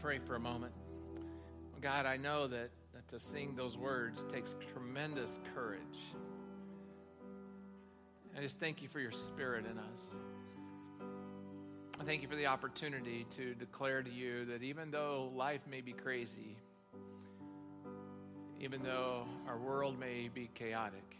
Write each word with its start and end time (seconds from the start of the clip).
pray 0.00 0.18
for 0.18 0.34
a 0.36 0.40
moment. 0.40 0.72
God, 1.80 2.06
I 2.06 2.16
know 2.16 2.46
that, 2.48 2.70
that 2.94 3.08
to 3.10 3.18
sing 3.18 3.54
those 3.56 3.76
words 3.76 4.24
takes 4.32 4.54
tremendous 4.72 5.38
courage. 5.54 5.80
I 8.36 8.40
just 8.40 8.58
thank 8.58 8.82
you 8.82 8.88
for 8.88 9.00
your 9.00 9.12
spirit 9.12 9.64
in 9.64 9.78
us. 9.78 10.00
I 11.98 12.04
thank 12.04 12.22
you 12.22 12.28
for 12.28 12.36
the 12.36 12.46
opportunity 12.46 13.26
to 13.36 13.54
declare 13.54 14.02
to 14.02 14.10
you 14.10 14.44
that 14.46 14.62
even 14.62 14.90
though 14.90 15.30
life 15.34 15.60
may 15.70 15.80
be 15.80 15.92
crazy, 15.92 16.56
even 18.60 18.82
though 18.82 19.24
our 19.48 19.58
world 19.58 19.98
may 19.98 20.28
be 20.28 20.50
chaotic, 20.54 21.16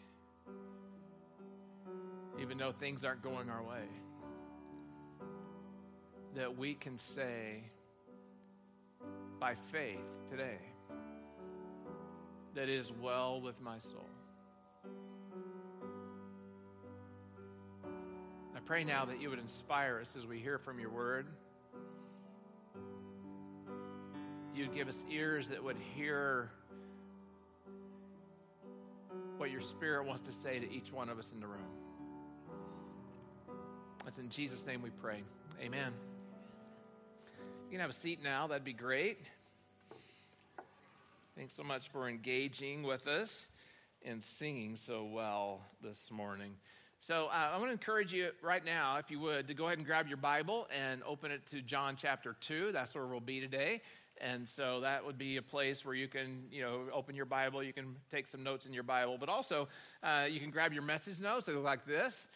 even 2.41 2.59
though 2.59 2.73
things 2.73 3.05
aren't 3.05 3.23
going 3.23 3.49
our 3.49 3.63
way, 3.63 3.85
that 6.35 6.59
we 6.59 6.75
can 6.75 6.99
say 6.99 7.63
by 9.39 9.55
faith 9.71 9.98
today 10.30 10.59
that 12.55 12.69
it 12.70 12.79
is 12.80 12.91
well 13.02 13.41
with 13.41 13.61
my 13.61 13.78
soul. 13.78 14.09
I 18.55 18.61
pray 18.64 18.83
now 18.83 19.05
that 19.05 19.20
you 19.20 19.28
would 19.28 19.38
inspire 19.38 20.01
us 20.01 20.09
as 20.16 20.27
we 20.27 20.38
hear 20.38 20.59
from 20.59 20.80
your 20.80 20.88
word. 20.88 21.27
You'd 24.55 24.75
give 24.75 24.88
us 24.88 24.97
ears 25.11 25.48
that 25.48 25.62
would 25.62 25.77
hear 25.95 26.50
what 29.37 29.50
your 29.50 29.61
spirit 29.61 30.06
wants 30.06 30.23
to 30.23 30.33
say 30.33 30.59
to 30.59 30.73
each 30.73 30.91
one 30.91 31.11
of 31.11 31.19
us 31.19 31.27
in 31.34 31.41
the 31.41 31.47
room. 31.47 31.61
It's 34.06 34.19
in 34.19 34.30
Jesus' 34.30 34.64
name 34.64 34.80
we 34.80 34.91
pray. 34.91 35.23
Amen. 35.61 35.92
You 37.66 37.73
can 37.73 37.80
have 37.80 37.91
a 37.91 37.95
seat 37.95 38.20
now, 38.23 38.47
that'd 38.47 38.62
be 38.62 38.73
great. 38.73 39.19
Thanks 41.37 41.52
so 41.52 41.65
much 41.65 41.89
for 41.89 42.09
engaging 42.09 42.84
with 42.84 43.09
us 43.09 43.47
and 44.05 44.22
singing 44.22 44.77
so 44.77 45.05
well 45.05 45.62
this 45.83 46.09
morning. 46.12 46.53
So, 47.00 47.27
uh, 47.27 47.50
I 47.53 47.56
want 47.56 47.70
to 47.70 47.72
encourage 47.72 48.12
you 48.12 48.31
right 48.41 48.64
now, 48.64 48.98
if 48.98 49.11
you 49.11 49.19
would, 49.19 49.48
to 49.48 49.55
go 49.55 49.67
ahead 49.67 49.78
and 49.78 49.87
grab 49.87 50.06
your 50.06 50.17
Bible 50.17 50.69
and 50.72 51.03
open 51.03 51.33
it 51.33 51.41
to 51.50 51.61
John 51.61 51.97
chapter 52.00 52.37
2. 52.41 52.70
That's 52.70 52.94
where 52.94 53.05
we'll 53.05 53.19
be 53.19 53.41
today. 53.41 53.83
And 54.20 54.48
so 54.48 54.81
that 54.83 55.05
would 55.05 55.19
be 55.19 55.37
a 55.37 55.42
place 55.42 55.84
where 55.84 55.97
you 55.97 56.06
can, 56.06 56.44
you 56.53 56.62
know, 56.62 56.83
open 56.92 57.17
your 57.17 57.27
Bible, 57.27 57.64
you 57.64 57.72
can 57.72 57.97
take 58.12 58.28
some 58.28 58.44
notes 58.44 58.64
in 58.64 58.72
your 58.72 58.84
Bible, 58.84 59.17
but 59.19 59.28
also 59.28 59.67
uh, 60.05 60.27
you 60.31 60.39
can 60.39 60.50
grab 60.50 60.72
your 60.72 60.84
message 60.84 61.19
notes. 61.19 61.47
They 61.47 61.53
look 61.53 61.64
like 61.64 61.84
this 61.84 62.28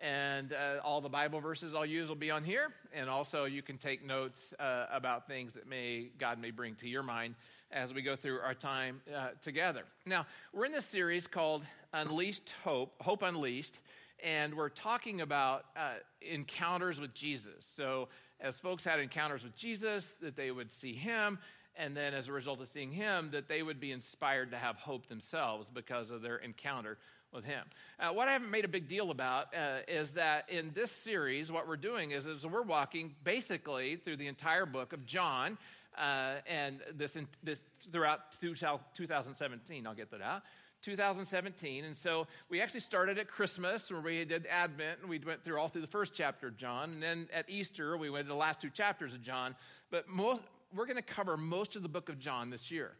and 0.00 0.52
uh, 0.52 0.80
all 0.84 1.00
the 1.00 1.08
Bible 1.08 1.40
verses 1.40 1.74
I'll 1.74 1.84
use 1.84 2.08
will 2.08 2.16
be 2.16 2.30
on 2.30 2.44
here. 2.44 2.68
And 2.92 3.10
also, 3.10 3.44
you 3.44 3.62
can 3.62 3.78
take 3.78 4.04
notes 4.04 4.54
uh, 4.58 4.86
about 4.92 5.26
things 5.26 5.52
that 5.54 5.68
may 5.68 6.10
God 6.18 6.40
may 6.40 6.50
bring 6.50 6.74
to 6.76 6.88
your 6.88 7.02
mind 7.02 7.34
as 7.70 7.92
we 7.92 8.02
go 8.02 8.16
through 8.16 8.38
our 8.40 8.54
time 8.54 9.00
uh, 9.14 9.30
together. 9.42 9.84
Now, 10.06 10.26
we're 10.52 10.66
in 10.66 10.72
this 10.72 10.86
series 10.86 11.26
called 11.26 11.64
Unleashed 11.92 12.52
Hope, 12.62 12.94
Hope 13.00 13.22
Unleashed, 13.22 13.80
and 14.22 14.54
we're 14.54 14.68
talking 14.68 15.20
about 15.20 15.66
uh, 15.76 15.94
encounters 16.22 17.00
with 17.00 17.12
Jesus. 17.14 17.66
So, 17.76 18.08
as 18.40 18.54
folks 18.54 18.84
had 18.84 19.00
encounters 19.00 19.42
with 19.42 19.56
Jesus, 19.56 20.14
that 20.22 20.36
they 20.36 20.50
would 20.52 20.70
see 20.70 20.94
Him. 20.94 21.38
And 21.76 21.96
then, 21.96 22.14
as 22.14 22.26
a 22.26 22.32
result 22.32 22.60
of 22.60 22.68
seeing 22.68 22.90
him, 22.90 23.30
that 23.30 23.48
they 23.48 23.62
would 23.62 23.78
be 23.78 23.92
inspired 23.92 24.50
to 24.50 24.56
have 24.56 24.74
hope 24.74 25.08
themselves 25.08 25.68
because 25.72 26.10
of 26.10 26.22
their 26.22 26.38
encounter 26.38 26.98
with 27.32 27.44
him. 27.44 27.64
Uh, 28.00 28.10
what 28.10 28.28
I 28.28 28.32
haven't 28.32 28.50
made 28.50 28.64
a 28.64 28.68
big 28.68 28.88
deal 28.88 29.10
about 29.10 29.54
uh, 29.54 29.78
is 29.86 30.12
that 30.12 30.48
in 30.48 30.72
this 30.74 30.90
series, 30.90 31.52
what 31.52 31.68
we're 31.68 31.76
doing 31.76 32.12
is, 32.12 32.26
is 32.26 32.46
we're 32.46 32.62
walking 32.62 33.14
basically 33.24 33.96
through 33.96 34.16
the 34.16 34.26
entire 34.26 34.66
book 34.66 34.92
of 34.92 35.04
John, 35.04 35.58
uh, 35.96 36.36
and 36.46 36.80
this, 36.96 37.16
in, 37.16 37.26
this 37.42 37.58
throughout 37.92 38.40
2017. 38.40 39.86
I'll 39.86 39.94
get 39.94 40.10
that 40.10 40.22
out. 40.22 40.42
2017. 40.82 41.84
And 41.84 41.96
so 41.96 42.26
we 42.48 42.60
actually 42.60 42.80
started 42.80 43.18
at 43.18 43.26
Christmas 43.26 43.90
where 43.90 44.00
we 44.00 44.24
did 44.24 44.46
Advent 44.46 45.00
and 45.00 45.10
we 45.10 45.18
went 45.18 45.44
through 45.44 45.58
all 45.58 45.68
through 45.68 45.80
the 45.80 45.88
first 45.88 46.14
chapter 46.14 46.48
of 46.48 46.56
John. 46.56 46.90
And 46.92 47.02
then 47.02 47.28
at 47.32 47.50
Easter, 47.50 47.96
we 47.96 48.10
went 48.10 48.26
to 48.26 48.28
the 48.28 48.38
last 48.38 48.60
two 48.60 48.70
chapters 48.70 49.12
of 49.12 49.22
John. 49.22 49.56
But 49.90 50.08
most, 50.08 50.42
we're 50.74 50.86
going 50.86 50.96
to 50.96 51.02
cover 51.02 51.36
most 51.36 51.74
of 51.74 51.82
the 51.82 51.88
book 51.88 52.08
of 52.08 52.18
John 52.18 52.50
this 52.50 52.70
year. 52.70 52.92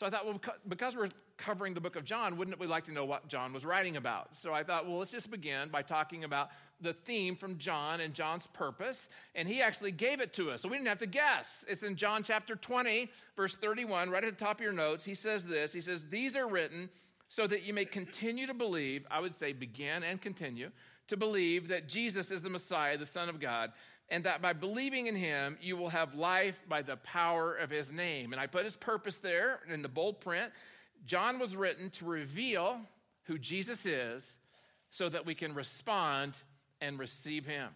So 0.00 0.06
I 0.06 0.08
thought, 0.08 0.24
well, 0.24 0.40
because 0.66 0.96
we're 0.96 1.10
covering 1.36 1.74
the 1.74 1.80
book 1.82 1.94
of 1.94 2.06
John, 2.06 2.38
wouldn't 2.38 2.58
we 2.58 2.66
like 2.66 2.86
to 2.86 2.90
know 2.90 3.04
what 3.04 3.28
John 3.28 3.52
was 3.52 3.66
writing 3.66 3.98
about? 3.98 4.34
So 4.34 4.54
I 4.54 4.62
thought, 4.62 4.88
well, 4.88 4.96
let's 4.96 5.10
just 5.10 5.30
begin 5.30 5.68
by 5.68 5.82
talking 5.82 6.24
about 6.24 6.48
the 6.80 6.94
theme 6.94 7.36
from 7.36 7.58
John 7.58 8.00
and 8.00 8.14
John's 8.14 8.46
purpose. 8.54 9.10
And 9.34 9.46
he 9.46 9.60
actually 9.60 9.92
gave 9.92 10.20
it 10.20 10.32
to 10.36 10.52
us, 10.52 10.62
so 10.62 10.70
we 10.70 10.78
didn't 10.78 10.88
have 10.88 11.00
to 11.00 11.06
guess. 11.06 11.66
It's 11.68 11.82
in 11.82 11.96
John 11.96 12.22
chapter 12.22 12.56
20, 12.56 13.10
verse 13.36 13.56
31, 13.56 14.08
right 14.08 14.24
at 14.24 14.38
the 14.38 14.42
top 14.42 14.56
of 14.56 14.62
your 14.62 14.72
notes. 14.72 15.04
He 15.04 15.14
says 15.14 15.44
this 15.44 15.70
He 15.70 15.82
says, 15.82 16.06
These 16.08 16.34
are 16.34 16.48
written 16.48 16.88
so 17.28 17.46
that 17.46 17.64
you 17.64 17.74
may 17.74 17.84
continue 17.84 18.46
to 18.46 18.54
believe, 18.54 19.06
I 19.10 19.20
would 19.20 19.36
say 19.36 19.52
begin 19.52 20.02
and 20.02 20.18
continue, 20.18 20.70
to 21.10 21.16
believe 21.16 21.68
that 21.68 21.88
Jesus 21.88 22.30
is 22.30 22.40
the 22.40 22.48
Messiah, 22.48 22.96
the 22.96 23.04
Son 23.04 23.28
of 23.28 23.40
God, 23.40 23.72
and 24.08 24.24
that 24.24 24.40
by 24.40 24.52
believing 24.52 25.06
in 25.06 25.14
him, 25.14 25.58
you 25.60 25.76
will 25.76 25.90
have 25.90 26.14
life 26.14 26.56
by 26.68 26.82
the 26.82 26.96
power 26.96 27.54
of 27.54 27.68
his 27.68 27.90
name. 27.92 28.32
And 28.32 28.40
I 28.40 28.46
put 28.46 28.64
his 28.64 28.76
purpose 28.76 29.16
there 29.16 29.60
in 29.72 29.82
the 29.82 29.88
bold 29.88 30.20
print. 30.20 30.52
John 31.06 31.38
was 31.38 31.56
written 31.56 31.90
to 31.90 32.04
reveal 32.04 32.80
who 33.24 33.38
Jesus 33.38 33.84
is 33.86 34.34
so 34.90 35.08
that 35.08 35.26
we 35.26 35.34
can 35.34 35.54
respond 35.54 36.34
and 36.80 36.98
receive 36.98 37.44
him. 37.44 37.68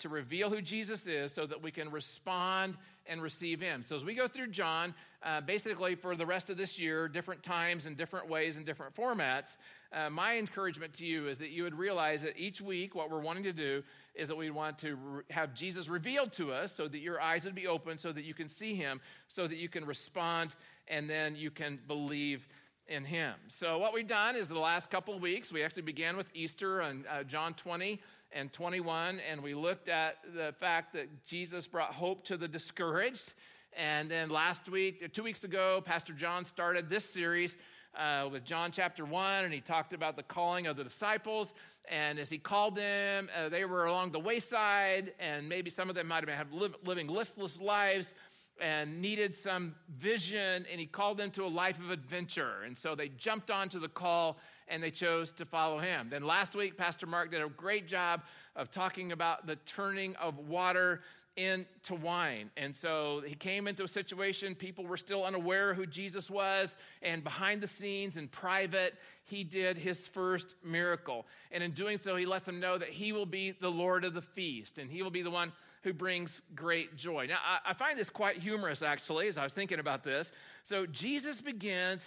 To 0.00 0.08
reveal 0.08 0.48
who 0.48 0.62
Jesus 0.62 1.06
is 1.06 1.32
so 1.32 1.44
that 1.46 1.62
we 1.62 1.70
can 1.70 1.90
respond 1.90 2.76
and 3.06 3.22
receive 3.22 3.60
him. 3.60 3.84
So, 3.88 3.96
as 3.96 4.04
we 4.04 4.14
go 4.14 4.28
through 4.28 4.48
John, 4.48 4.94
uh, 5.22 5.40
basically 5.40 5.94
for 5.94 6.14
the 6.14 6.26
rest 6.26 6.50
of 6.50 6.56
this 6.56 6.78
year, 6.78 7.08
different 7.08 7.42
times 7.42 7.86
and 7.86 7.96
different 7.96 8.28
ways 8.28 8.56
and 8.56 8.64
different 8.64 8.94
formats, 8.94 9.56
uh, 9.92 10.10
my 10.10 10.36
encouragement 10.36 10.92
to 10.94 11.04
you 11.04 11.28
is 11.28 11.38
that 11.38 11.48
you 11.48 11.62
would 11.62 11.74
realize 11.74 12.22
that 12.22 12.36
each 12.36 12.60
week, 12.60 12.94
what 12.94 13.10
we're 13.10 13.20
wanting 13.20 13.44
to 13.44 13.52
do 13.52 13.82
is 14.14 14.28
that 14.28 14.36
we 14.36 14.50
want 14.50 14.78
to 14.78 14.96
re- 14.96 15.22
have 15.30 15.54
Jesus 15.54 15.88
revealed 15.88 16.32
to 16.34 16.52
us 16.52 16.74
so 16.74 16.88
that 16.88 16.98
your 16.98 17.20
eyes 17.20 17.44
would 17.44 17.54
be 17.54 17.66
open, 17.66 17.96
so 17.96 18.12
that 18.12 18.24
you 18.24 18.34
can 18.34 18.48
see 18.48 18.74
him, 18.74 19.00
so 19.28 19.46
that 19.46 19.56
you 19.56 19.68
can 19.68 19.86
respond, 19.86 20.50
and 20.88 21.08
then 21.08 21.36
you 21.36 21.50
can 21.50 21.78
believe 21.86 22.46
in 22.88 23.04
him. 23.04 23.34
So, 23.48 23.78
what 23.78 23.94
we've 23.94 24.06
done 24.06 24.36
is 24.36 24.46
the 24.46 24.58
last 24.58 24.90
couple 24.90 25.14
of 25.14 25.22
weeks, 25.22 25.52
we 25.52 25.62
actually 25.62 25.82
began 25.82 26.16
with 26.16 26.26
Easter 26.34 26.82
on 26.82 27.04
uh, 27.10 27.22
John 27.22 27.54
20 27.54 28.00
and 28.32 28.52
21, 28.52 29.20
and 29.30 29.42
we 29.42 29.54
looked 29.54 29.88
at 29.88 30.16
the 30.34 30.54
fact 30.60 30.92
that 30.94 31.08
Jesus 31.26 31.66
brought 31.66 31.92
hope 31.94 32.24
to 32.24 32.36
the 32.36 32.48
discouraged. 32.48 33.32
And 33.76 34.10
then 34.10 34.28
last 34.28 34.68
week, 34.68 35.12
two 35.12 35.22
weeks 35.22 35.44
ago, 35.44 35.82
Pastor 35.84 36.12
John 36.12 36.44
started 36.44 36.90
this 36.90 37.08
series 37.08 37.54
uh, 37.98 38.28
with 38.30 38.44
John 38.44 38.70
chapter 38.72 39.04
1, 39.04 39.44
and 39.44 39.52
he 39.52 39.60
talked 39.60 39.92
about 39.92 40.16
the 40.16 40.22
calling 40.22 40.66
of 40.66 40.76
the 40.76 40.84
disciples. 40.84 41.52
And 41.90 42.18
as 42.18 42.30
he 42.30 42.38
called 42.38 42.76
them, 42.76 43.28
uh, 43.36 43.48
they 43.48 43.64
were 43.64 43.86
along 43.86 44.12
the 44.12 44.20
wayside, 44.20 45.12
and 45.18 45.48
maybe 45.48 45.70
some 45.70 45.88
of 45.88 45.94
them 45.94 46.06
might 46.06 46.28
have 46.28 46.50
been 46.50 46.72
living 46.84 47.08
listless 47.08 47.58
lives 47.58 48.14
and 48.60 49.00
needed 49.00 49.36
some 49.36 49.74
vision, 49.98 50.66
and 50.70 50.80
he 50.80 50.86
called 50.86 51.16
them 51.16 51.30
to 51.32 51.44
a 51.44 51.48
life 51.48 51.78
of 51.78 51.90
adventure. 51.90 52.62
And 52.64 52.76
so 52.76 52.94
they 52.94 53.08
jumped 53.08 53.50
onto 53.50 53.78
the 53.78 53.88
call 53.88 54.38
and 54.68 54.82
they 54.82 54.90
chose 54.90 55.30
to 55.32 55.44
follow 55.44 55.78
him. 55.78 56.08
Then 56.10 56.24
last 56.24 56.54
week, 56.54 56.76
Pastor 56.76 57.06
Mark 57.06 57.30
did 57.30 57.40
a 57.40 57.48
great 57.48 57.86
job 57.86 58.22
of 58.54 58.70
talking 58.70 59.12
about 59.12 59.46
the 59.46 59.56
turning 59.56 60.14
of 60.16 60.38
water 60.38 61.00
into 61.38 61.94
wine. 61.94 62.50
And 62.56 62.76
so 62.76 63.22
he 63.24 63.36
came 63.36 63.68
into 63.68 63.84
a 63.84 63.88
situation, 63.88 64.56
people 64.56 64.84
were 64.84 64.96
still 64.96 65.24
unaware 65.24 65.72
who 65.72 65.86
Jesus 65.86 66.28
was, 66.28 66.74
and 67.00 67.22
behind 67.22 67.60
the 67.60 67.68
scenes 67.68 68.16
in 68.16 68.26
private, 68.26 68.94
he 69.24 69.44
did 69.44 69.78
his 69.78 69.98
first 70.08 70.56
miracle. 70.64 71.26
And 71.52 71.62
in 71.62 71.70
doing 71.70 72.00
so, 72.02 72.16
he 72.16 72.26
lets 72.26 72.44
them 72.44 72.58
know 72.58 72.76
that 72.76 72.88
he 72.88 73.12
will 73.12 73.26
be 73.26 73.52
the 73.52 73.70
Lord 73.70 74.04
of 74.04 74.14
the 74.14 74.22
feast, 74.22 74.78
and 74.78 74.90
he 74.90 75.00
will 75.00 75.12
be 75.12 75.22
the 75.22 75.30
one 75.30 75.52
who 75.84 75.92
brings 75.92 76.42
great 76.56 76.96
joy. 76.96 77.26
Now, 77.28 77.38
I, 77.42 77.70
I 77.70 77.74
find 77.74 77.96
this 77.96 78.10
quite 78.10 78.38
humorous, 78.38 78.82
actually, 78.82 79.28
as 79.28 79.38
I 79.38 79.44
was 79.44 79.52
thinking 79.52 79.78
about 79.78 80.02
this. 80.02 80.32
So 80.64 80.86
Jesus 80.86 81.40
begins 81.40 82.02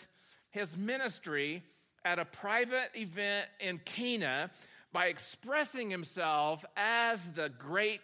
his 0.49 0.75
ministry 0.75 1.63
at 2.03 2.19
a 2.19 2.25
private 2.25 2.89
event 2.95 3.47
in 3.61 3.79
Cana 3.85 4.51
by 4.91 5.05
expressing 5.05 5.89
himself 5.89 6.65
as 6.75 7.17
the 7.33 7.49
great 7.57 8.01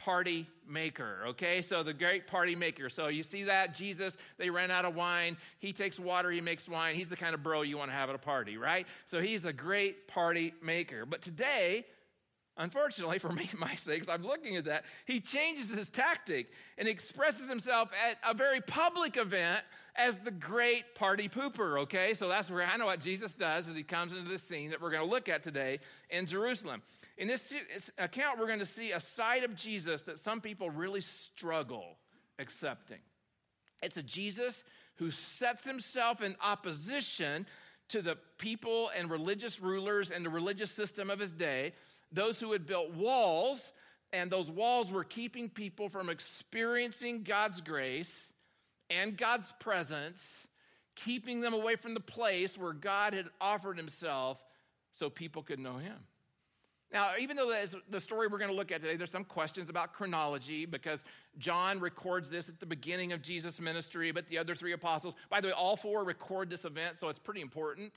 party 0.00 0.48
maker. 0.66 1.18
Okay, 1.28 1.60
so 1.60 1.82
the 1.82 1.92
great 1.92 2.26
party 2.26 2.54
maker. 2.54 2.88
So 2.88 3.08
you 3.08 3.22
see 3.22 3.44
that 3.44 3.74
Jesus, 3.74 4.16
they 4.38 4.48
ran 4.48 4.70
out 4.70 4.84
of 4.86 4.94
wine. 4.94 5.36
He 5.58 5.72
takes 5.72 6.00
water, 6.00 6.30
he 6.30 6.40
makes 6.40 6.68
wine. 6.68 6.94
He's 6.94 7.08
the 7.08 7.16
kind 7.16 7.34
of 7.34 7.42
bro 7.42 7.62
you 7.62 7.76
want 7.76 7.90
to 7.90 7.94
have 7.94 8.08
at 8.08 8.14
a 8.14 8.18
party, 8.18 8.56
right? 8.56 8.86
So 9.10 9.20
he's 9.20 9.44
a 9.44 9.52
great 9.52 10.08
party 10.08 10.54
maker. 10.62 11.04
But 11.04 11.20
today, 11.20 11.84
unfortunately 12.56 13.18
for 13.18 13.30
me, 13.30 13.50
my 13.58 13.74
sakes, 13.74 14.08
I'm 14.08 14.22
looking 14.22 14.56
at 14.56 14.64
that. 14.64 14.84
He 15.04 15.20
changes 15.20 15.68
his 15.68 15.90
tactic 15.90 16.48
and 16.78 16.88
expresses 16.88 17.46
himself 17.46 17.90
at 17.92 18.16
a 18.28 18.34
very 18.34 18.62
public 18.62 19.18
event 19.18 19.62
as 19.96 20.16
the 20.24 20.30
great 20.30 20.94
party 20.94 21.28
pooper, 21.28 21.78
okay? 21.80 22.14
So 22.14 22.26
that's 22.26 22.50
where 22.50 22.64
I 22.64 22.76
know 22.78 22.86
what 22.86 23.00
Jesus 23.00 23.34
does 23.34 23.68
as 23.68 23.74
he 23.74 23.82
comes 23.82 24.12
into 24.12 24.30
this 24.30 24.42
scene 24.42 24.70
that 24.70 24.80
we're 24.80 24.90
going 24.90 25.04
to 25.06 25.10
look 25.10 25.28
at 25.28 25.42
today 25.42 25.78
in 26.08 26.24
Jerusalem. 26.24 26.80
In 27.20 27.28
this 27.28 27.42
account, 27.98 28.38
we're 28.38 28.46
going 28.46 28.60
to 28.60 28.66
see 28.66 28.92
a 28.92 28.98
side 28.98 29.44
of 29.44 29.54
Jesus 29.54 30.00
that 30.02 30.18
some 30.20 30.40
people 30.40 30.70
really 30.70 31.02
struggle 31.02 31.98
accepting. 32.38 32.96
It's 33.82 33.98
a 33.98 34.02
Jesus 34.02 34.64
who 34.96 35.10
sets 35.10 35.62
himself 35.62 36.22
in 36.22 36.34
opposition 36.42 37.46
to 37.90 38.00
the 38.00 38.16
people 38.38 38.90
and 38.96 39.10
religious 39.10 39.60
rulers 39.60 40.10
and 40.10 40.24
the 40.24 40.30
religious 40.30 40.70
system 40.70 41.10
of 41.10 41.18
his 41.18 41.30
day, 41.32 41.74
those 42.10 42.40
who 42.40 42.52
had 42.52 42.66
built 42.66 42.94
walls, 42.94 43.70
and 44.14 44.30
those 44.30 44.50
walls 44.50 44.90
were 44.90 45.04
keeping 45.04 45.50
people 45.50 45.90
from 45.90 46.08
experiencing 46.08 47.22
God's 47.22 47.60
grace 47.60 48.32
and 48.88 49.14
God's 49.14 49.52
presence, 49.60 50.22
keeping 50.96 51.42
them 51.42 51.52
away 51.52 51.76
from 51.76 51.92
the 51.92 52.00
place 52.00 52.56
where 52.56 52.72
God 52.72 53.12
had 53.12 53.26
offered 53.42 53.76
himself 53.76 54.42
so 54.92 55.10
people 55.10 55.42
could 55.42 55.58
know 55.58 55.76
him. 55.76 55.98
Now, 56.92 57.12
even 57.20 57.36
though 57.36 57.54
the 57.88 58.00
story 58.00 58.26
we're 58.26 58.38
going 58.38 58.50
to 58.50 58.56
look 58.56 58.72
at 58.72 58.82
today, 58.82 58.96
there's 58.96 59.12
some 59.12 59.24
questions 59.24 59.70
about 59.70 59.92
chronology 59.92 60.66
because 60.66 61.00
John 61.38 61.78
records 61.78 62.28
this 62.28 62.48
at 62.48 62.58
the 62.58 62.66
beginning 62.66 63.12
of 63.12 63.22
Jesus' 63.22 63.60
ministry, 63.60 64.10
but 64.10 64.28
the 64.28 64.38
other 64.38 64.56
three 64.56 64.72
apostles, 64.72 65.14
by 65.28 65.40
the 65.40 65.48
way, 65.48 65.52
all 65.52 65.76
four 65.76 66.02
record 66.02 66.50
this 66.50 66.64
event, 66.64 66.98
so 66.98 67.08
it's 67.08 67.18
pretty 67.18 67.42
important. 67.42 67.92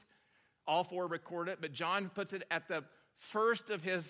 All 0.67 0.83
four 0.83 1.07
record 1.07 1.49
it, 1.49 1.57
but 1.59 1.73
John 1.73 2.11
puts 2.13 2.33
it 2.33 2.43
at 2.51 2.67
the 2.67 2.83
first 3.17 3.71
of 3.71 3.81
his 3.81 4.03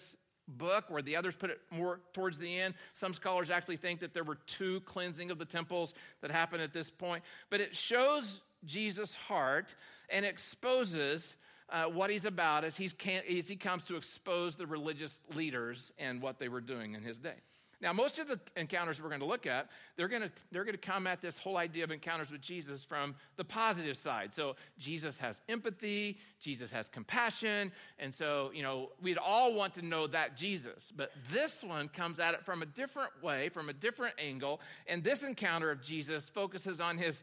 book, 0.50 0.90
where 0.90 1.02
the 1.02 1.16
others 1.16 1.36
put 1.36 1.50
it 1.50 1.62
more 1.72 2.02
towards 2.12 2.38
the 2.38 2.60
end. 2.60 2.74
Some 3.00 3.14
scholars 3.14 3.50
actually 3.50 3.78
think 3.78 4.02
that 4.02 4.14
there 4.14 4.26
were 4.26 4.38
two 4.46 4.82
cleansing 4.82 5.32
of 5.32 5.38
the 5.38 5.46
temples 5.46 5.94
that 6.22 6.30
happened 6.30 6.62
at 6.62 6.74
this 6.74 6.90
point, 6.90 7.24
but 7.50 7.62
it 7.62 7.74
shows 7.74 8.42
Jesus' 8.66 9.14
heart 9.14 9.74
and 10.10 10.26
exposes 10.26 11.36
uh, 11.69 11.86
what 11.86 12.10
he's 12.10 12.25
about 12.25 12.63
as, 12.63 12.75
he's 12.75 12.94
as 13.30 13.48
he 13.48 13.56
comes 13.56 13.83
to 13.86 13.95
expose 13.95 14.56
the 14.56 14.68
religious 14.68 15.18
leaders 15.33 15.92
and 15.98 16.21
what 16.21 16.39
they 16.39 16.50
were 16.50 16.62
doing 16.62 16.94
in 16.94 17.01
his 17.01 17.18
day. 17.18 17.36
Now, 17.83 17.92
most 17.92 18.18
of 18.18 18.30
the 18.30 18.39
encounters 18.56 19.01
we're 19.01 19.10
going 19.10 19.19
to 19.19 19.27
look 19.27 19.45
at, 19.45 19.68
they're 19.98 20.07
going 20.07 20.21
to, 20.21 20.31
they're 20.54 20.63
going 20.63 20.74
to 20.74 20.81
come 20.81 21.06
at 21.06 21.21
this 21.21 21.38
whole 21.38 21.57
idea 21.57 21.83
of 21.83 21.92
encounters 21.92 22.31
with 22.31 22.39
Jesus 22.39 22.86
from 22.86 23.13
the 23.36 23.44
positive 23.44 23.98
side. 23.98 24.31
So, 24.33 24.56
Jesus 24.80 25.18
has 25.18 25.42
empathy, 25.50 26.18
Jesus 26.39 26.71
has 26.71 26.88
compassion, 26.88 27.74
and 28.00 28.15
so, 28.15 28.51
you 28.54 28.63
know, 28.63 28.92
we'd 29.01 29.18
all 29.18 29.54
want 29.54 29.74
to 29.75 29.81
know 29.81 30.07
that 30.07 30.38
Jesus. 30.38 30.94
But 30.95 31.12
this 31.30 31.62
one 31.62 31.89
comes 31.89 32.19
at 32.19 32.33
it 32.33 32.45
from 32.45 32.62
a 32.62 32.65
different 32.65 33.12
way, 33.21 33.50
from 33.50 33.68
a 33.68 33.74
different 33.74 34.15
angle, 34.18 34.62
and 34.88 35.04
this 35.04 35.21
encounter 35.21 35.69
of 35.69 35.83
Jesus 35.83 36.30
focuses 36.30 36.80
on 36.80 36.98
his 36.98 37.21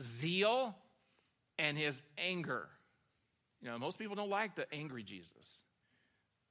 zeal 0.00 0.74
and 1.58 1.76
his 1.76 2.02
anger. 2.16 2.66
You 3.62 3.70
know, 3.70 3.78
most 3.78 3.98
people 3.98 4.16
don't 4.16 4.30
like 4.30 4.56
the 4.56 4.66
angry 4.72 5.02
Jesus. 5.02 5.62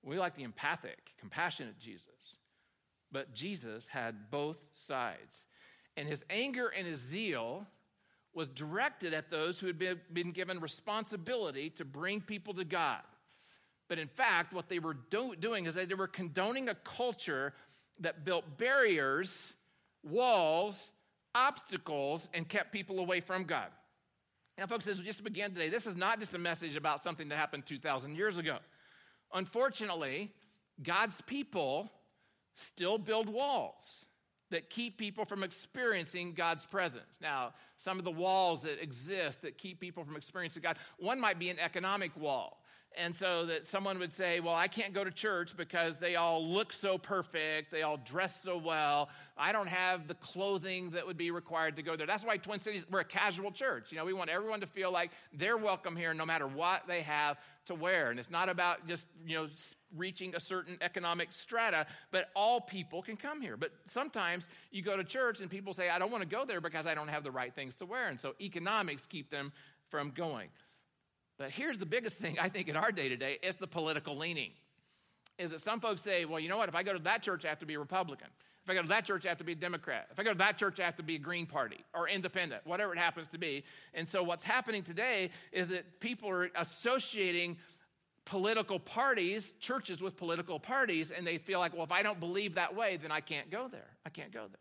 We 0.03 0.17
like 0.17 0.35
the 0.35 0.43
empathic, 0.43 0.99
compassionate 1.19 1.77
Jesus. 1.79 2.37
But 3.11 3.33
Jesus 3.33 3.85
had 3.87 4.31
both 4.31 4.57
sides. 4.73 5.43
And 5.97 6.07
his 6.07 6.23
anger 6.29 6.67
and 6.67 6.87
his 6.87 6.99
zeal 6.99 7.67
was 8.33 8.47
directed 8.47 9.13
at 9.13 9.29
those 9.29 9.59
who 9.59 9.67
had 9.67 9.77
been, 9.77 10.31
given 10.31 10.61
responsibility 10.61 11.69
to 11.71 11.85
bring 11.85 12.21
people 12.21 12.53
to 12.53 12.63
God. 12.63 13.01
But 13.89 13.99
in 13.99 14.07
fact, 14.07 14.53
what 14.53 14.69
they 14.69 14.79
were 14.79 14.93
do- 14.93 15.35
doing 15.35 15.65
is 15.65 15.75
that 15.75 15.89
they 15.89 15.95
were 15.95 16.07
condoning 16.07 16.69
a 16.69 16.75
culture 16.75 17.53
that 17.99 18.23
built 18.23 18.57
barriers, 18.57 19.53
walls, 20.01 20.77
obstacles, 21.35 22.25
and 22.33 22.47
kept 22.47 22.71
people 22.71 22.99
away 22.99 23.19
from 23.19 23.43
God. 23.43 23.67
Now, 24.61 24.67
folks, 24.67 24.85
as 24.85 24.99
we 24.99 25.05
just 25.05 25.23
began 25.23 25.49
today, 25.49 25.69
this 25.69 25.87
is 25.87 25.95
not 25.95 26.19
just 26.19 26.35
a 26.35 26.37
message 26.37 26.75
about 26.75 27.01
something 27.01 27.27
that 27.29 27.35
happened 27.35 27.65
2,000 27.65 28.15
years 28.15 28.37
ago. 28.37 28.59
Unfortunately, 29.33 30.31
God's 30.83 31.19
people 31.21 31.89
still 32.53 32.99
build 32.99 33.27
walls 33.27 34.05
that 34.51 34.69
keep 34.69 34.99
people 34.99 35.25
from 35.25 35.41
experiencing 35.41 36.35
God's 36.35 36.63
presence. 36.63 37.17
Now, 37.19 37.55
some 37.77 37.97
of 37.97 38.05
the 38.05 38.11
walls 38.11 38.61
that 38.61 38.79
exist 38.79 39.41
that 39.41 39.57
keep 39.57 39.79
people 39.79 40.03
from 40.03 40.15
experiencing 40.15 40.61
God, 40.61 40.77
one 40.99 41.19
might 41.19 41.39
be 41.39 41.49
an 41.49 41.57
economic 41.57 42.15
wall. 42.15 42.60
And 42.97 43.15
so 43.15 43.45
that 43.45 43.67
someone 43.67 43.99
would 43.99 44.13
say, 44.13 44.41
Well, 44.41 44.53
I 44.53 44.67
can't 44.67 44.93
go 44.93 45.03
to 45.03 45.11
church 45.11 45.55
because 45.55 45.95
they 45.99 46.15
all 46.15 46.45
look 46.45 46.73
so 46.73 46.97
perfect, 46.97 47.71
they 47.71 47.83
all 47.83 47.97
dress 47.97 48.41
so 48.43 48.57
well. 48.57 49.09
I 49.37 49.51
don't 49.51 49.67
have 49.67 50.07
the 50.07 50.15
clothing 50.15 50.91
that 50.91 51.07
would 51.07 51.17
be 51.17 51.31
required 51.31 51.77
to 51.77 51.83
go 51.83 51.95
there. 51.95 52.05
That's 52.05 52.25
why 52.25 52.37
Twin 52.37 52.59
Cities, 52.59 52.83
we're 52.91 52.99
a 52.99 53.05
casual 53.05 53.51
church. 53.51 53.91
You 53.91 53.97
know, 53.97 54.05
we 54.05 54.13
want 54.13 54.29
everyone 54.29 54.59
to 54.59 54.67
feel 54.67 54.91
like 54.91 55.11
they're 55.33 55.57
welcome 55.57 55.95
here 55.95 56.13
no 56.13 56.25
matter 56.25 56.47
what 56.47 56.83
they 56.87 57.01
have 57.01 57.37
to 57.65 57.75
wear. 57.75 58.11
And 58.11 58.19
it's 58.19 58.29
not 58.29 58.49
about 58.49 58.87
just, 58.87 59.05
you 59.25 59.37
know, 59.37 59.47
reaching 59.95 60.35
a 60.35 60.39
certain 60.39 60.77
economic 60.81 61.29
strata, 61.31 61.85
but 62.11 62.29
all 62.35 62.61
people 62.61 63.01
can 63.01 63.17
come 63.17 63.41
here. 63.41 63.57
But 63.57 63.71
sometimes 63.87 64.47
you 64.71 64.81
go 64.81 64.97
to 64.97 65.03
church 65.03 65.39
and 65.39 65.49
people 65.49 65.73
say, 65.73 65.89
I 65.89 65.99
don't 65.99 66.11
want 66.11 66.23
to 66.23 66.29
go 66.29 66.45
there 66.45 66.61
because 66.61 66.85
I 66.85 66.93
don't 66.93 67.07
have 67.07 67.23
the 67.23 67.31
right 67.31 67.53
things 67.53 67.73
to 67.75 67.85
wear. 67.85 68.07
And 68.07 68.19
so 68.19 68.33
economics 68.41 69.03
keep 69.07 69.29
them 69.29 69.51
from 69.89 70.11
going. 70.11 70.49
But 71.41 71.49
here's 71.49 71.79
the 71.79 71.87
biggest 71.87 72.17
thing 72.17 72.37
I 72.39 72.49
think 72.49 72.67
in 72.67 72.75
our 72.75 72.91
day 72.91 73.09
to 73.09 73.17
day 73.17 73.39
it's 73.41 73.57
the 73.57 73.65
political 73.65 74.15
leaning. 74.15 74.51
Is 75.39 75.49
that 75.49 75.63
some 75.63 75.79
folks 75.79 76.03
say, 76.03 76.23
well, 76.23 76.39
you 76.39 76.49
know 76.49 76.57
what, 76.57 76.69
if 76.69 76.75
I 76.75 76.83
go 76.83 76.93
to 76.93 76.99
that 76.99 77.23
church, 77.23 77.45
I 77.45 77.47
have 77.47 77.57
to 77.59 77.65
be 77.65 77.73
a 77.73 77.79
Republican. 77.79 78.27
If 78.63 78.69
I 78.69 78.75
go 78.75 78.83
to 78.83 78.87
that 78.89 79.05
church, 79.05 79.25
I 79.25 79.29
have 79.29 79.39
to 79.39 79.43
be 79.43 79.53
a 79.53 79.55
Democrat. 79.55 80.07
If 80.11 80.19
I 80.19 80.23
go 80.23 80.33
to 80.33 80.37
that 80.37 80.59
church, 80.59 80.79
I 80.79 80.83
have 80.83 80.97
to 80.97 81.03
be 81.03 81.15
a 81.15 81.19
Green 81.19 81.47
Party 81.47 81.83
or 81.95 82.07
independent, 82.07 82.61
whatever 82.67 82.93
it 82.93 82.99
happens 82.99 83.27
to 83.29 83.39
be. 83.39 83.63
And 83.95 84.07
so 84.07 84.21
what's 84.21 84.43
happening 84.43 84.83
today 84.83 85.31
is 85.51 85.69
that 85.69 85.99
people 85.99 86.29
are 86.29 86.51
associating 86.55 87.57
political 88.25 88.79
parties, 88.79 89.51
churches 89.59 89.99
with 89.99 90.15
political 90.17 90.59
parties, 90.59 91.09
and 91.09 91.25
they 91.25 91.39
feel 91.39 91.57
like, 91.57 91.73
well, 91.73 91.85
if 91.85 91.91
I 91.91 92.03
don't 92.03 92.19
believe 92.19 92.53
that 92.53 92.75
way, 92.75 92.99
then 93.01 93.11
I 93.11 93.21
can't 93.21 93.49
go 93.49 93.67
there. 93.67 93.87
I 94.05 94.09
can't 94.09 94.31
go 94.31 94.45
there. 94.47 94.59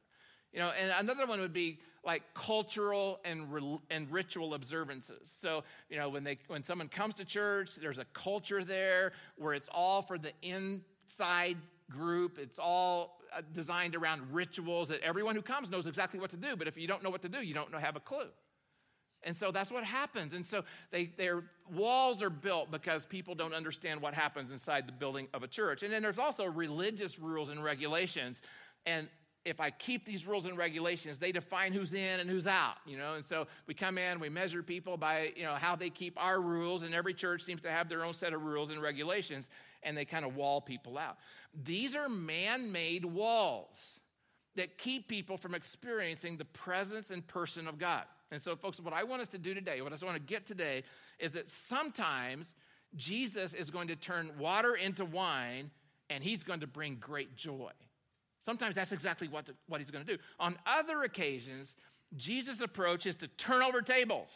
You 0.53 0.59
know, 0.59 0.71
and 0.71 0.91
another 0.91 1.27
one 1.27 1.41
would 1.41 1.53
be 1.53 1.79
like 2.05 2.23
cultural 2.35 3.21
and, 3.25 3.47
and 3.91 4.11
ritual 4.11 4.55
observances. 4.55 5.31
So, 5.41 5.63
you 5.89 5.97
know, 5.97 6.09
when, 6.09 6.25
they, 6.25 6.39
when 6.49 6.65
someone 6.65 6.89
comes 6.89 7.15
to 7.17 7.25
church, 7.25 7.71
there's 7.81 7.99
a 7.99 8.07
culture 8.15 8.65
there 8.65 9.13
where 9.37 9.55
it's 9.55 9.69
all 9.73 10.03
for 10.03 10.19
the 10.19 10.33
inside 10.43 11.57
group. 11.91 12.39
It's 12.39 12.59
all 12.59 13.21
uh, 13.37 13.43
designed 13.55 13.95
around 13.95 14.23
rituals 14.33 14.89
that 14.89 15.01
everyone 15.03 15.37
who 15.37 15.43
comes 15.43 15.71
knows 15.71 15.87
exactly 15.87 16.19
what 16.19 16.31
to 16.31 16.37
do. 16.37 16.57
But 16.57 16.67
if 16.67 16.77
you 16.77 16.89
don't 16.89 17.03
know 17.03 17.11
what 17.11 17.23
to 17.23 17.29
do, 17.29 17.43
you 17.43 17.55
don't 17.55 17.71
know, 17.71 17.79
have 17.79 17.97
a 17.97 18.01
clue. 18.01 18.29
And 19.23 19.37
so 19.37 19.53
that's 19.53 19.71
what 19.71 19.85
happens. 19.85 20.33
And 20.33 20.45
so 20.45 20.65
they, 20.91 21.11
their 21.19 21.45
walls 21.71 22.23
are 22.23 22.31
built 22.31 22.71
because 22.71 23.05
people 23.05 23.35
don't 23.35 23.53
understand 23.53 24.01
what 24.01 24.15
happens 24.15 24.51
inside 24.51 24.89
the 24.89 24.93
building 24.93 25.29
of 25.35 25.43
a 25.43 25.49
church. 25.49 25.83
And 25.83 25.93
then 25.93 26.01
there's 26.01 26.19
also 26.19 26.45
religious 26.47 27.19
rules 27.19 27.51
and 27.51 27.63
regulations. 27.63 28.39
And 28.87 29.09
if 29.45 29.59
I 29.59 29.71
keep 29.71 30.05
these 30.05 30.27
rules 30.27 30.45
and 30.45 30.57
regulations, 30.59 31.19
they 31.19 31.33
define 31.33 31.73
who's 31.73 31.93
in 31.93 32.21
and 32.21 32.29
who's 32.29 32.47
out, 32.47 32.75
you 32.87 32.99
know. 32.99 33.15
And 33.15 33.25
so 33.25 33.47
we 33.67 33.73
come 33.73 33.97
in, 33.97 34.21
we 34.21 34.29
measure 34.29 34.63
people 34.63 34.97
by, 34.97 35.33
you 35.35 35.45
know, 35.45 35.55
how 35.55 35.75
they 35.77 35.89
keep 35.89 36.15
our 36.19 36.41
rules, 36.41 36.83
and 36.83 36.95
every 36.95 37.15
church 37.15 37.43
seems 37.43 37.63
to 37.63 37.71
have 37.71 37.89
their 37.89 38.05
own 38.05 38.13
set 38.13 38.35
of 38.35 38.43
rules 38.43 38.71
and 38.71 38.83
regulations, 38.83 39.47
and 39.83 39.97
they 39.97 40.05
kind 40.05 40.27
of 40.27 40.37
wall 40.37 40.61
people 40.61 40.99
out. 40.99 41.17
These 41.65 41.97
are 41.97 42.09
man-made 42.09 43.05
walls 43.05 43.77
that 44.57 44.77
keep 44.77 45.09
people 45.09 45.39
from 45.39 45.55
experiencing 45.55 46.37
the 46.37 46.45
presence 46.45 47.11
and 47.11 47.27
person 47.27 47.67
of 47.67 47.79
God. 47.79 48.05
And 48.31 48.43
so, 48.43 48.55
folks, 48.57 48.79
what 48.79 48.93
I 48.93 49.05
want 49.05 49.23
us 49.23 49.29
to 49.29 49.39
do 49.39 49.55
today, 49.55 49.81
what 49.81 49.93
I 49.93 50.05
want 50.05 50.17
to 50.17 50.23
get 50.23 50.47
today, 50.47 50.85
is 51.19 51.33
that 51.33 51.49
sometimes 51.49 52.53
Jesus 52.95 53.55
is 53.55 53.71
going 53.71 53.89
to 53.89 53.97
turn 53.97 54.33
water 54.39 54.75
into 54.75 55.05
wine, 55.05 55.71
and 56.11 56.23
he's 56.23 56.43
going 56.43 56.61
to 56.61 56.67
bring 56.67 56.97
great 57.01 57.37
joy. 57.37 57.71
Sometimes 58.45 58.75
that's 58.75 58.93
exactly 58.93 59.29
what, 59.29 59.47
the, 59.47 59.53
what 59.69 59.81
he's 59.81 59.91
going 59.91 60.05
to 60.05 60.17
do. 60.17 60.23
On 60.39 60.57
other 60.67 61.03
occasions, 61.03 61.75
Jesus' 62.17 62.61
approach 62.61 63.07
is 63.07 63.15
to 63.17 63.29
turn 63.29 63.63
over 63.63 63.83
tables, 63.83 64.31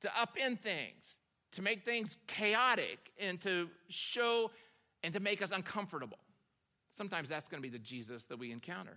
to 0.00 0.08
upend 0.08 0.60
things, 0.60 1.16
to 1.52 1.62
make 1.62 1.84
things 1.84 2.16
chaotic, 2.26 2.98
and 3.20 3.40
to 3.42 3.68
show 3.88 4.50
and 5.02 5.12
to 5.14 5.20
make 5.20 5.42
us 5.42 5.50
uncomfortable. 5.52 6.18
Sometimes 6.96 7.28
that's 7.28 7.48
going 7.48 7.62
to 7.62 7.68
be 7.68 7.72
the 7.72 7.82
Jesus 7.82 8.24
that 8.24 8.38
we 8.38 8.50
encounter. 8.50 8.96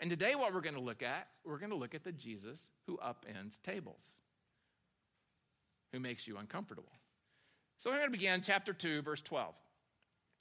And 0.00 0.10
today, 0.10 0.34
what 0.34 0.54
we're 0.54 0.60
going 0.60 0.74
to 0.74 0.80
look 0.80 1.02
at, 1.02 1.28
we're 1.44 1.58
going 1.58 1.70
to 1.70 1.76
look 1.76 1.94
at 1.94 2.04
the 2.04 2.12
Jesus 2.12 2.66
who 2.86 2.98
upends 2.98 3.60
tables, 3.64 4.00
who 5.92 5.98
makes 5.98 6.28
you 6.28 6.36
uncomfortable. 6.36 6.92
So 7.78 7.90
I'm 7.90 7.96
going 7.96 8.08
to 8.08 8.16
begin 8.16 8.42
chapter 8.44 8.72
2, 8.72 9.02
verse 9.02 9.22
12. 9.22 9.54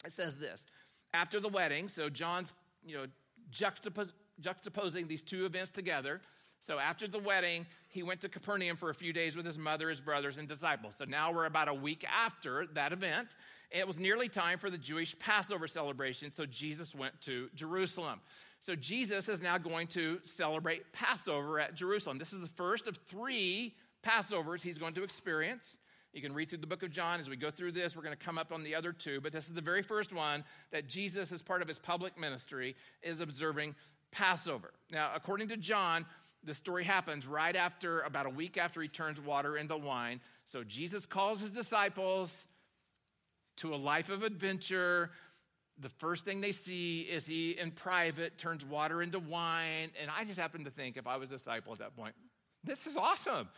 It 0.05 0.13
says 0.13 0.35
this 0.35 0.65
After 1.13 1.39
the 1.39 1.49
wedding, 1.49 1.89
so 1.89 2.09
John's, 2.09 2.53
you 2.85 2.97
know, 2.97 3.05
juxtapos- 3.51 4.13
juxtaposing 4.41 5.07
these 5.07 5.21
two 5.21 5.45
events 5.45 5.71
together. 5.71 6.21
So 6.65 6.79
after 6.79 7.07
the 7.07 7.19
wedding, 7.19 7.65
he 7.89 8.03
went 8.03 8.21
to 8.21 8.29
Capernaum 8.29 8.77
for 8.77 8.89
a 8.89 8.93
few 8.93 9.13
days 9.13 9.35
with 9.35 9.45
his 9.45 9.57
mother, 9.57 9.89
his 9.89 10.01
brothers, 10.01 10.37
and 10.37 10.47
disciples. 10.47 10.95
So 10.97 11.05
now 11.05 11.31
we're 11.31 11.45
about 11.45 11.67
a 11.67 11.73
week 11.73 12.05
after 12.05 12.67
that 12.73 12.91
event. 12.91 13.29
It 13.71 13.85
was 13.85 13.97
nearly 13.97 14.29
time 14.29 14.59
for 14.59 14.69
the 14.69 14.77
Jewish 14.77 15.17
Passover 15.19 15.67
celebration, 15.67 16.31
so 16.33 16.45
Jesus 16.45 16.95
went 16.95 17.19
to 17.21 17.49
Jerusalem. 17.53 18.21
So 18.59 18.75
Jesus 18.75 19.29
is 19.29 19.41
now 19.41 19.57
going 19.57 19.87
to 19.87 20.19
celebrate 20.23 20.91
Passover 20.93 21.59
at 21.59 21.75
Jerusalem. 21.75 22.17
This 22.17 22.33
is 22.33 22.41
the 22.41 22.49
first 22.55 22.87
of 22.87 22.97
three 23.07 23.75
Passovers 24.05 24.61
he's 24.61 24.77
going 24.77 24.93
to 24.95 25.03
experience. 25.03 25.77
You 26.13 26.21
can 26.21 26.33
read 26.33 26.49
through 26.49 26.59
the 26.59 26.67
book 26.67 26.83
of 26.83 26.91
John 26.91 27.19
as 27.19 27.29
we 27.29 27.35
go 27.35 27.51
through 27.51 27.73
this. 27.73 27.95
We're 27.95 28.01
going 28.01 28.17
to 28.17 28.25
come 28.25 28.37
up 28.37 28.51
on 28.51 28.63
the 28.63 28.73
other 28.73 28.91
two, 28.91 29.21
but 29.21 29.31
this 29.31 29.47
is 29.47 29.53
the 29.53 29.61
very 29.61 29.83
first 29.83 30.13
one 30.13 30.43
that 30.71 30.87
Jesus, 30.87 31.31
as 31.31 31.41
part 31.41 31.61
of 31.61 31.67
his 31.67 31.77
public 31.77 32.17
ministry, 32.17 32.75
is 33.03 33.19
observing 33.19 33.75
Passover. 34.11 34.71
Now, 34.91 35.11
according 35.15 35.49
to 35.49 35.57
John, 35.57 36.05
the 36.43 36.53
story 36.53 36.83
happens 36.83 37.27
right 37.27 37.55
after, 37.55 38.01
about 38.01 38.25
a 38.25 38.29
week 38.29 38.57
after 38.57 38.81
he 38.81 38.87
turns 38.87 39.19
water 39.19 39.57
into 39.57 39.75
wine. 39.75 40.21
So 40.45 40.63
Jesus 40.63 41.05
calls 41.05 41.41
his 41.41 41.51
disciples 41.51 42.31
to 43.57 43.73
a 43.73 43.75
life 43.75 44.09
of 44.09 44.23
adventure. 44.23 45.11
The 45.79 45.89
first 45.89 46.25
thing 46.25 46.41
they 46.41 46.53
see 46.53 47.01
is 47.01 47.25
he, 47.25 47.51
in 47.51 47.71
private, 47.71 48.37
turns 48.37 48.63
water 48.63 49.01
into 49.01 49.19
wine. 49.19 49.91
And 50.01 50.09
I 50.09 50.23
just 50.23 50.39
happen 50.39 50.63
to 50.63 50.71
think, 50.71 50.95
if 50.95 51.05
I 51.05 51.17
was 51.17 51.29
a 51.29 51.37
disciple 51.37 51.73
at 51.73 51.79
that 51.79 51.95
point, 51.95 52.15
this 52.63 52.87
is 52.87 52.95
awesome. 52.95 53.49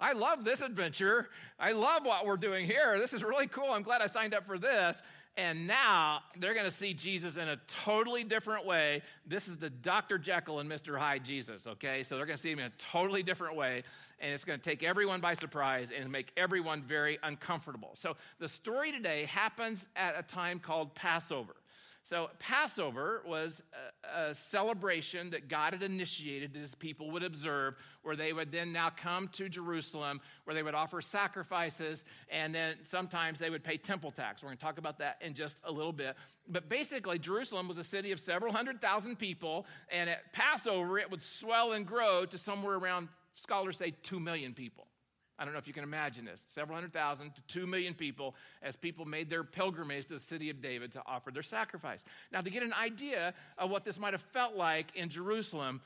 I 0.00 0.12
love 0.12 0.44
this 0.44 0.60
adventure. 0.60 1.28
I 1.58 1.72
love 1.72 2.04
what 2.04 2.26
we're 2.26 2.36
doing 2.36 2.66
here. 2.66 2.98
This 2.98 3.12
is 3.12 3.22
really 3.22 3.46
cool. 3.46 3.70
I'm 3.70 3.82
glad 3.82 4.00
I 4.00 4.06
signed 4.06 4.34
up 4.34 4.46
for 4.46 4.58
this. 4.58 4.96
And 5.36 5.66
now 5.66 6.20
they're 6.38 6.54
going 6.54 6.70
to 6.70 6.76
see 6.76 6.92
Jesus 6.92 7.36
in 7.36 7.48
a 7.48 7.56
totally 7.84 8.24
different 8.24 8.66
way. 8.66 9.02
This 9.26 9.46
is 9.46 9.56
the 9.56 9.70
Dr. 9.70 10.18
Jekyll 10.18 10.58
and 10.58 10.70
Mr. 10.70 10.98
Hyde 10.98 11.24
Jesus, 11.24 11.66
okay? 11.66 12.02
So 12.02 12.16
they're 12.16 12.26
going 12.26 12.36
to 12.36 12.42
see 12.42 12.50
him 12.50 12.58
in 12.58 12.66
a 12.66 12.72
totally 12.92 13.22
different 13.22 13.56
way. 13.56 13.84
And 14.20 14.32
it's 14.32 14.44
going 14.44 14.58
to 14.58 14.64
take 14.64 14.82
everyone 14.82 15.20
by 15.20 15.34
surprise 15.34 15.90
and 15.96 16.10
make 16.10 16.32
everyone 16.36 16.82
very 16.82 17.18
uncomfortable. 17.22 17.92
So 17.94 18.16
the 18.38 18.48
story 18.48 18.90
today 18.90 19.24
happens 19.26 19.84
at 19.94 20.18
a 20.18 20.22
time 20.22 20.58
called 20.58 20.94
Passover. 20.94 21.54
So, 22.02 22.30
Passover 22.38 23.22
was 23.26 23.62
a, 24.02 24.30
a, 24.30 24.34
celebration 24.34 25.30
that 25.30 25.48
God 25.48 25.74
had 25.74 25.82
initiated 25.82 26.54
that 26.54 26.58
his 26.58 26.74
people 26.74 27.10
would 27.10 27.22
observe, 27.22 27.74
where 28.02 28.16
they 28.16 28.32
would 28.32 28.50
then 28.50 28.72
now 28.72 28.90
come 28.90 29.28
to 29.28 29.48
Jerusalem, 29.48 30.20
where 30.44 30.54
they 30.54 30.62
would 30.62 30.74
offer 30.74 31.02
sacrifices, 31.02 32.02
and 32.30 32.54
then 32.54 32.76
sometimes 32.90 33.38
they 33.38 33.50
would 33.50 33.62
pay 33.62 33.76
temple 33.76 34.10
tax. 34.10 34.42
We're 34.42 34.48
going 34.48 34.58
to 34.58 34.64
talk 34.64 34.78
about 34.78 34.98
that 34.98 35.18
in 35.20 35.34
just 35.34 35.56
a 35.64 35.70
little 35.70 35.92
bit. 35.92 36.16
But 36.48 36.68
basically, 36.68 37.18
Jerusalem 37.18 37.68
was 37.68 37.78
a 37.78 37.84
city 37.84 38.12
of 38.12 38.18
several 38.18 38.52
hundred 38.52 38.80
thousand 38.80 39.18
people, 39.18 39.66
and 39.90 40.08
at 40.08 40.32
Passover, 40.32 40.98
it 40.98 41.10
would 41.10 41.22
swell 41.22 41.72
and 41.72 41.86
grow 41.86 42.24
to 42.26 42.38
somewhere 42.38 42.76
around, 42.76 43.08
scholars 43.34 43.76
say, 43.76 43.92
two 44.02 44.18
million 44.18 44.54
people. 44.54 44.86
I 45.40 45.44
don't 45.44 45.54
know 45.54 45.58
if 45.58 45.66
you 45.66 45.72
can 45.72 45.84
imagine 45.84 46.26
this 46.26 46.38
several 46.48 46.76
hundred 46.76 46.92
thousand 46.92 47.34
to 47.34 47.40
two 47.48 47.66
million 47.66 47.94
people 47.94 48.34
as 48.62 48.76
people 48.76 49.06
made 49.06 49.30
their 49.30 49.42
pilgrimage 49.42 50.06
to 50.08 50.14
the 50.14 50.20
city 50.20 50.50
of 50.50 50.60
David 50.60 50.92
to 50.92 51.02
offer 51.06 51.30
their 51.30 51.42
sacrifice. 51.42 52.04
Now, 52.30 52.42
to 52.42 52.50
get 52.50 52.62
an 52.62 52.74
idea 52.74 53.32
of 53.56 53.70
what 53.70 53.86
this 53.86 53.98
might 53.98 54.12
have 54.12 54.20
felt 54.20 54.54
like 54.54 54.94
in 54.94 55.08
Jerusalem, 55.08 55.80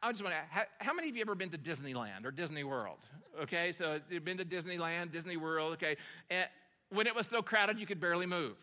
I 0.00 0.12
just 0.12 0.22
want 0.22 0.36
to 0.36 0.66
how 0.78 0.94
many 0.94 1.08
of 1.08 1.16
you 1.16 1.22
ever 1.22 1.34
been 1.34 1.50
to 1.50 1.58
Disneyland 1.58 2.24
or 2.24 2.30
Disney 2.30 2.62
World? 2.62 2.98
Okay, 3.42 3.72
so 3.72 3.98
you've 4.08 4.24
been 4.24 4.38
to 4.38 4.44
Disneyland, 4.44 5.10
Disney 5.10 5.36
World, 5.36 5.72
okay. 5.72 5.96
And 6.30 6.46
when 6.90 7.08
it 7.08 7.14
was 7.14 7.26
so 7.26 7.42
crowded 7.42 7.80
you 7.80 7.86
could 7.86 8.00
barely 8.00 8.26
move. 8.26 8.56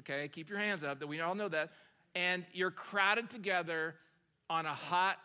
Okay, 0.00 0.28
keep 0.28 0.50
your 0.50 0.58
hands 0.58 0.82
up 0.82 0.98
that 0.98 1.06
we 1.06 1.20
all 1.20 1.36
know 1.36 1.48
that. 1.48 1.70
And 2.16 2.44
you're 2.52 2.72
crowded 2.72 3.30
together 3.30 3.94
on 4.50 4.66
a 4.66 4.74
hot 4.74 5.18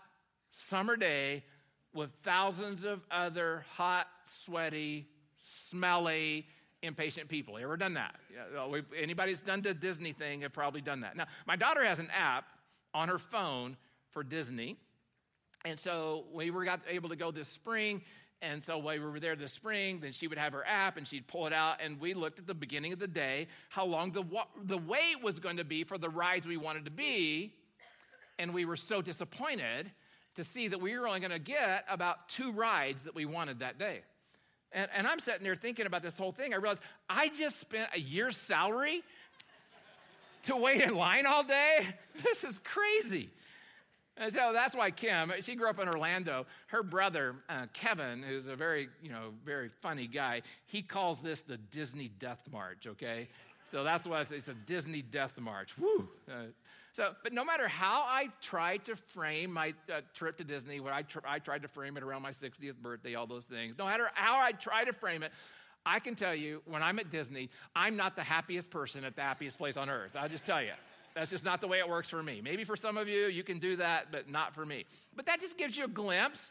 summer 0.52 0.96
day 0.96 1.44
with 1.94 2.10
thousands 2.24 2.84
of 2.84 3.02
other 3.12 3.66
hot, 3.76 4.08
sweaty, 4.46 5.08
smelly, 5.70 6.46
impatient 6.82 7.30
people. 7.30 7.58
Ever 7.58 7.78
done 7.78 7.94
that? 7.96 8.16
Anybody 8.98 9.34
that's 9.34 9.46
done 9.46 9.62
the 9.62 9.74
Disney 9.74 10.14
thing 10.14 10.42
have 10.42 10.54
probably 10.54 10.82
done 10.82 11.02
that. 11.02 11.16
Now, 11.16 11.28
my 11.46 11.56
daughter 11.56 11.84
has 11.84 12.00
an 12.00 12.10
app 12.16 12.46
on 12.94 13.08
her 13.10 13.20
phone 13.20 13.78
for 14.12 14.24
Disney. 14.24 14.78
And 15.64 15.80
so 15.80 16.26
we 16.34 16.50
were 16.50 16.66
got 16.66 16.82
able 16.90 17.10
to 17.10 17.16
go 17.16 17.32
this 17.32 17.48
spring. 17.48 18.02
And 18.42 18.64
so 18.64 18.80
while 18.80 18.98
we 18.98 19.06
were 19.06 19.20
there 19.20 19.36
this 19.36 19.52
spring, 19.52 20.00
then 20.02 20.12
she 20.12 20.28
would 20.28 20.40
have 20.40 20.54
her 20.54 20.66
app 20.66 20.98
and 20.98 21.08
she'd 21.08 21.28
pull 21.28 21.46
it 21.46 21.54
out. 21.54 21.78
And 21.84 22.00
we 22.00 22.16
looked 22.16 22.40
at 22.40 22.48
the 22.48 22.56
beginning 22.56 22.94
of 22.94 23.00
the 23.00 23.08
day 23.08 23.48
how 23.70 23.86
long 23.86 24.12
the, 24.12 24.24
the 24.66 24.78
wait 24.78 25.22
was 25.22 25.40
going 25.40 25.58
to 25.58 25.64
be 25.64 25.84
for 25.84 26.00
the 26.00 26.10
rides 26.10 26.48
we 26.48 26.58
wanted 26.58 26.86
to 26.86 26.92
be. 26.92 27.54
And 28.40 28.54
we 28.54 28.66
were 28.66 28.78
so 28.78 29.02
disappointed 29.02 29.92
to 30.42 30.50
see 30.50 30.68
that 30.68 30.82
we 30.82 30.98
were 30.98 31.08
only 31.08 31.20
going 31.20 31.32
to 31.32 31.40
get 31.40 31.86
about 31.90 32.30
two 32.30 32.52
rides 32.52 33.00
that 33.04 33.14
we 33.14 33.26
wanted 33.26 33.60
that 33.60 33.78
day. 33.78 34.02
And, 34.72 34.90
and 34.96 35.06
I'm 35.06 35.20
sitting 35.20 35.44
there 35.44 35.56
thinking 35.56 35.86
about 35.86 36.02
this 36.02 36.18
whole 36.18 36.32
thing. 36.32 36.54
I 36.54 36.58
realized 36.58 36.82
I 37.10 37.30
just 37.30 37.60
spent 37.60 37.90
a 37.94 38.00
year's 38.00 38.38
salary 38.38 39.04
to 40.44 40.56
wait 40.56 40.82
in 40.82 40.96
line 40.96 41.26
all 41.26 41.44
day. 41.44 41.88
This 42.24 42.44
is 42.44 42.60
crazy. 42.64 43.30
And 44.18 44.34
so 44.34 44.52
that's 44.54 44.76
why 44.76 44.92
Kim, 44.92 45.32
she 45.42 45.56
grew 45.56 45.70
up 45.70 45.80
in 45.80 45.88
Orlando. 45.88 46.46
Her 46.68 46.84
brother, 46.84 47.36
uh, 47.50 47.68
Kevin, 47.74 48.22
who's 48.22 48.46
a 48.46 48.56
very, 48.56 48.90
you 49.02 49.10
know, 49.10 49.32
very 49.46 49.70
funny 49.82 50.08
guy, 50.08 50.42
he 50.66 50.82
calls 50.82 51.20
this 51.24 51.40
the 51.42 51.58
Disney 51.58 52.12
Death 52.20 52.42
March, 52.52 52.86
okay? 52.86 53.30
So 53.72 53.84
that's 53.84 54.06
why 54.06 54.26
it's 54.30 54.48
a 54.50 54.54
Disney 54.54 55.02
Death 55.02 55.40
March. 55.40 55.78
Woo! 55.78 56.08
Uh, 56.30 56.46
so, 56.94 57.14
but 57.24 57.32
no 57.32 57.46
matter 57.46 57.70
how 57.70 58.02
I 58.02 58.28
tried 58.42 58.84
to 58.86 58.98
frame 58.98 59.54
my 59.54 59.74
uh, 59.90 60.02
trip 60.14 60.38
to 60.40 60.44
Disney, 60.44 60.82
where 60.82 60.94
I, 60.94 61.04
tr- 61.04 61.20
I 61.26 61.40
tried 61.40 61.62
to 61.62 61.70
frame 61.70 61.96
it 61.96 62.04
around 62.04 62.22
my 62.22 62.32
60th 62.32 62.76
birthday, 62.82 63.16
all 63.16 63.28
those 63.28 63.46
things, 63.46 63.76
no 63.78 63.86
matter 63.86 64.10
how 64.14 64.42
I 64.42 64.52
try 64.52 64.84
to 64.84 64.92
frame 64.92 65.24
it, 65.24 65.32
I 65.86 66.00
can 66.00 66.16
tell 66.16 66.36
you 66.36 66.62
when 66.66 66.84
I'm 66.84 67.00
at 67.00 67.12
Disney, 67.12 67.50
I'm 67.76 67.96
not 67.96 68.18
the 68.18 68.24
happiest 68.24 68.70
person 68.70 69.06
at 69.06 69.16
the 69.16 69.22
happiest 69.22 69.58
place 69.58 69.78
on 69.78 69.90
earth. 69.90 70.12
I'll 70.16 70.30
just 70.30 70.46
tell 70.46 70.62
you. 70.62 70.74
That's 71.16 71.30
just 71.30 71.44
not 71.44 71.60
the 71.60 71.68
way 71.68 71.80
it 71.80 71.88
works 71.88 72.10
for 72.10 72.24
me. 72.24 72.42
Maybe 72.42 72.64
for 72.64 72.76
some 72.78 72.98
of 72.98 73.08
you, 73.08 73.28
you 73.28 73.44
can 73.44 73.60
do 73.60 73.76
that, 73.78 74.12
but 74.12 74.30
not 74.30 74.54
for 74.54 74.66
me. 74.66 74.86
But 75.16 75.26
that 75.26 75.42
just 75.42 75.58
gives 75.58 75.76
you 75.76 75.86
a 75.86 75.90
glimpse 75.90 76.42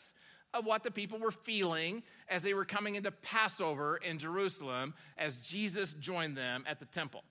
of 0.52 0.64
what 0.64 0.82
the 0.82 0.90
people 0.90 1.18
were 1.18 1.30
feeling 1.30 2.02
as 2.28 2.42
they 2.42 2.54
were 2.54 2.64
coming 2.64 2.96
into 2.96 3.10
Passover 3.10 3.96
in 3.96 4.18
Jerusalem 4.18 4.94
as 5.16 5.36
Jesus 5.36 5.94
joined 6.00 6.36
them 6.36 6.64
at 6.68 6.78
the 6.78 6.86
temple. 6.86 7.22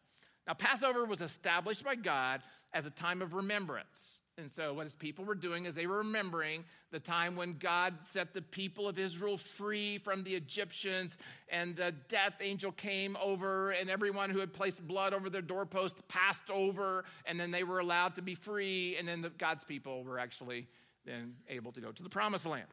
Now, 0.47 0.53
Passover 0.53 1.05
was 1.05 1.21
established 1.21 1.83
by 1.83 1.95
God 1.95 2.41
as 2.73 2.85
a 2.85 2.89
time 2.89 3.21
of 3.21 3.33
remembrance. 3.33 4.21
And 4.39 4.49
so, 4.49 4.73
what 4.73 4.85
his 4.85 4.95
people 4.95 5.25
were 5.25 5.35
doing 5.35 5.65
is 5.65 5.75
they 5.75 5.85
were 5.85 5.97
remembering 5.97 6.63
the 6.91 6.99
time 6.99 7.35
when 7.35 7.57
God 7.59 7.93
set 8.05 8.33
the 8.33 8.41
people 8.41 8.87
of 8.87 8.97
Israel 8.97 9.37
free 9.37 9.97
from 9.97 10.23
the 10.23 10.33
Egyptians, 10.33 11.11
and 11.49 11.75
the 11.75 11.93
death 12.07 12.35
angel 12.39 12.71
came 12.71 13.17
over, 13.21 13.71
and 13.71 13.89
everyone 13.89 14.29
who 14.29 14.39
had 14.39 14.53
placed 14.53 14.87
blood 14.87 15.13
over 15.13 15.29
their 15.29 15.41
doorpost 15.41 15.95
passed 16.07 16.49
over, 16.49 17.03
and 17.25 17.37
then 17.37 17.51
they 17.51 17.63
were 17.63 17.79
allowed 17.79 18.15
to 18.15 18.21
be 18.21 18.33
free, 18.33 18.95
and 18.97 19.07
then 19.07 19.21
the, 19.21 19.29
God's 19.29 19.65
people 19.65 20.05
were 20.05 20.17
actually 20.17 20.67
then 21.05 21.33
able 21.49 21.73
to 21.73 21.81
go 21.81 21.91
to 21.91 22.03
the 22.03 22.09
promised 22.09 22.45
land. 22.45 22.67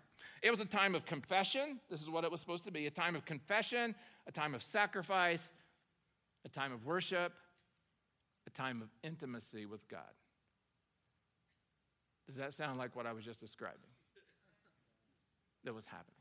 It 0.47 0.50
was 0.53 0.61
a 0.61 0.65
time 0.65 0.95
of 0.95 1.05
confession. 1.05 1.81
This 1.91 2.00
is 2.00 2.09
what 2.09 2.23
it 2.23 2.31
was 2.31 2.38
supposed 2.38 2.65
to 2.67 2.71
be 2.71 2.87
a 2.87 2.91
time 2.91 3.17
of 3.17 3.25
confession, 3.25 3.97
a 4.29 4.31
time 4.31 4.55
of 4.55 4.62
sacrifice, 4.62 5.43
a 6.45 6.49
time 6.49 6.73
of 6.73 6.87
worship, 6.87 7.33
a 8.47 8.50
time 8.50 8.81
of 8.81 8.87
intimacy 9.03 9.67
with 9.67 9.88
God. 9.88 10.03
Does 12.29 12.37
that 12.37 12.55
sound 12.55 12.79
like 12.79 12.95
what 12.95 13.07
I 13.07 13.12
was 13.12 13.25
just 13.25 13.41
describing? 13.41 13.91
That 15.65 15.75
was 15.75 15.85
happening. 15.85 16.15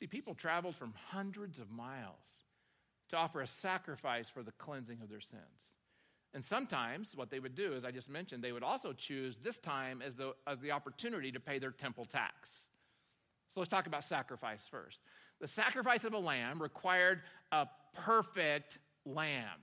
See, 0.00 0.08
people 0.08 0.34
traveled 0.34 0.74
from 0.74 0.92
hundreds 1.06 1.60
of 1.60 1.70
miles 1.70 2.16
to 3.10 3.16
offer 3.16 3.42
a 3.42 3.46
sacrifice 3.46 4.28
for 4.28 4.42
the 4.42 4.52
cleansing 4.58 4.98
of 5.00 5.08
their 5.08 5.20
sins. 5.20 5.68
And 6.34 6.44
sometimes 6.44 7.12
what 7.14 7.30
they 7.30 7.38
would 7.38 7.54
do, 7.54 7.74
as 7.74 7.84
I 7.84 7.92
just 7.92 8.10
mentioned, 8.10 8.42
they 8.42 8.50
would 8.50 8.64
also 8.64 8.92
choose 8.92 9.36
this 9.44 9.60
time 9.60 10.02
as 10.04 10.16
the, 10.16 10.34
as 10.44 10.58
the 10.58 10.72
opportunity 10.72 11.30
to 11.30 11.38
pay 11.38 11.60
their 11.60 11.70
temple 11.70 12.04
tax. 12.04 12.50
So 13.50 13.60
let's 13.60 13.70
talk 13.70 13.86
about 13.86 14.04
sacrifice 14.04 14.62
first. 14.70 14.98
The 15.40 15.48
sacrifice 15.48 16.04
of 16.04 16.12
a 16.14 16.18
lamb 16.18 16.60
required 16.60 17.22
a 17.52 17.66
perfect 17.94 18.78
lamb. 19.04 19.60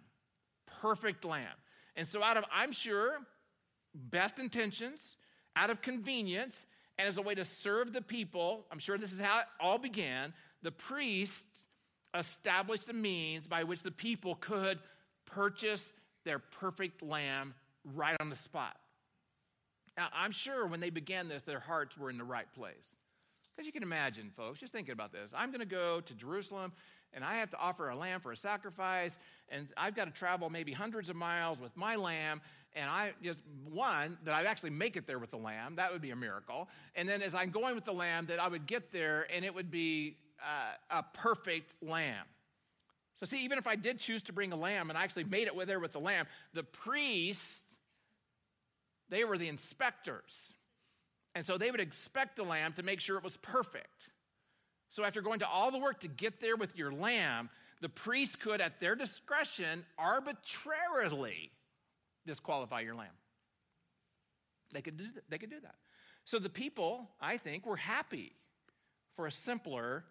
Perfect 0.81 1.25
lamb. 1.25 1.55
And 1.95 2.07
so, 2.07 2.23
out 2.23 2.37
of, 2.37 2.43
I'm 2.51 2.71
sure, 2.71 3.17
best 3.93 4.39
intentions, 4.39 5.17
out 5.55 5.69
of 5.69 5.81
convenience, 5.81 6.55
and 6.97 7.07
as 7.07 7.17
a 7.17 7.21
way 7.21 7.35
to 7.35 7.45
serve 7.45 7.93
the 7.93 8.01
people, 8.01 8.65
I'm 8.71 8.79
sure 8.79 8.97
this 8.97 9.13
is 9.13 9.19
how 9.19 9.39
it 9.39 9.45
all 9.59 9.77
began, 9.77 10.33
the 10.61 10.71
priest 10.71 11.45
established 12.17 12.87
the 12.87 12.93
means 12.93 13.47
by 13.47 13.63
which 13.63 13.83
the 13.83 13.91
people 13.91 14.35
could 14.35 14.79
purchase 15.25 15.83
their 16.23 16.39
perfect 16.39 17.01
lamb 17.01 17.53
right 17.93 18.15
on 18.19 18.29
the 18.29 18.35
spot. 18.35 18.77
Now, 19.97 20.07
I'm 20.13 20.31
sure 20.31 20.65
when 20.65 20.79
they 20.79 20.89
began 20.89 21.27
this, 21.27 21.43
their 21.43 21.59
hearts 21.59 21.97
were 21.97 22.09
in 22.09 22.17
the 22.17 22.23
right 22.23 22.51
place. 22.53 22.95
Because 23.55 23.65
you 23.65 23.71
can 23.71 23.83
imagine, 23.83 24.31
folks, 24.35 24.59
just 24.59 24.73
thinking 24.73 24.91
about 24.91 25.13
this. 25.13 25.31
I'm 25.33 25.49
going 25.49 25.61
to 25.61 25.65
go 25.65 26.01
to 26.01 26.13
Jerusalem 26.13 26.73
and 27.13 27.23
I 27.23 27.35
have 27.35 27.49
to 27.51 27.57
offer 27.57 27.89
a 27.89 27.95
lamb 27.95 28.19
for 28.19 28.33
a 28.33 28.37
sacrifice, 28.37 29.13
and 29.47 29.69
I've 29.77 29.95
got 29.95 30.05
to 30.05 30.11
travel 30.11 30.49
maybe 30.49 30.73
hundreds 30.73 31.07
of 31.09 31.15
miles 31.15 31.59
with 31.61 31.75
my 31.77 31.95
lamb, 31.95 32.41
and 32.75 32.89
I 32.89 33.13
just 33.23 33.39
one 33.63 34.17
that 34.25 34.33
I'd 34.33 34.45
actually 34.45 34.71
make 34.71 34.97
it 34.97 35.07
there 35.07 35.17
with 35.17 35.31
the 35.31 35.37
lamb, 35.37 35.77
that 35.77 35.93
would 35.93 36.01
be 36.01 36.11
a 36.11 36.15
miracle. 36.15 36.67
And 36.93 37.07
then 37.07 37.21
as 37.21 37.33
I'm 37.33 37.51
going 37.51 37.73
with 37.73 37.85
the 37.85 37.93
lamb, 37.93 38.25
that 38.25 38.39
I 38.39 38.49
would 38.49 38.67
get 38.67 38.91
there 38.91 39.27
and 39.33 39.45
it 39.45 39.53
would 39.53 39.71
be 39.71 40.17
uh, 40.41 40.99
a 40.99 41.03
perfect 41.17 41.73
lamb. 41.81 42.25
So 43.15 43.25
see, 43.25 43.45
even 43.45 43.57
if 43.57 43.65
I 43.65 43.77
did 43.77 43.99
choose 43.99 44.23
to 44.23 44.33
bring 44.33 44.51
a 44.51 44.57
lamb 44.57 44.89
and 44.89 44.99
I 44.99 45.03
actually 45.03 45.23
made 45.23 45.47
it 45.47 45.53
there 45.67 45.79
with 45.79 45.93
the 45.93 45.99
lamb, 45.99 46.25
the 46.53 46.63
priests, 46.63 47.61
they 49.07 49.23
were 49.23 49.37
the 49.37 49.47
inspectors. 49.47 50.49
And 51.35 51.45
so 51.45 51.57
they 51.57 51.69
would 51.69 51.81
expect 51.81 52.37
the 52.37 52.43
lamb 52.43 52.73
to 52.73 52.83
make 52.83 53.01
sure 53.01 53.17
it 53.17 53.23
was 53.23 53.37
perfect. 53.37 54.09
So, 54.89 55.03
after 55.03 55.21
going 55.21 55.39
to 55.39 55.47
all 55.47 55.71
the 55.71 55.77
work 55.77 55.99
to 56.01 56.07
get 56.07 56.39
there 56.39 56.55
with 56.55 56.77
your 56.77 56.93
lamb, 56.93 57.49
the 57.81 57.89
priest 57.89 58.39
could, 58.39 58.61
at 58.61 58.79
their 58.79 58.95
discretion, 58.95 59.83
arbitrarily 59.97 61.51
disqualify 62.25 62.81
your 62.81 62.95
lamb. 62.95 63.07
They 64.73 64.81
could 64.81 64.97
do 64.97 65.05
that. 65.13 65.23
They 65.29 65.37
could 65.37 65.49
do 65.49 65.59
that. 65.61 65.75
So 66.23 66.39
the 66.39 66.49
people, 66.49 67.09
I 67.19 67.37
think, 67.37 67.65
were 67.65 67.75
happy 67.75 68.31
for 69.15 69.27
a 69.27 69.31
simpler, 69.31 70.05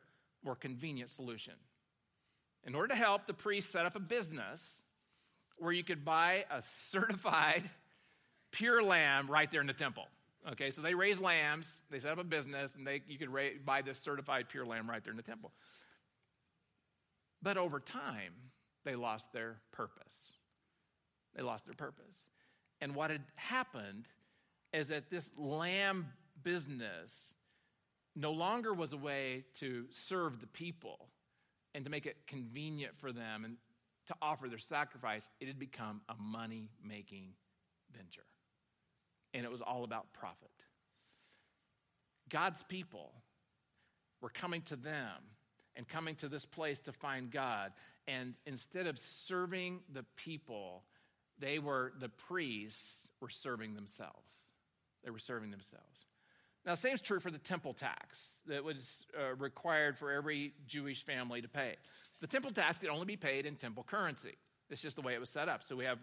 more 0.45 0.54
convenient 0.54 1.11
solution. 1.11 1.54
In 2.66 2.75
order 2.75 2.88
to 2.88 2.95
help, 2.95 3.26
the 3.26 3.35
priest 3.35 3.73
set 3.73 3.87
up 3.87 3.97
a 3.97 4.00
business 4.00 4.61
where 5.57 5.73
you 5.73 5.85
could 5.85 6.04
buy 6.04 6.45
a 6.50 6.62
certified 6.90 7.69
pure 8.52 8.83
lamb 8.83 9.31
right 9.31 9.50
there 9.50 9.61
in 9.61 9.66
the 9.66 9.73
temple. 9.73 10.07
Okay, 10.52 10.70
so 10.70 10.82
they 10.82 10.94
raise 10.94 11.18
lambs, 11.18 11.66
they 11.90 11.98
set 11.98 12.12
up 12.12 12.18
a 12.18 12.24
business, 12.24 12.74
and 12.76 12.86
they, 12.86 13.00
you 13.06 13.18
could 13.18 13.32
ra- 13.32 13.56
buy 13.64 13.80
this 13.80 13.98
certified 13.98 14.48
pure 14.48 14.66
lamb 14.66 14.88
right 14.88 15.02
there 15.02 15.10
in 15.10 15.16
the 15.16 15.22
temple. 15.22 15.52
But 17.42 17.56
over 17.56 17.80
time, 17.80 18.34
they 18.84 18.94
lost 18.94 19.32
their 19.32 19.56
purpose. 19.72 20.04
They 21.34 21.42
lost 21.42 21.64
their 21.64 21.74
purpose. 21.74 22.14
And 22.80 22.94
what 22.94 23.10
had 23.10 23.22
happened 23.36 24.06
is 24.72 24.88
that 24.88 25.10
this 25.10 25.30
lamb 25.38 26.06
business 26.42 27.12
no 28.14 28.32
longer 28.32 28.74
was 28.74 28.92
a 28.92 28.96
way 28.96 29.44
to 29.60 29.86
serve 29.90 30.40
the 30.40 30.46
people 30.48 31.08
and 31.74 31.84
to 31.84 31.90
make 31.90 32.06
it 32.06 32.16
convenient 32.26 32.94
for 32.98 33.12
them 33.12 33.44
and 33.44 33.56
to 34.06 34.14
offer 34.20 34.48
their 34.48 34.58
sacrifice. 34.58 35.24
It 35.40 35.48
had 35.48 35.58
become 35.58 36.02
a 36.08 36.14
money 36.20 36.68
making 36.86 37.32
venture. 37.96 38.26
And 39.35 39.45
it 39.45 39.50
was 39.50 39.61
all 39.61 39.85
about 39.85 40.12
profit. 40.14 40.50
God's 42.31 42.62
people 42.69 43.12
were 44.21 44.31
coming 44.31 44.62
to 44.62 44.76
them 44.76 45.21
and 45.76 45.87
coming 45.88 46.14
to 46.17 46.29
this 46.29 46.47
place 46.47 46.79
to 46.81 46.93
find 46.93 47.31
God. 47.31 47.73
And 48.07 48.35
instead 48.47 48.87
of 48.87 48.99
serving 48.99 49.81
the 49.93 50.05
people, 50.17 50.85
they 51.38 51.59
were, 51.59 51.93
the 52.00 52.09
priests 52.09 53.09
were 53.21 53.29
serving 53.29 53.75
themselves. 53.75 54.33
They 55.05 55.11
were 55.11 55.19
serving 55.19 55.50
themselves. 55.50 56.07
Now, 56.64 56.75
same 56.76 56.95
is 56.95 57.03
true 57.03 57.21
for 57.21 57.31
the 57.31 57.38
temple 57.38 57.75
tax 57.75 58.33
that 58.47 58.64
was 58.64 58.76
uh, 59.19 59.35
required 59.37 59.99
for 59.99 60.11
every 60.11 60.55
Jewish 60.67 61.05
family 61.05 61.43
to 61.43 61.49
pay. 61.49 61.76
The 62.21 62.26
temple 62.26 62.53
tax 62.53 62.79
could 62.79 62.88
only 62.88 63.05
be 63.05 63.17
paid 63.17 63.45
in 63.45 63.57
temple 63.57 63.85
currency. 63.87 64.37
It's 64.71 64.80
just 64.80 64.97
the 64.97 65.02
way 65.02 65.14
it 65.14 65.21
was 65.21 65.28
set 65.28 65.49
up. 65.49 65.62
So 65.66 65.76
we 65.76 65.85
have 65.85 65.99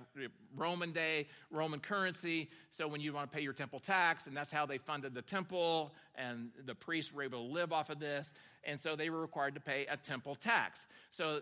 Roman 0.55 0.91
day, 0.91 1.27
Roman 1.49 1.79
currency. 1.79 2.49
So 2.71 2.87
when 2.87 3.01
you 3.01 3.11
want 3.11 3.31
to 3.31 3.35
pay 3.35 3.43
your 3.43 3.53
temple 3.53 3.79
tax, 3.79 4.27
and 4.27 4.37
that's 4.37 4.51
how 4.51 4.65
they 4.65 4.77
funded 4.77 5.13
the 5.13 5.21
temple, 5.23 5.93
and 6.15 6.51
the 6.65 6.75
priests 6.75 7.11
were 7.11 7.23
able 7.23 7.47
to 7.47 7.53
live 7.53 7.73
off 7.73 7.89
of 7.89 7.99
this. 7.99 8.31
And 8.63 8.79
so 8.79 8.95
they 8.95 9.09
were 9.09 9.19
required 9.19 9.55
to 9.55 9.61
pay 9.61 9.87
a 9.89 9.97
temple 9.97 10.35
tax. 10.35 10.85
So 11.09 11.41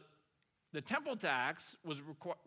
the 0.72 0.82
temple 0.82 1.18
tax 1.18 1.76
was 1.84 2.00
requ- 2.00 2.38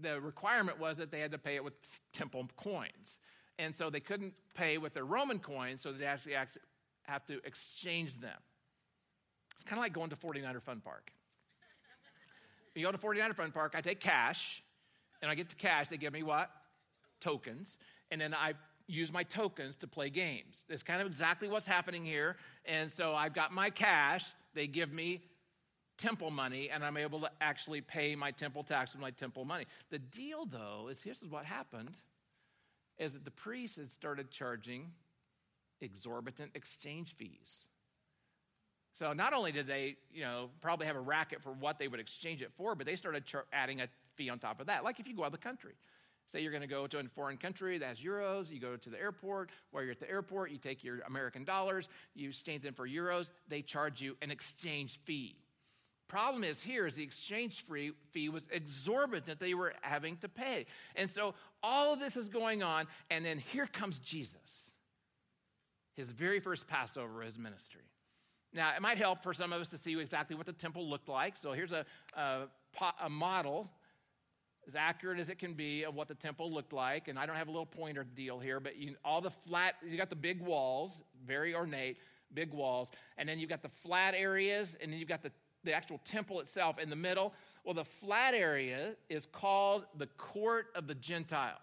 the 0.00 0.20
requirement 0.20 0.80
was 0.80 0.96
that 0.96 1.10
they 1.10 1.20
had 1.20 1.32
to 1.32 1.38
pay 1.38 1.56
it 1.56 1.64
with 1.64 1.74
temple 2.12 2.48
coins. 2.56 3.18
And 3.58 3.74
so 3.76 3.90
they 3.90 4.00
couldn't 4.00 4.32
pay 4.54 4.78
with 4.78 4.94
their 4.94 5.04
Roman 5.04 5.38
coins, 5.38 5.82
so 5.82 5.92
they 5.92 6.06
actually, 6.06 6.34
have 7.06 7.26
to 7.26 7.38
exchange 7.44 8.18
them. 8.20 8.38
It's 9.56 9.64
kind 9.64 9.78
of 9.78 9.82
like 9.82 9.92
going 9.92 10.08
to 10.08 10.16
49er 10.16 10.62
Fun 10.62 10.80
Park. 10.80 11.12
You 12.76 12.84
go 12.84 12.92
to 12.92 12.98
49er 12.98 13.34
Fun 13.34 13.52
Park, 13.52 13.74
I 13.76 13.80
take 13.80 14.00
cash, 14.00 14.62
and 15.22 15.30
I 15.30 15.34
get 15.34 15.48
the 15.48 15.54
cash. 15.54 15.88
They 15.88 15.96
give 15.96 16.12
me 16.12 16.22
what? 16.22 16.50
Tokens. 17.20 17.78
And 18.10 18.20
then 18.20 18.34
I 18.34 18.54
use 18.86 19.12
my 19.12 19.22
tokens 19.22 19.76
to 19.76 19.86
play 19.86 20.10
games. 20.10 20.62
That's 20.68 20.82
kind 20.82 21.00
of 21.00 21.06
exactly 21.06 21.48
what's 21.48 21.66
happening 21.66 22.04
here. 22.04 22.36
And 22.66 22.92
so 22.92 23.14
I've 23.14 23.34
got 23.34 23.52
my 23.52 23.70
cash. 23.70 24.24
They 24.54 24.66
give 24.66 24.92
me 24.92 25.22
temple 25.96 26.30
money, 26.30 26.70
and 26.70 26.84
I'm 26.84 26.96
able 26.96 27.20
to 27.20 27.30
actually 27.40 27.80
pay 27.80 28.14
my 28.14 28.30
temple 28.30 28.64
tax 28.64 28.92
with 28.92 29.00
my 29.00 29.10
temple 29.10 29.44
money. 29.44 29.64
The 29.90 29.98
deal, 29.98 30.46
though, 30.46 30.88
is 30.90 30.98
here's 31.02 31.22
what 31.28 31.44
happened 31.44 31.94
is 32.98 33.12
that 33.12 33.24
the 33.24 33.30
priests 33.30 33.76
had 33.76 33.90
started 33.90 34.30
charging 34.30 34.90
exorbitant 35.80 36.50
exchange 36.54 37.14
fees. 37.16 37.64
So 38.98 39.12
not 39.12 39.32
only 39.32 39.50
did 39.50 39.66
they, 39.66 39.96
you 40.12 40.22
know, 40.22 40.50
probably 40.60 40.86
have 40.86 40.96
a 40.96 41.00
racket 41.00 41.42
for 41.42 41.52
what 41.52 41.78
they 41.78 41.88
would 41.88 42.00
exchange 42.00 42.42
it 42.42 42.52
for, 42.56 42.74
but 42.74 42.86
they 42.86 42.94
started 42.94 43.24
adding 43.52 43.80
a 43.80 43.88
fee 44.14 44.30
on 44.30 44.38
top 44.38 44.60
of 44.60 44.66
that. 44.66 44.84
Like 44.84 45.00
if 45.00 45.08
you 45.08 45.16
go 45.16 45.22
out 45.22 45.26
of 45.26 45.32
the 45.32 45.38
country, 45.38 45.74
say 46.30 46.40
you're 46.40 46.52
going 46.52 46.62
to 46.62 46.68
go 46.68 46.86
to 46.86 46.98
a 46.98 47.04
foreign 47.14 47.36
country 47.36 47.76
that 47.78 47.86
has 47.86 47.98
euros, 47.98 48.50
you 48.50 48.60
go 48.60 48.76
to 48.76 48.90
the 48.90 48.98
airport. 48.98 49.50
While 49.72 49.82
you're 49.82 49.92
at 49.92 50.00
the 50.00 50.08
airport, 50.08 50.52
you 50.52 50.58
take 50.58 50.84
your 50.84 51.00
American 51.08 51.44
dollars, 51.44 51.88
you 52.14 52.28
exchange 52.28 52.62
them 52.62 52.74
for 52.74 52.88
euros. 52.88 53.30
They 53.48 53.62
charge 53.62 54.00
you 54.00 54.16
an 54.22 54.30
exchange 54.30 55.00
fee. 55.04 55.36
Problem 56.06 56.44
is 56.44 56.60
here 56.60 56.86
is 56.86 56.94
the 56.94 57.02
exchange 57.02 57.64
fee 58.12 58.28
was 58.28 58.46
exorbitant 58.52 59.26
that 59.26 59.40
they 59.40 59.54
were 59.54 59.72
having 59.80 60.16
to 60.18 60.28
pay. 60.28 60.66
And 60.94 61.10
so 61.10 61.34
all 61.62 61.92
of 61.92 61.98
this 61.98 62.16
is 62.16 62.28
going 62.28 62.62
on, 62.62 62.86
and 63.10 63.24
then 63.24 63.38
here 63.38 63.66
comes 63.66 63.98
Jesus. 63.98 64.70
His 65.96 66.10
very 66.10 66.38
first 66.38 66.68
Passover, 66.68 67.22
his 67.22 67.38
ministry. 67.38 67.82
Now, 68.54 68.74
it 68.74 68.80
might 68.80 68.98
help 68.98 69.22
for 69.22 69.34
some 69.34 69.52
of 69.52 69.60
us 69.60 69.68
to 69.68 69.78
see 69.78 69.98
exactly 70.00 70.36
what 70.36 70.46
the 70.46 70.52
temple 70.52 70.88
looked 70.88 71.08
like. 71.08 71.34
So 71.36 71.52
here's 71.52 71.72
a, 71.72 71.84
a, 72.16 72.42
a 73.02 73.10
model, 73.10 73.68
as 74.68 74.76
accurate 74.76 75.18
as 75.18 75.28
it 75.28 75.38
can 75.38 75.54
be, 75.54 75.82
of 75.82 75.94
what 75.94 76.08
the 76.08 76.14
temple 76.14 76.52
looked 76.52 76.72
like. 76.72 77.08
And 77.08 77.18
I 77.18 77.26
don't 77.26 77.36
have 77.36 77.48
a 77.48 77.50
little 77.50 77.66
pointer 77.66 78.04
deal 78.04 78.38
here, 78.38 78.60
but 78.60 78.76
you, 78.76 78.94
all 79.04 79.20
the 79.20 79.30
flat, 79.30 79.74
you 79.86 79.96
got 79.96 80.08
the 80.08 80.16
big 80.16 80.40
walls, 80.40 81.02
very 81.26 81.54
ornate, 81.54 81.98
big 82.32 82.52
walls. 82.52 82.90
And 83.18 83.28
then 83.28 83.38
you've 83.38 83.50
got 83.50 83.62
the 83.62 83.68
flat 83.68 84.14
areas, 84.14 84.76
and 84.80 84.92
then 84.92 84.98
you've 84.98 85.08
got 85.08 85.22
the 85.22 85.32
the 85.64 85.72
actual 85.72 85.98
temple 86.04 86.40
itself 86.40 86.78
in 86.78 86.90
the 86.90 86.96
middle. 86.96 87.32
Well, 87.64 87.74
the 87.74 87.84
flat 87.84 88.34
area 88.34 88.96
is 89.08 89.26
called 89.26 89.86
the 89.96 90.06
court 90.18 90.66
of 90.74 90.86
the 90.86 90.94
Gentiles. 90.94 91.58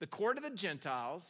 The 0.00 0.06
court 0.08 0.36
of 0.36 0.42
the 0.42 0.50
Gentiles, 0.50 1.22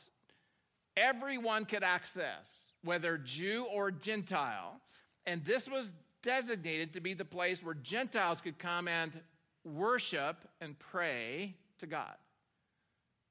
everyone 0.97 1.67
could 1.67 1.83
access, 1.83 2.51
whether 2.85 3.19
Jew 3.19 3.67
or 3.73 3.91
Gentile. 3.91 4.81
And 5.27 5.45
this 5.45 5.69
was 5.69 5.91
designated 6.23 6.93
to 6.93 7.01
be 7.01 7.15
the 7.15 7.25
place 7.25 7.63
where 7.63 7.75
Gentiles 7.75 8.41
could 8.41 8.59
come 8.59 8.89
and 8.89 9.13
worship 9.65 10.37
and 10.61 10.79
pray 10.79 11.55
to 11.79 11.87
God. 11.87 12.15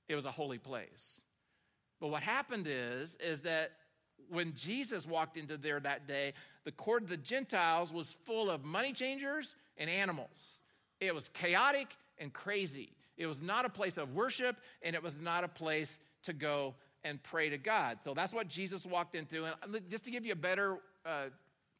It 0.10 0.16
was 0.16 0.26
a 0.26 0.32
holy 0.32 0.58
place. 0.58 1.22
But 2.00 2.10
what 2.10 2.24
happened 2.24 2.68
is, 2.68 3.16
is 3.20 3.42
that 3.42 3.72
when 4.30 4.54
Jesus 4.56 5.06
walked 5.06 5.38
into 5.38 5.58
there 5.58 5.80
that 5.80 6.08
day, 6.08 6.34
the 6.66 6.72
court 6.72 7.04
of 7.04 7.10
the 7.10 7.18
Gentiles 7.18 7.94
was 7.94 8.08
full 8.26 8.50
of 8.50 8.64
money 8.64 8.94
changers 8.94 9.56
and 9.78 9.90
animals. 9.90 10.60
It 11.00 11.14
was 11.14 11.30
chaotic 11.34 11.88
and 12.18 12.34
crazy. 12.34 12.92
It 13.18 13.28
was 13.28 13.42
not 13.42 13.66
a 13.66 13.70
place 13.70 13.98
of 13.98 14.14
worship, 14.14 14.58
and 14.82 14.96
it 14.96 15.04
was 15.04 15.18
not 15.20 15.44
a 15.44 15.48
place 15.48 15.98
to 16.24 16.34
go 16.34 16.74
and 17.04 17.22
pray 17.24 17.50
to 17.50 17.58
God. 17.58 18.00
So 18.04 18.14
that's 18.14 18.34
what 18.34 18.48
Jesus 18.48 18.86
walked 18.86 19.16
into. 19.16 19.46
And 19.46 19.56
just 19.90 20.04
to 20.06 20.12
give 20.12 20.26
you 20.26 20.34
a 20.34 20.38
better 20.38 20.78
uh, 21.06 21.26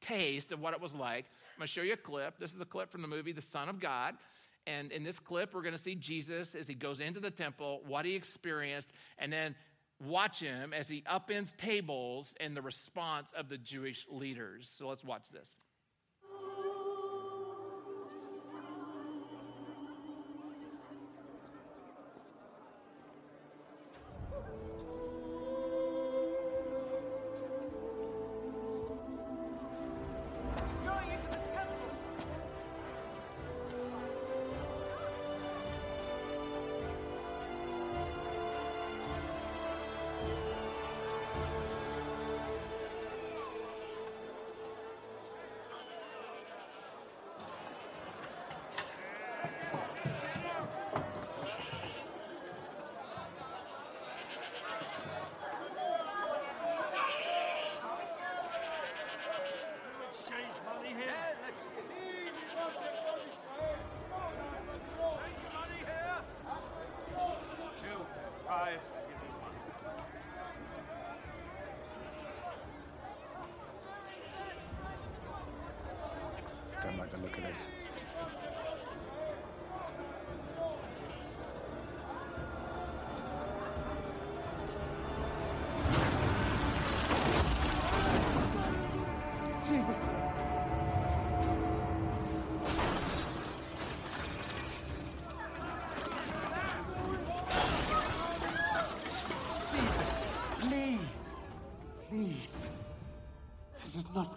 taste 0.02 0.52
of 0.52 0.60
what 0.60 0.74
it 0.74 0.82
was 0.82 0.94
like, 0.94 1.26
I'm 1.56 1.60
going 1.60 1.68
to 1.68 1.74
show 1.74 1.82
you 1.82 1.94
a 1.94 1.98
clip. 1.98 2.40
This 2.40 2.54
is 2.54 2.60
a 2.60 2.66
clip 2.66 2.92
from 2.92 3.02
the 3.02 3.08
movie 3.08 3.32
The 3.32 3.42
Son 3.42 3.70
of 3.70 3.80
God. 3.80 4.16
And 4.66 4.92
in 4.92 5.04
this 5.04 5.20
clip, 5.20 5.54
we're 5.54 5.62
going 5.62 5.76
to 5.76 5.82
see 5.82 5.96
Jesus 5.96 6.56
as 6.56 6.68
he 6.68 6.74
goes 6.74 7.00
into 7.00 7.20
the 7.20 7.32
temple, 7.32 7.82
what 7.86 8.06
he 8.06 8.16
experienced, 8.16 8.90
and 9.18 9.32
then 9.32 9.56
watch 10.06 10.40
him 10.40 10.74
as 10.74 10.88
he 10.88 11.02
upends 11.02 11.56
tables 11.58 12.34
and 12.40 12.56
the 12.56 12.62
response 12.62 13.30
of 13.38 13.50
the 13.50 13.58
Jewish 13.58 14.06
leaders. 14.10 14.72
So 14.78 14.88
let's 14.88 15.04
watch 15.04 15.26
this. 15.32 15.58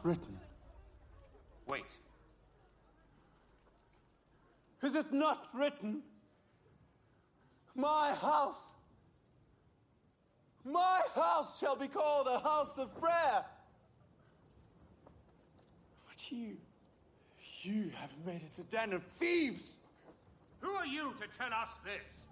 Written? 0.06 0.38
Wait. 1.66 1.98
Is 4.82 4.94
it 4.94 5.12
not 5.12 5.48
written? 5.52 6.02
My 7.74 8.14
house. 8.14 8.60
My 10.64 11.00
house 11.14 11.58
shall 11.58 11.76
be 11.76 11.88
called 11.88 12.28
a 12.28 12.38
house 12.38 12.78
of 12.78 12.94
prayer. 13.00 13.44
But 16.08 16.30
you, 16.30 16.56
you 17.62 17.90
have 17.94 18.12
made 18.24 18.42
it 18.42 18.58
a 18.58 18.64
den 18.64 18.92
of 18.92 19.02
thieves. 19.02 19.78
Who 20.60 20.70
are 20.70 20.86
you 20.86 21.14
to 21.20 21.38
tell 21.38 21.52
us 21.52 21.80
this? 21.84 22.25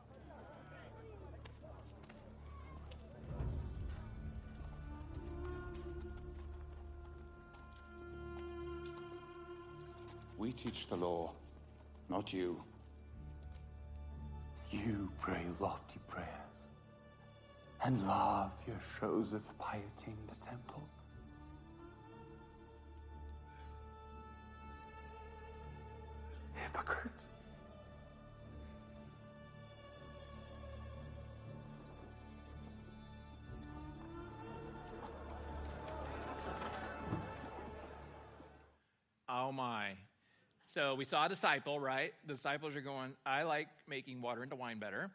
We 10.44 10.52
teach 10.52 10.88
the 10.88 10.96
law, 10.96 11.30
not 12.10 12.30
you. 12.30 12.62
You 14.70 15.10
pray 15.18 15.40
lofty 15.58 15.98
prayers 16.06 16.28
and 17.82 18.06
love 18.06 18.52
your 18.66 18.76
shows 19.00 19.32
of 19.32 19.40
piety 19.58 20.08
in 20.08 20.18
the 20.28 20.34
temple. 20.34 20.86
Hypocrites. 26.52 27.28
Oh 39.26 39.50
my. 39.50 39.94
So 40.74 40.96
we 40.96 41.04
saw 41.04 41.26
a 41.26 41.28
disciple, 41.28 41.78
right? 41.78 42.12
The 42.26 42.34
disciples 42.34 42.74
are 42.74 42.80
going, 42.80 43.14
I 43.24 43.44
like 43.44 43.68
making 43.88 44.20
water 44.20 44.42
into 44.42 44.56
wine 44.56 44.80
better. 44.80 45.08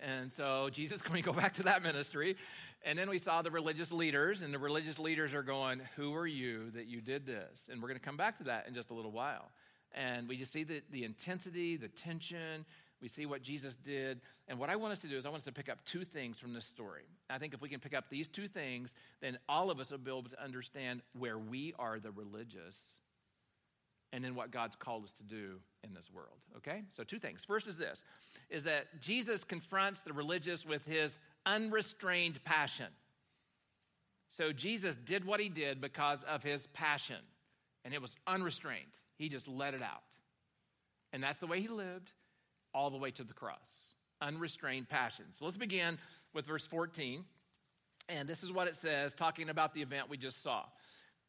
And 0.00 0.30
so 0.30 0.68
Jesus, 0.70 1.00
can 1.02 1.14
we 1.14 1.22
go 1.22 1.32
back 1.32 1.54
to 1.54 1.62
that 1.62 1.82
ministry? 1.82 2.36
And 2.84 2.98
then 2.98 3.08
we 3.08 3.18
saw 3.18 3.40
the 3.40 3.50
religious 3.50 3.90
leaders, 3.90 4.42
and 4.42 4.52
the 4.52 4.58
religious 4.58 4.98
leaders 4.98 5.32
are 5.32 5.42
going, 5.42 5.80
Who 5.96 6.14
are 6.14 6.26
you 6.26 6.70
that 6.72 6.88
you 6.88 7.00
did 7.00 7.24
this? 7.24 7.70
And 7.72 7.80
we're 7.80 7.88
going 7.88 7.98
to 7.98 8.04
come 8.04 8.18
back 8.18 8.36
to 8.36 8.44
that 8.44 8.68
in 8.68 8.74
just 8.74 8.90
a 8.90 8.94
little 8.94 9.10
while. 9.10 9.50
And 9.94 10.28
we 10.28 10.36
just 10.36 10.52
see 10.52 10.62
the, 10.62 10.82
the 10.92 11.04
intensity, 11.04 11.78
the 11.78 11.88
tension. 11.88 12.66
We 13.00 13.08
see 13.08 13.24
what 13.24 13.42
Jesus 13.42 13.76
did. 13.76 14.20
And 14.46 14.58
what 14.58 14.68
I 14.68 14.76
want 14.76 14.92
us 14.92 14.98
to 14.98 15.08
do 15.08 15.16
is, 15.16 15.24
I 15.24 15.30
want 15.30 15.40
us 15.40 15.46
to 15.46 15.52
pick 15.52 15.70
up 15.70 15.78
two 15.86 16.04
things 16.04 16.38
from 16.38 16.52
this 16.52 16.66
story. 16.66 17.04
I 17.30 17.38
think 17.38 17.54
if 17.54 17.62
we 17.62 17.70
can 17.70 17.80
pick 17.80 17.94
up 17.94 18.10
these 18.10 18.28
two 18.28 18.46
things, 18.46 18.90
then 19.22 19.38
all 19.48 19.70
of 19.70 19.80
us 19.80 19.90
will 19.90 19.96
be 19.96 20.10
able 20.10 20.24
to 20.24 20.44
understand 20.44 21.00
where 21.18 21.38
we 21.38 21.72
are 21.78 21.98
the 21.98 22.10
religious 22.10 22.76
and 24.12 24.24
then 24.24 24.34
what 24.34 24.50
God's 24.50 24.76
called 24.76 25.04
us 25.04 25.12
to 25.14 25.22
do 25.22 25.56
in 25.84 25.92
this 25.94 26.10
world. 26.12 26.38
Okay? 26.56 26.82
So 26.96 27.04
two 27.04 27.18
things. 27.18 27.42
First 27.46 27.66
is 27.66 27.78
this 27.78 28.02
is 28.50 28.64
that 28.64 29.00
Jesus 29.00 29.44
confronts 29.44 30.00
the 30.00 30.12
religious 30.12 30.64
with 30.64 30.84
his 30.84 31.18
unrestrained 31.46 32.42
passion. 32.44 32.86
So 34.30 34.52
Jesus 34.52 34.94
did 35.04 35.24
what 35.24 35.40
he 35.40 35.48
did 35.48 35.80
because 35.80 36.20
of 36.28 36.42
his 36.42 36.66
passion, 36.68 37.16
and 37.84 37.92
it 37.92 38.00
was 38.00 38.14
unrestrained. 38.26 38.86
He 39.16 39.28
just 39.28 39.48
let 39.48 39.74
it 39.74 39.82
out. 39.82 40.02
And 41.12 41.22
that's 41.22 41.38
the 41.38 41.46
way 41.46 41.60
he 41.60 41.68
lived 41.68 42.12
all 42.74 42.90
the 42.90 42.98
way 42.98 43.10
to 43.12 43.24
the 43.24 43.32
cross. 43.32 43.66
Unrestrained 44.20 44.88
passion. 44.88 45.24
So 45.34 45.44
let's 45.44 45.56
begin 45.56 45.98
with 46.34 46.46
verse 46.46 46.66
14. 46.66 47.24
And 48.08 48.28
this 48.28 48.42
is 48.42 48.52
what 48.52 48.68
it 48.68 48.76
says, 48.76 49.14
talking 49.14 49.48
about 49.50 49.74
the 49.74 49.82
event 49.82 50.08
we 50.08 50.16
just 50.16 50.42
saw. 50.42 50.64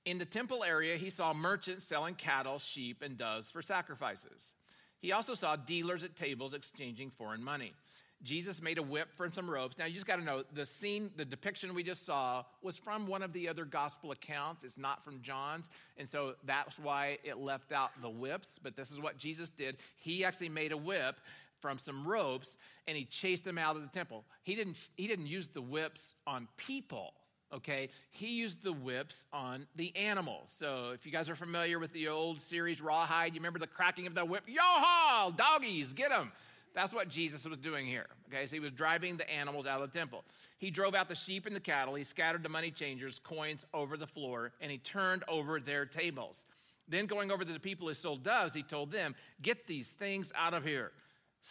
In 0.05 0.17
the 0.17 0.25
temple 0.25 0.63
area, 0.63 0.97
he 0.97 1.09
saw 1.09 1.33
merchants 1.33 1.85
selling 1.85 2.15
cattle, 2.15 2.59
sheep, 2.59 3.01
and 3.01 3.17
doves 3.17 3.49
for 3.51 3.61
sacrifices. 3.61 4.53
He 5.01 5.11
also 5.11 5.33
saw 5.33 5.55
dealers 5.55 6.03
at 6.03 6.15
tables 6.15 6.53
exchanging 6.53 7.11
foreign 7.11 7.43
money. 7.43 7.73
Jesus 8.21 8.61
made 8.61 8.77
a 8.77 8.83
whip 8.83 9.07
from 9.15 9.31
some 9.31 9.49
ropes. 9.49 9.77
Now, 9.77 9.85
you 9.85 9.93
just 9.93 10.05
got 10.05 10.17
to 10.17 10.23
know 10.23 10.43
the 10.53 10.65
scene, 10.65 11.09
the 11.15 11.23
depiction 11.23 11.73
we 11.73 11.83
just 11.83 12.05
saw 12.05 12.43
was 12.61 12.75
from 12.75 13.07
one 13.07 13.23
of 13.23 13.31
the 13.31 13.47
other 13.47 13.63
gospel 13.63 14.11
accounts. 14.11 14.65
It's 14.65 14.77
not 14.77 15.05
from 15.05 15.21
John's. 15.21 15.69
And 15.97 16.09
so 16.09 16.33
that's 16.45 16.77
why 16.77 17.17
it 17.23 17.37
left 17.37 17.71
out 17.71 17.91
the 18.01 18.09
whips. 18.09 18.49
But 18.61 18.75
this 18.75 18.91
is 18.91 18.99
what 18.99 19.17
Jesus 19.17 19.49
did. 19.57 19.77
He 19.95 20.25
actually 20.25 20.49
made 20.49 20.73
a 20.73 20.77
whip 20.77 21.15
from 21.61 21.79
some 21.79 22.05
ropes 22.05 22.57
and 22.87 22.97
he 22.97 23.05
chased 23.05 23.45
them 23.45 23.57
out 23.57 23.77
of 23.77 23.83
the 23.83 23.87
temple. 23.89 24.25
He 24.43 24.55
didn't, 24.55 24.77
he 24.95 25.07
didn't 25.07 25.27
use 25.27 25.47
the 25.47 25.61
whips 25.61 26.15
on 26.27 26.47
people 26.57 27.13
okay? 27.53 27.89
He 28.11 28.27
used 28.27 28.63
the 28.63 28.73
whips 28.73 29.25
on 29.33 29.65
the 29.75 29.95
animals. 29.95 30.49
So 30.57 30.91
if 30.93 31.05
you 31.05 31.11
guys 31.11 31.29
are 31.29 31.35
familiar 31.35 31.79
with 31.79 31.93
the 31.93 32.07
old 32.07 32.41
series 32.41 32.81
Rawhide, 32.81 33.33
you 33.33 33.39
remember 33.39 33.59
the 33.59 33.67
cracking 33.67 34.07
of 34.07 34.15
the 34.15 34.25
whip? 34.25 34.43
Yo-haul, 34.47 35.31
doggies, 35.31 35.93
get 35.93 36.09
them. 36.09 36.31
That's 36.75 36.93
what 36.93 37.09
Jesus 37.09 37.43
was 37.45 37.57
doing 37.57 37.87
here. 37.87 38.05
Okay, 38.27 38.45
so 38.45 38.53
he 38.53 38.59
was 38.59 38.71
driving 38.71 39.17
the 39.17 39.29
animals 39.29 39.65
out 39.65 39.81
of 39.81 39.91
the 39.91 39.97
temple. 39.97 40.23
He 40.59 40.69
drove 40.69 40.93
out 40.93 41.09
the 41.09 41.15
sheep 41.15 41.45
and 41.45 41.55
the 41.55 41.59
cattle. 41.59 41.95
He 41.95 42.03
scattered 42.03 42.43
the 42.43 42.49
money 42.49 42.71
changers' 42.71 43.19
coins 43.23 43.65
over 43.73 43.97
the 43.97 44.07
floor, 44.07 44.51
and 44.61 44.71
he 44.71 44.77
turned 44.77 45.23
over 45.27 45.59
their 45.59 45.85
tables. 45.85 46.45
Then, 46.87 47.05
going 47.05 47.31
over 47.31 47.45
to 47.45 47.53
the 47.53 47.59
people 47.59 47.87
who 47.87 47.93
sold 47.93 48.23
doves, 48.23 48.53
he 48.53 48.63
told 48.63 48.91
them, 48.91 49.15
Get 49.41 49.67
these 49.67 49.87
things 49.87 50.31
out 50.35 50.53
of 50.53 50.63
here. 50.63 50.91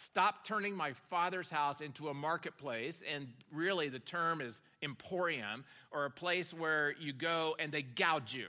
Stop 0.05 0.45
turning 0.45 0.75
my 0.75 0.93
father's 1.09 1.49
house 1.49 1.81
into 1.81 2.09
a 2.09 2.13
marketplace. 2.13 3.01
And 3.11 3.27
really, 3.51 3.89
the 3.89 3.99
term 3.99 4.41
is 4.41 4.59
emporium, 4.83 5.65
or 5.91 6.05
a 6.05 6.11
place 6.11 6.53
where 6.53 6.93
you 6.99 7.13
go 7.13 7.55
and 7.59 7.71
they 7.71 7.81
gouge 7.81 8.33
you. 8.33 8.47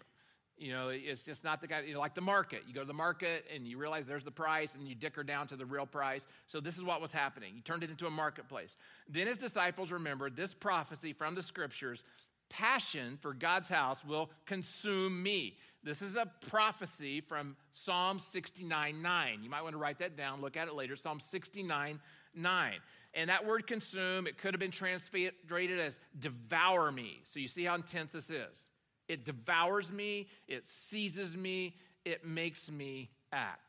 You 0.58 0.72
know, 0.72 0.90
it's 0.90 1.22
just 1.22 1.42
not 1.42 1.62
the 1.62 1.66
guy, 1.66 1.80
you 1.80 1.94
know, 1.94 2.00
like 2.00 2.14
the 2.14 2.20
market. 2.20 2.64
You 2.68 2.74
go 2.74 2.82
to 2.82 2.86
the 2.86 2.92
market 2.92 3.46
and 3.52 3.66
you 3.66 3.78
realize 3.78 4.04
there's 4.06 4.24
the 4.24 4.30
price 4.30 4.74
and 4.74 4.86
you 4.86 4.94
dicker 4.94 5.24
down 5.24 5.48
to 5.48 5.56
the 5.56 5.64
real 5.64 5.86
price. 5.86 6.26
So 6.48 6.60
this 6.60 6.76
is 6.76 6.84
what 6.84 7.00
was 7.00 7.10
happening. 7.10 7.54
He 7.54 7.62
turned 7.62 7.82
it 7.82 7.88
into 7.88 8.06
a 8.06 8.10
marketplace. 8.10 8.76
Then 9.08 9.26
his 9.26 9.38
disciples 9.38 9.90
remembered 9.90 10.36
this 10.36 10.52
prophecy 10.52 11.14
from 11.14 11.34
the 11.34 11.42
scriptures 11.42 12.04
passion 12.50 13.16
for 13.22 13.32
God's 13.32 13.68
house 13.68 14.04
will 14.04 14.28
consume 14.44 15.22
me. 15.22 15.56
This 15.82 16.02
is 16.02 16.14
a 16.14 16.30
prophecy 16.48 17.20
from 17.22 17.56
Psalm 17.72 18.20
69 18.32 19.00
9. 19.00 19.42
You 19.42 19.50
might 19.50 19.62
want 19.62 19.74
to 19.74 19.78
write 19.78 19.98
that 20.00 20.16
down, 20.16 20.40
look 20.40 20.56
at 20.56 20.68
it 20.68 20.74
later. 20.74 20.96
Psalm 20.96 21.20
69 21.30 22.00
9. 22.34 22.72
And 23.14 23.30
that 23.30 23.44
word 23.44 23.66
consume, 23.66 24.26
it 24.26 24.38
could 24.38 24.54
have 24.54 24.60
been 24.60 24.70
translated 24.70 25.80
as 25.80 25.98
devour 26.18 26.92
me. 26.92 27.22
So 27.32 27.40
you 27.40 27.48
see 27.48 27.64
how 27.64 27.74
intense 27.74 28.12
this 28.12 28.30
is. 28.30 28.64
It 29.08 29.24
devours 29.24 29.90
me, 29.90 30.28
it 30.46 30.68
seizes 30.68 31.34
me, 31.34 31.74
it 32.04 32.24
makes 32.24 32.70
me 32.70 33.10
act. 33.32 33.60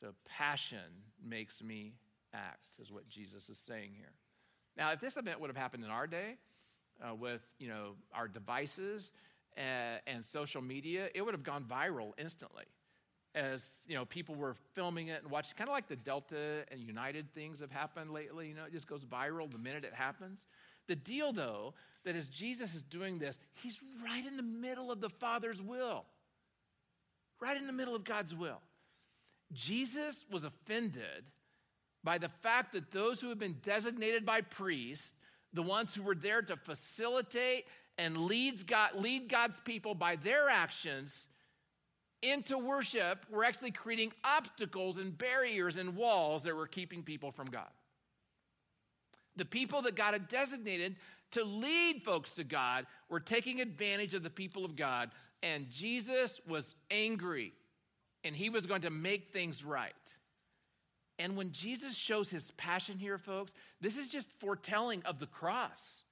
So 0.00 0.14
passion 0.28 0.78
makes 1.24 1.62
me 1.62 1.94
act, 2.32 2.60
is 2.80 2.92
what 2.92 3.08
Jesus 3.08 3.48
is 3.48 3.58
saying 3.66 3.90
here. 3.96 4.12
Now, 4.76 4.92
if 4.92 5.00
this 5.00 5.16
event 5.16 5.40
would 5.40 5.48
have 5.48 5.56
happened 5.56 5.84
in 5.84 5.90
our 5.90 6.06
day, 6.06 6.36
uh, 7.02 7.14
with 7.14 7.42
you 7.58 7.68
know 7.68 7.92
our 8.14 8.28
devices 8.28 9.10
and, 9.56 10.00
and 10.06 10.24
social 10.24 10.62
media, 10.62 11.08
it 11.14 11.22
would 11.22 11.34
have 11.34 11.42
gone 11.42 11.64
viral 11.64 12.12
instantly. 12.18 12.64
As 13.34 13.62
you 13.86 13.94
know 13.94 14.06
people 14.06 14.34
were 14.34 14.54
filming 14.74 15.08
it 15.08 15.22
and 15.22 15.30
watching 15.30 15.52
kind 15.58 15.68
of 15.68 15.74
like 15.74 15.88
the 15.88 15.96
delta 15.96 16.64
and 16.70 16.80
united 16.80 17.30
things 17.34 17.60
have 17.60 17.70
happened 17.70 18.10
lately 18.10 18.48
you 18.48 18.54
know 18.54 18.64
it 18.64 18.72
just 18.72 18.86
goes 18.86 19.04
viral 19.04 19.50
the 19.50 19.58
minute 19.58 19.84
it 19.84 19.92
happens. 19.92 20.46
The 20.88 20.96
deal 20.96 21.34
though 21.34 21.74
that 22.04 22.16
as 22.16 22.26
jesus 22.28 22.74
is 22.74 22.82
doing 22.82 23.18
this 23.18 23.38
he's 23.52 23.78
right 24.02 24.24
in 24.24 24.38
the 24.38 24.42
middle 24.42 24.90
of 24.90 25.02
the 25.02 25.10
father's 25.10 25.60
will. 25.60 26.04
Right 27.38 27.58
in 27.58 27.66
the 27.66 27.74
middle 27.74 27.94
of 27.94 28.04
god's 28.04 28.34
will. 28.34 28.62
Jesus 29.52 30.24
was 30.30 30.42
offended 30.42 31.24
by 32.02 32.16
the 32.16 32.30
fact 32.42 32.72
that 32.72 32.90
those 32.90 33.20
who 33.20 33.28
have 33.28 33.38
been 33.38 33.56
designated 33.62 34.24
by 34.24 34.40
priests 34.40 35.12
the 35.52 35.62
ones 35.62 35.94
who 35.94 36.02
were 36.02 36.14
there 36.14 36.42
to 36.42 36.56
facilitate 36.56 37.66
and 37.98 38.16
leads 38.16 38.62
God, 38.62 38.90
lead 38.94 39.28
God's 39.28 39.58
people 39.64 39.94
by 39.94 40.16
their 40.16 40.48
actions 40.48 41.12
into 42.22 42.58
worship 42.58 43.24
we're 43.30 43.44
actually 43.44 43.70
creating 43.70 44.12
obstacles 44.24 44.96
and 44.96 45.16
barriers 45.16 45.76
and 45.76 45.94
walls 45.94 46.42
that 46.42 46.56
were 46.56 46.66
keeping 46.66 47.02
people 47.02 47.30
from 47.30 47.46
God. 47.46 47.68
The 49.36 49.44
people 49.44 49.82
that 49.82 49.96
God 49.96 50.14
had 50.14 50.28
designated 50.28 50.96
to 51.32 51.44
lead 51.44 52.02
folks 52.02 52.30
to 52.32 52.44
God 52.44 52.86
were 53.10 53.20
taking 53.20 53.60
advantage 53.60 54.14
of 54.14 54.22
the 54.22 54.30
people 54.30 54.64
of 54.64 54.76
God, 54.76 55.10
and 55.42 55.68
Jesus 55.70 56.40
was 56.48 56.74
angry 56.90 57.52
and 58.24 58.34
he 58.34 58.50
was 58.50 58.66
going 58.66 58.82
to 58.82 58.90
make 58.90 59.32
things 59.32 59.64
right. 59.64 59.92
And 61.18 61.36
when 61.36 61.52
Jesus 61.52 61.94
shows 61.94 62.28
his 62.28 62.50
passion 62.56 62.98
here, 62.98 63.18
folks, 63.18 63.52
this 63.80 63.96
is 63.96 64.08
just 64.08 64.28
foretelling 64.40 65.02
of 65.04 65.20
the 65.20 65.26
cross. 65.26 66.02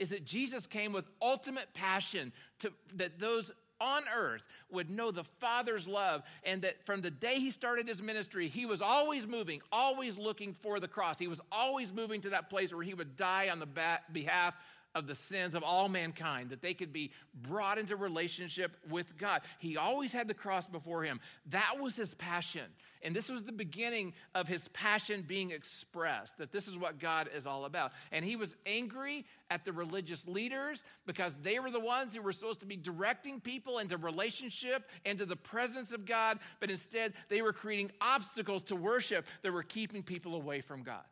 Is 0.00 0.08
that 0.08 0.24
Jesus 0.24 0.66
came 0.66 0.92
with 0.92 1.04
ultimate 1.22 1.72
passion 1.74 2.32
to 2.58 2.72
that 2.96 3.20
those 3.20 3.52
on 3.80 4.02
earth 4.14 4.42
would 4.70 4.90
know 4.90 5.10
the 5.10 5.24
Father's 5.40 5.86
love, 5.86 6.22
and 6.44 6.60
that 6.62 6.84
from 6.84 7.00
the 7.00 7.10
day 7.10 7.38
he 7.38 7.50
started 7.50 7.88
his 7.88 8.02
ministry, 8.02 8.48
he 8.48 8.66
was 8.66 8.82
always 8.82 9.26
moving, 9.26 9.60
always 9.72 10.18
looking 10.18 10.54
for 10.62 10.80
the 10.80 10.88
cross. 10.88 11.18
He 11.18 11.28
was 11.28 11.40
always 11.50 11.92
moving 11.92 12.20
to 12.22 12.30
that 12.30 12.50
place 12.50 12.74
where 12.74 12.82
he 12.82 12.94
would 12.94 13.16
die 13.16 13.48
on 13.48 13.58
the 13.58 13.68
behalf 14.12 14.54
of 14.94 15.06
the 15.06 15.14
sins 15.14 15.54
of 15.54 15.62
all 15.62 15.88
mankind, 15.88 16.50
that 16.50 16.62
they 16.62 16.74
could 16.74 16.92
be 16.92 17.12
brought 17.48 17.78
into 17.78 17.94
relationship 17.94 18.76
with 18.88 19.16
God. 19.16 19.42
He 19.58 19.76
always 19.76 20.12
had 20.12 20.26
the 20.26 20.34
cross 20.34 20.66
before 20.66 21.04
him. 21.04 21.20
That 21.50 21.78
was 21.80 21.94
his 21.94 22.14
passion. 22.14 22.66
And 23.02 23.14
this 23.14 23.28
was 23.28 23.44
the 23.44 23.52
beginning 23.52 24.14
of 24.34 24.48
his 24.48 24.66
passion 24.68 25.24
being 25.26 25.52
expressed, 25.52 26.36
that 26.38 26.52
this 26.52 26.66
is 26.66 26.76
what 26.76 26.98
God 26.98 27.30
is 27.34 27.46
all 27.46 27.64
about. 27.66 27.92
And 28.10 28.24
he 28.24 28.34
was 28.34 28.56
angry 28.66 29.24
at 29.48 29.64
the 29.64 29.72
religious 29.72 30.26
leaders 30.26 30.82
because 31.06 31.32
they 31.42 31.60
were 31.60 31.70
the 31.70 31.80
ones 31.80 32.14
who 32.14 32.20
were 32.20 32.32
supposed 32.32 32.60
to 32.60 32.66
be 32.66 32.76
directing 32.76 33.40
people 33.40 33.78
into 33.78 33.96
relationship, 33.96 34.88
into 35.04 35.24
the 35.24 35.36
presence 35.36 35.92
of 35.92 36.04
God, 36.04 36.40
but 36.58 36.70
instead 36.70 37.14
they 37.28 37.42
were 37.42 37.52
creating 37.52 37.92
obstacles 38.00 38.64
to 38.64 38.76
worship 38.76 39.24
that 39.42 39.52
were 39.52 39.62
keeping 39.62 40.02
people 40.02 40.34
away 40.34 40.60
from 40.60 40.82
God. 40.82 41.04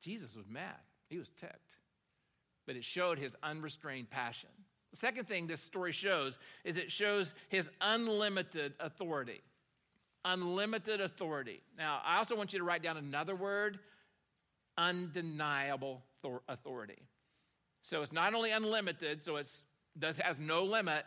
Jesus 0.00 0.34
was 0.34 0.46
mad, 0.48 0.76
he 1.08 1.18
was 1.18 1.30
ticked 1.40 1.74
but 2.66 2.76
it 2.76 2.84
showed 2.84 3.18
his 3.18 3.32
unrestrained 3.42 4.10
passion. 4.10 4.50
The 4.92 4.98
second 4.98 5.26
thing 5.26 5.46
this 5.46 5.60
story 5.60 5.92
shows 5.92 6.38
is 6.64 6.76
it 6.76 6.90
shows 6.90 7.34
his 7.48 7.68
unlimited 7.80 8.74
authority. 8.78 9.40
Unlimited 10.24 11.00
authority. 11.00 11.60
Now, 11.76 12.00
I 12.04 12.18
also 12.18 12.36
want 12.36 12.52
you 12.52 12.60
to 12.60 12.64
write 12.64 12.82
down 12.82 12.96
another 12.96 13.34
word 13.34 13.78
undeniable 14.78 16.02
authority. 16.48 17.02
So 17.82 18.02
it's 18.02 18.12
not 18.12 18.34
only 18.34 18.50
unlimited, 18.50 19.24
so 19.24 19.36
it 19.36 19.46
has 20.00 20.38
no 20.38 20.64
limit, 20.64 21.04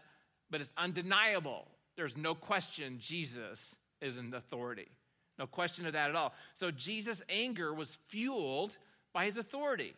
but 0.49 0.61
it's 0.61 0.71
undeniable. 0.77 1.67
There's 1.95 2.15
no 2.15 2.35
question 2.35 2.99
Jesus 2.99 3.59
is 4.01 4.15
an 4.15 4.33
authority. 4.33 4.87
No 5.39 5.47
question 5.47 5.87
of 5.87 5.93
that 5.93 6.09
at 6.09 6.15
all. 6.15 6.33
So 6.55 6.71
Jesus' 6.71 7.21
anger 7.29 7.73
was 7.73 7.97
fueled 8.09 8.77
by 9.13 9.25
his 9.25 9.37
authority. 9.37 9.95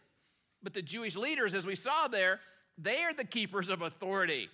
But 0.61 0.73
the 0.73 0.81
Jewish 0.81 1.15
leaders, 1.15 1.53
as 1.53 1.65
we 1.65 1.75
saw 1.75 2.07
there, 2.07 2.39
they 2.77 3.03
are 3.03 3.13
the 3.13 3.23
keepers 3.23 3.69
of 3.69 3.81
authority. 3.81 4.49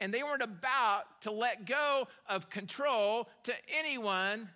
And 0.00 0.12
they 0.12 0.22
weren't 0.22 0.42
about 0.42 1.04
to 1.22 1.32
let 1.32 1.66
go 1.66 2.06
of 2.28 2.48
control 2.50 3.28
to 3.44 3.52
anyone, 3.76 4.48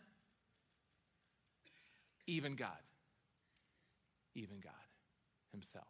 even 2.27 2.55
God. 2.55 2.71
Even 4.35 4.61
God 4.63 4.73
Himself. 5.51 5.85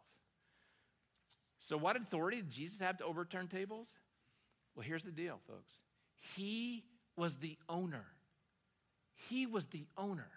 So, 1.59 1.77
what 1.77 1.95
authority 1.95 2.37
did 2.37 2.49
Jesus 2.49 2.79
have 2.79 2.97
to 2.97 3.05
overturn 3.05 3.47
tables? 3.47 3.87
Well, 4.75 4.85
here's 4.85 5.03
the 5.03 5.11
deal, 5.11 5.39
folks. 5.47 5.71
He 6.35 6.83
was 7.15 7.35
the 7.35 7.57
owner. 7.69 8.05
He 9.29 9.45
was 9.45 9.65
the 9.67 9.85
owner. 9.97 10.29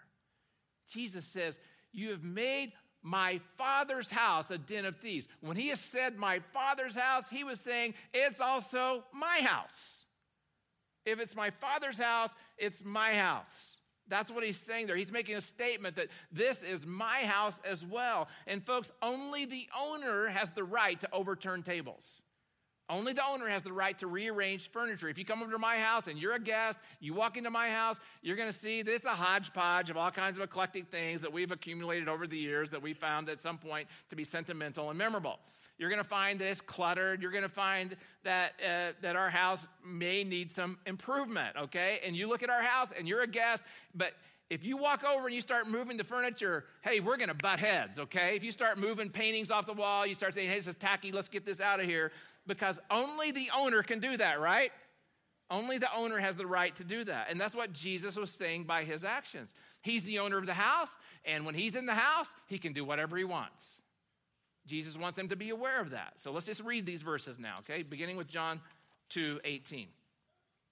Jesus 0.87 1.25
says, 1.25 1.59
You 1.91 2.11
have 2.11 2.23
made 2.23 2.71
my 3.07 3.39
father's 3.57 4.09
house 4.09 4.51
a 4.51 4.57
den 4.57 4.83
of 4.83 4.97
thieves. 4.97 5.29
When 5.39 5.55
he 5.55 5.69
has 5.69 5.79
said 5.79 6.17
my 6.17 6.41
father's 6.53 6.95
house, 6.95 7.23
he 7.31 7.45
was 7.45 7.59
saying 7.61 7.93
it's 8.13 8.41
also 8.41 9.03
my 9.13 9.39
house. 9.41 10.03
If 11.05 11.21
it's 11.21 11.35
my 11.35 11.49
father's 11.49 11.97
house, 11.97 12.31
it's 12.57 12.83
my 12.83 13.13
house. 13.13 13.45
That's 14.09 14.29
what 14.29 14.43
he's 14.43 14.59
saying 14.59 14.87
there. 14.87 14.97
He's 14.97 15.11
making 15.11 15.35
a 15.35 15.41
statement 15.41 15.95
that 15.95 16.09
this 16.33 16.61
is 16.63 16.85
my 16.85 17.19
house 17.19 17.55
as 17.63 17.85
well. 17.85 18.27
And 18.45 18.61
folks, 18.61 18.91
only 19.01 19.45
the 19.45 19.69
owner 19.77 20.27
has 20.27 20.49
the 20.49 20.65
right 20.65 20.99
to 20.99 21.09
overturn 21.13 21.63
tables. 21.63 22.03
Only 22.89 23.11
the 23.11 23.25
owner 23.25 23.49
has 23.49 23.63
the 23.63 23.73
right 23.73 23.97
to 23.99 24.07
rearrange 24.07 24.69
furniture. 24.71 25.09
If 25.09 25.17
you 25.17 25.25
come 25.25 25.41
over 25.41 25.51
to 25.51 25.57
my 25.57 25.77
house 25.77 26.07
and 26.07 26.17
you're 26.17 26.33
a 26.33 26.39
guest, 26.39 26.79
you 27.01 27.13
walk 27.13 27.35
into 27.35 27.49
my 27.49 27.69
house, 27.69 27.97
you're 28.21 28.37
going 28.37 28.51
to 28.51 28.57
see 28.57 28.81
this 28.81 29.03
a 29.03 29.09
hodgepodge 29.09 29.89
of 29.89 29.97
all 29.97 30.09
kinds 30.09 30.37
of 30.37 30.43
eclectic 30.43 30.87
things 30.89 31.19
that 31.19 31.31
we've 31.31 31.51
accumulated 31.51 32.07
over 32.07 32.27
the 32.27 32.37
years 32.37 32.69
that 32.69 32.81
we 32.81 32.93
found 32.93 33.27
at 33.27 33.41
some 33.41 33.57
point 33.57 33.89
to 34.09 34.15
be 34.15 34.23
sentimental 34.23 34.89
and 34.89 34.97
memorable. 34.97 35.39
You're 35.77 35.89
going 35.89 36.01
to 36.01 36.07
find 36.07 36.39
this 36.39 36.61
cluttered. 36.61 37.21
You're 37.21 37.31
going 37.31 37.43
to 37.43 37.49
find 37.49 37.95
that 38.23 38.53
uh, 38.65 38.93
that 39.01 39.15
our 39.15 39.29
house 39.29 39.67
may 39.85 40.23
need 40.23 40.51
some 40.51 40.77
improvement. 40.85 41.55
Okay, 41.57 41.99
and 42.05 42.15
you 42.15 42.27
look 42.27 42.41
at 42.41 42.49
our 42.49 42.63
house 42.63 42.89
and 42.97 43.07
you're 43.07 43.21
a 43.21 43.27
guest, 43.27 43.61
but 43.93 44.13
if 44.49 44.63
you 44.63 44.77
walk 44.77 45.03
over 45.03 45.27
and 45.27 45.35
you 45.35 45.41
start 45.41 45.67
moving 45.67 45.97
the 45.97 46.03
furniture, 46.03 46.63
hey, 46.81 47.01
we're 47.01 47.17
going 47.17 47.27
to 47.27 47.35
butt 47.35 47.59
heads, 47.59 47.99
okay? 47.99 48.33
If 48.35 48.43
you 48.43 48.51
start 48.53 48.77
moving 48.77 49.09
paintings 49.09 49.51
off 49.51 49.65
the 49.65 49.73
wall, 49.73 50.07
you 50.07 50.15
start 50.15 50.33
saying, 50.33 50.49
hey, 50.49 50.55
this 50.55 50.67
is 50.67 50.75
tacky, 50.75 51.11
let's 51.11 51.27
get 51.27 51.45
this 51.45 51.59
out 51.59 51.81
of 51.81 51.85
here, 51.85 52.13
because 52.47 52.79
only 52.89 53.31
the 53.31 53.49
owner 53.55 53.83
can 53.83 53.99
do 53.99 54.17
that, 54.17 54.39
right? 54.39 54.71
Only 55.49 55.77
the 55.77 55.93
owner 55.95 56.19
has 56.19 56.35
the 56.35 56.45
right 56.45 56.75
to 56.77 56.83
do 56.83 57.03
that. 57.05 57.27
And 57.29 57.39
that's 57.39 57.55
what 57.55 57.71
Jesus 57.71 58.15
was 58.15 58.31
saying 58.31 58.65
by 58.65 58.83
his 58.83 59.03
actions. 59.03 59.49
He's 59.81 60.03
the 60.03 60.19
owner 60.19 60.37
of 60.37 60.45
the 60.45 60.53
house, 60.53 60.89
and 61.23 61.45
when 61.45 61.55
he's 61.55 61.75
in 61.75 61.85
the 61.85 61.93
house, 61.93 62.27
he 62.47 62.57
can 62.57 62.73
do 62.73 62.83
whatever 62.83 63.17
he 63.17 63.23
wants. 63.23 63.63
Jesus 64.65 64.97
wants 64.97 65.15
them 65.15 65.29
to 65.29 65.35
be 65.35 65.49
aware 65.49 65.79
of 65.79 65.91
that. 65.91 66.13
So 66.17 66.31
let's 66.31 66.45
just 66.45 66.61
read 66.61 66.85
these 66.85 67.01
verses 67.01 67.39
now, 67.39 67.59
okay? 67.59 67.83
Beginning 67.83 68.17
with 68.17 68.27
John 68.27 68.59
2 69.09 69.39
18. 69.45 69.87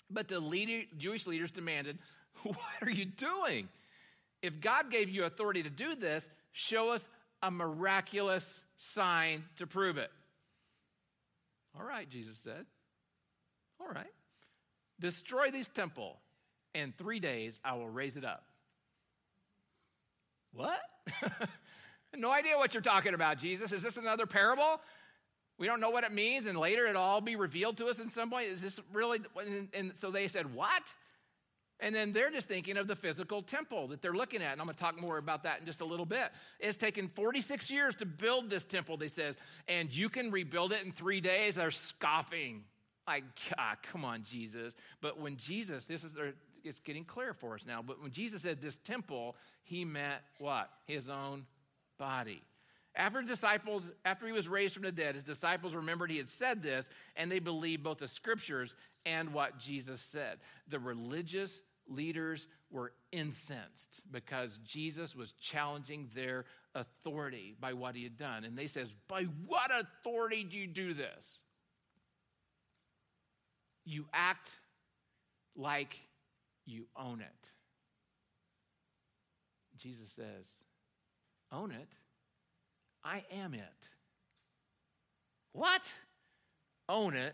But 0.09 0.27
the 0.27 0.85
Jewish 0.97 1.25
leaders 1.25 1.51
demanded, 1.51 1.97
What 2.43 2.57
are 2.81 2.89
you 2.89 3.05
doing? 3.05 3.69
If 4.41 4.59
God 4.59 4.91
gave 4.91 5.09
you 5.09 5.23
authority 5.23 5.63
to 5.63 5.69
do 5.69 5.95
this, 5.95 6.27
show 6.51 6.89
us 6.89 7.07
a 7.41 7.49
miraculous 7.49 8.61
sign 8.77 9.43
to 9.57 9.65
prove 9.65 9.97
it. 9.97 10.11
All 11.77 11.85
right, 11.85 12.09
Jesus 12.09 12.39
said. 12.43 12.65
All 13.79 13.88
right. 13.88 14.11
Destroy 14.99 15.51
this 15.51 15.67
temple. 15.67 16.17
In 16.73 16.93
three 16.97 17.21
days, 17.21 17.59
I 17.63 17.75
will 17.75 17.88
raise 17.88 18.17
it 18.17 18.25
up. 18.25 18.43
What? 20.53 20.79
no 22.17 22.31
idea 22.31 22.57
what 22.57 22.73
you're 22.73 22.83
talking 22.83 23.13
about, 23.13 23.39
Jesus. 23.39 23.71
Is 23.71 23.81
this 23.81 23.95
another 23.95 24.25
parable? 24.25 24.81
We 25.57 25.67
don't 25.67 25.79
know 25.79 25.89
what 25.89 26.03
it 26.03 26.11
means, 26.11 26.45
and 26.45 26.57
later 26.57 26.88
it'll 26.88 27.01
all 27.01 27.21
be 27.21 27.38
revealed 27.38 27.77
to 27.77 27.88
us 27.88 27.99
in 27.99 28.09
some 28.09 28.29
way. 28.29 28.43
Is 28.43 28.61
this 28.61 28.77
really? 28.91 29.19
And 29.73 29.93
so 29.95 30.11
they 30.11 30.27
said, 30.27 30.53
What? 30.53 30.83
And 31.81 31.93
then 31.93 32.13
they're 32.13 32.31
just 32.31 32.47
thinking 32.47 32.77
of 32.77 32.88
the 32.88 32.95
physical 32.95 33.41
temple 33.41 33.88
that 33.89 34.01
they're 34.01 34.13
looking 34.13 34.41
at. 34.41 34.53
And 34.53 34.61
I'm 34.61 34.67
going 34.67 34.75
to 34.75 34.81
talk 34.81 34.99
more 34.99 35.17
about 35.17 35.43
that 35.43 35.59
in 35.59 35.65
just 35.65 35.81
a 35.81 35.85
little 35.85 36.05
bit. 36.05 36.31
It's 36.59 36.77
taken 36.77 37.09
46 37.09 37.69
years 37.69 37.95
to 37.95 38.05
build 38.05 38.49
this 38.49 38.63
temple, 38.63 38.95
they 38.97 39.09
says, 39.09 39.35
and 39.67 39.91
you 39.91 40.07
can 40.07 40.31
rebuild 40.31 40.71
it 40.71 40.85
in 40.85 40.91
three 40.91 41.19
days. 41.19 41.55
They're 41.55 41.71
scoffing. 41.71 42.63
Like, 43.07 43.23
God, 43.55 43.77
come 43.83 44.05
on, 44.05 44.23
Jesus. 44.23 44.73
But 45.01 45.19
when 45.19 45.38
Jesus, 45.38 45.85
this 45.85 46.03
is 46.03 46.11
it's 46.63 46.79
getting 46.79 47.05
clear 47.05 47.33
for 47.33 47.53
us 47.53 47.61
now, 47.67 47.81
but 47.81 48.01
when 48.01 48.11
Jesus 48.11 48.41
said 48.41 48.61
this 48.61 48.77
temple, 48.83 49.35
he 49.63 49.85
meant 49.85 50.21
what? 50.39 50.69
His 50.88 51.09
own 51.09 51.45
body. 51.99 52.41
After 52.95 53.21
disciples, 53.21 53.84
after 54.05 54.25
he 54.25 54.31
was 54.31 54.47
raised 54.47 54.73
from 54.73 54.84
the 54.84 54.91
dead, 54.91 55.15
his 55.15 55.23
disciples 55.23 55.73
remembered 55.73 56.10
he 56.10 56.17
had 56.17 56.29
said 56.29 56.63
this, 56.63 56.88
and 57.15 57.29
they 57.29 57.39
believed 57.39 57.84
both 57.84 57.97
the 57.97 58.08
scriptures 58.08 58.75
and 59.05 59.34
what 59.34 59.60
Jesus 59.60 59.99
said. 59.99 60.39
The 60.69 60.79
religious 60.79 61.60
leaders 61.88 62.47
were 62.71 62.93
incensed 63.12 64.01
because 64.12 64.58
Jesus 64.63 65.15
was 65.15 65.34
challenging 65.34 66.10
their 66.15 66.45
authority 66.73 67.55
by 67.60 67.73
what 67.73 67.95
he 67.95 68.03
had 68.03 68.17
done. 68.17 68.43
And 68.43 68.58
they 68.58 68.67
says, 68.67 68.91
"By 69.08 69.23
what 69.23 69.71
authority 69.71 70.43
do 70.43 70.58
you 70.58 70.67
do 70.67 70.93
this?" 70.93 71.43
You 73.84 74.08
act 74.13 74.49
like 75.55 75.99
you 76.65 76.88
own 76.95 77.21
it. 77.21 77.51
Jesus 79.77 80.12
says, 80.12 80.47
"Own 81.51 81.71
it? 81.71 81.89
I 83.06 83.24
am 83.32 83.54
it." 83.54 83.62
What? 85.54 85.82
Own 86.89 87.15
it? 87.15 87.34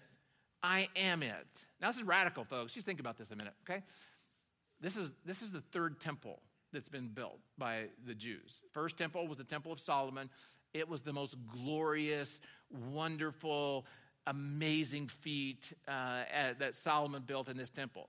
I 0.61 0.89
am 0.95 1.23
it. 1.23 1.47
Now, 1.81 1.87
this 1.87 1.97
is 1.97 2.03
radical, 2.03 2.43
folks. 2.43 2.73
Just 2.73 2.85
think 2.85 2.99
about 2.99 3.17
this 3.17 3.31
a 3.31 3.35
minute, 3.35 3.53
okay? 3.67 3.81
This 4.79 4.95
is, 4.95 5.11
this 5.25 5.41
is 5.41 5.51
the 5.51 5.61
third 5.61 5.99
temple 5.99 6.39
that's 6.71 6.87
been 6.87 7.07
built 7.07 7.39
by 7.57 7.85
the 8.05 8.13
Jews. 8.13 8.61
First 8.73 8.97
temple 8.97 9.27
was 9.27 9.37
the 9.37 9.43
Temple 9.43 9.71
of 9.71 9.79
Solomon. 9.79 10.29
It 10.73 10.87
was 10.87 11.01
the 11.01 11.11
most 11.11 11.35
glorious, 11.51 12.39
wonderful, 12.91 13.85
amazing 14.27 15.07
feat 15.07 15.63
uh, 15.87 16.23
that 16.59 16.75
Solomon 16.75 17.23
built 17.25 17.49
in 17.49 17.57
this 17.57 17.71
temple. 17.71 18.07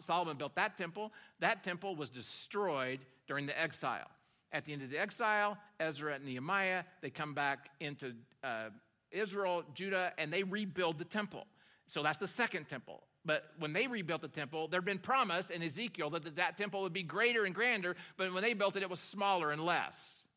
Solomon 0.00 0.36
built 0.36 0.54
that 0.54 0.78
temple. 0.78 1.12
That 1.40 1.64
temple 1.64 1.96
was 1.96 2.10
destroyed 2.10 3.00
during 3.26 3.46
the 3.46 3.60
exile. 3.60 4.08
At 4.52 4.64
the 4.64 4.72
end 4.72 4.82
of 4.82 4.90
the 4.90 4.98
exile, 4.98 5.58
Ezra 5.78 6.14
and 6.14 6.24
Nehemiah, 6.24 6.84
they 7.02 7.10
come 7.10 7.34
back 7.34 7.70
into 7.80 8.14
uh, 8.42 8.70
Israel, 9.10 9.62
Judah, 9.74 10.12
and 10.18 10.32
they 10.32 10.42
rebuild 10.42 10.98
the 10.98 11.04
temple. 11.04 11.46
So 11.86 12.02
that's 12.02 12.18
the 12.18 12.28
second 12.28 12.68
temple. 12.68 13.02
But 13.24 13.44
when 13.58 13.72
they 13.72 13.86
rebuilt 13.86 14.22
the 14.22 14.28
temple, 14.28 14.68
there'd 14.68 14.84
been 14.84 14.98
promise 14.98 15.50
in 15.50 15.62
Ezekiel 15.62 16.10
that 16.10 16.36
that 16.36 16.56
temple 16.56 16.82
would 16.82 16.92
be 16.92 17.02
greater 17.02 17.44
and 17.44 17.54
grander, 17.54 17.96
but 18.16 18.32
when 18.32 18.42
they 18.42 18.54
built 18.54 18.76
it, 18.76 18.82
it 18.82 18.90
was 18.90 19.00
smaller 19.00 19.50
and 19.50 19.62
less. 19.62 20.28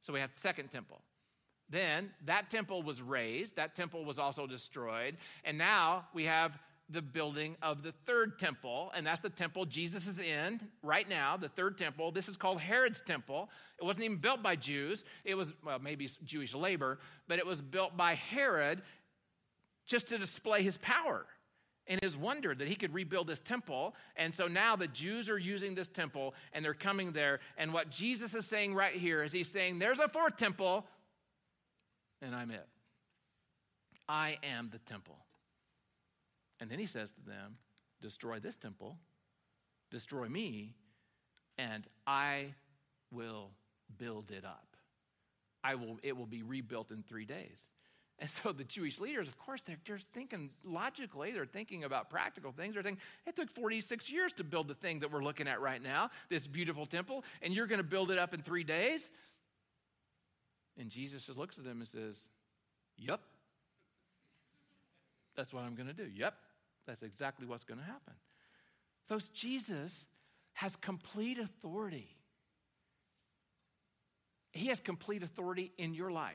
So 0.00 0.12
we 0.12 0.20
have 0.20 0.34
the 0.34 0.40
second 0.40 0.70
temple. 0.70 1.00
Then 1.70 2.10
that 2.26 2.50
temple 2.50 2.82
was 2.82 3.00
raised, 3.00 3.56
that 3.56 3.74
temple 3.74 4.04
was 4.04 4.18
also 4.18 4.46
destroyed, 4.46 5.16
and 5.44 5.56
now 5.56 6.06
we 6.12 6.24
have 6.24 6.58
the 6.90 7.02
building 7.02 7.56
of 7.62 7.82
the 7.82 7.92
third 8.06 8.38
temple, 8.38 8.92
and 8.94 9.06
that's 9.06 9.20
the 9.20 9.30
temple 9.30 9.64
Jesus 9.64 10.06
is 10.06 10.18
in 10.18 10.60
right 10.82 11.08
now, 11.08 11.36
the 11.36 11.48
third 11.48 11.78
temple. 11.78 12.12
This 12.12 12.28
is 12.28 12.36
called 12.36 12.60
Herod's 12.60 13.00
temple. 13.06 13.48
It 13.80 13.84
wasn't 13.84 14.04
even 14.04 14.18
built 14.18 14.42
by 14.42 14.56
Jews, 14.56 15.04
it 15.24 15.34
was, 15.34 15.48
well, 15.64 15.78
maybe 15.78 16.08
Jewish 16.24 16.54
labor, 16.54 16.98
but 17.26 17.38
it 17.38 17.46
was 17.46 17.60
built 17.60 17.96
by 17.96 18.14
Herod 18.14 18.82
just 19.86 20.08
to 20.08 20.18
display 20.18 20.62
his 20.62 20.76
power 20.78 21.26
and 21.86 22.00
his 22.02 22.16
wonder 22.16 22.54
that 22.54 22.68
he 22.68 22.74
could 22.74 22.94
rebuild 22.94 23.26
this 23.26 23.40
temple. 23.40 23.94
And 24.16 24.34
so 24.34 24.46
now 24.46 24.76
the 24.76 24.86
Jews 24.86 25.28
are 25.28 25.38
using 25.38 25.74
this 25.74 25.88
temple 25.88 26.34
and 26.52 26.64
they're 26.64 26.74
coming 26.74 27.12
there. 27.12 27.40
And 27.58 27.72
what 27.72 27.90
Jesus 27.90 28.34
is 28.34 28.46
saying 28.46 28.74
right 28.74 28.94
here 28.94 29.22
is 29.22 29.32
he's 29.32 29.50
saying, 29.50 29.78
There's 29.78 29.98
a 29.98 30.08
fourth 30.08 30.36
temple, 30.36 30.86
and 32.22 32.34
I'm 32.34 32.50
it. 32.50 32.66
I 34.08 34.38
am 34.42 34.70
the 34.72 34.78
temple. 34.78 35.16
And 36.64 36.70
then 36.70 36.78
he 36.78 36.86
says 36.86 37.10
to 37.10 37.20
them, 37.20 37.58
Destroy 38.00 38.38
this 38.38 38.56
temple, 38.56 38.96
destroy 39.90 40.30
me, 40.30 40.72
and 41.58 41.86
I 42.06 42.54
will 43.10 43.50
build 43.98 44.30
it 44.30 44.46
up. 44.46 44.68
I 45.62 45.74
will, 45.74 45.98
it 46.02 46.16
will 46.16 46.24
be 46.24 46.42
rebuilt 46.42 46.90
in 46.90 47.02
three 47.02 47.26
days. 47.26 47.66
And 48.18 48.30
so 48.30 48.52
the 48.52 48.64
Jewish 48.64 48.98
leaders, 48.98 49.28
of 49.28 49.36
course, 49.36 49.60
they're 49.66 49.76
just 49.84 50.06
thinking 50.14 50.48
logically, 50.64 51.32
they're 51.32 51.44
thinking 51.44 51.84
about 51.84 52.08
practical 52.08 52.50
things. 52.50 52.72
They're 52.72 52.82
thinking, 52.82 53.02
it 53.26 53.36
took 53.36 53.50
46 53.50 54.08
years 54.08 54.32
to 54.34 54.44
build 54.44 54.68
the 54.68 54.74
thing 54.74 55.00
that 55.00 55.12
we're 55.12 55.22
looking 55.22 55.46
at 55.46 55.60
right 55.60 55.82
now, 55.82 56.08
this 56.30 56.46
beautiful 56.46 56.86
temple, 56.86 57.24
and 57.42 57.52
you're 57.52 57.66
going 57.66 57.76
to 57.76 57.84
build 57.84 58.10
it 58.10 58.18
up 58.18 58.32
in 58.32 58.40
three 58.40 58.64
days? 58.64 59.10
And 60.78 60.88
Jesus 60.88 61.26
just 61.26 61.36
looks 61.36 61.58
at 61.58 61.64
them 61.64 61.80
and 61.80 61.88
says, 61.88 62.16
Yep. 62.96 63.20
That's 65.36 65.52
what 65.52 65.62
I'm 65.64 65.74
going 65.74 65.88
to 65.88 65.92
do. 65.92 66.08
Yep. 66.14 66.34
That's 66.86 67.02
exactly 67.02 67.46
what's 67.46 67.64
going 67.64 67.80
to 67.80 67.86
happen. 67.86 68.14
Folks, 69.08 69.28
Jesus 69.28 70.06
has 70.54 70.76
complete 70.76 71.38
authority. 71.38 72.08
He 74.52 74.68
has 74.68 74.80
complete 74.80 75.22
authority 75.22 75.72
in 75.78 75.94
your 75.94 76.10
life. 76.10 76.34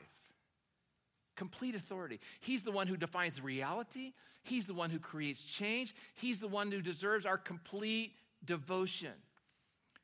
Complete 1.36 1.74
authority. 1.74 2.20
He's 2.40 2.62
the 2.62 2.70
one 2.70 2.86
who 2.86 2.96
defines 2.96 3.40
reality. 3.40 4.12
He's 4.42 4.66
the 4.66 4.74
one 4.74 4.90
who 4.90 4.98
creates 4.98 5.42
change. 5.42 5.94
He's 6.14 6.38
the 6.38 6.48
one 6.48 6.70
who 6.70 6.82
deserves 6.82 7.24
our 7.24 7.38
complete 7.38 8.12
devotion. 8.44 9.12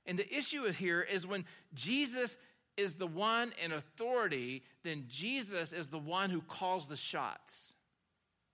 And 0.06 0.18
the 0.18 0.34
issue 0.34 0.70
here 0.72 1.02
is 1.02 1.26
when 1.26 1.44
Jesus 1.74 2.36
is 2.76 2.94
the 2.94 3.06
one 3.06 3.52
in 3.62 3.72
authority, 3.72 4.62
then 4.84 5.04
Jesus 5.08 5.72
is 5.72 5.88
the 5.88 5.98
one 5.98 6.30
who 6.30 6.40
calls 6.42 6.86
the 6.86 6.96
shots. 6.96 7.70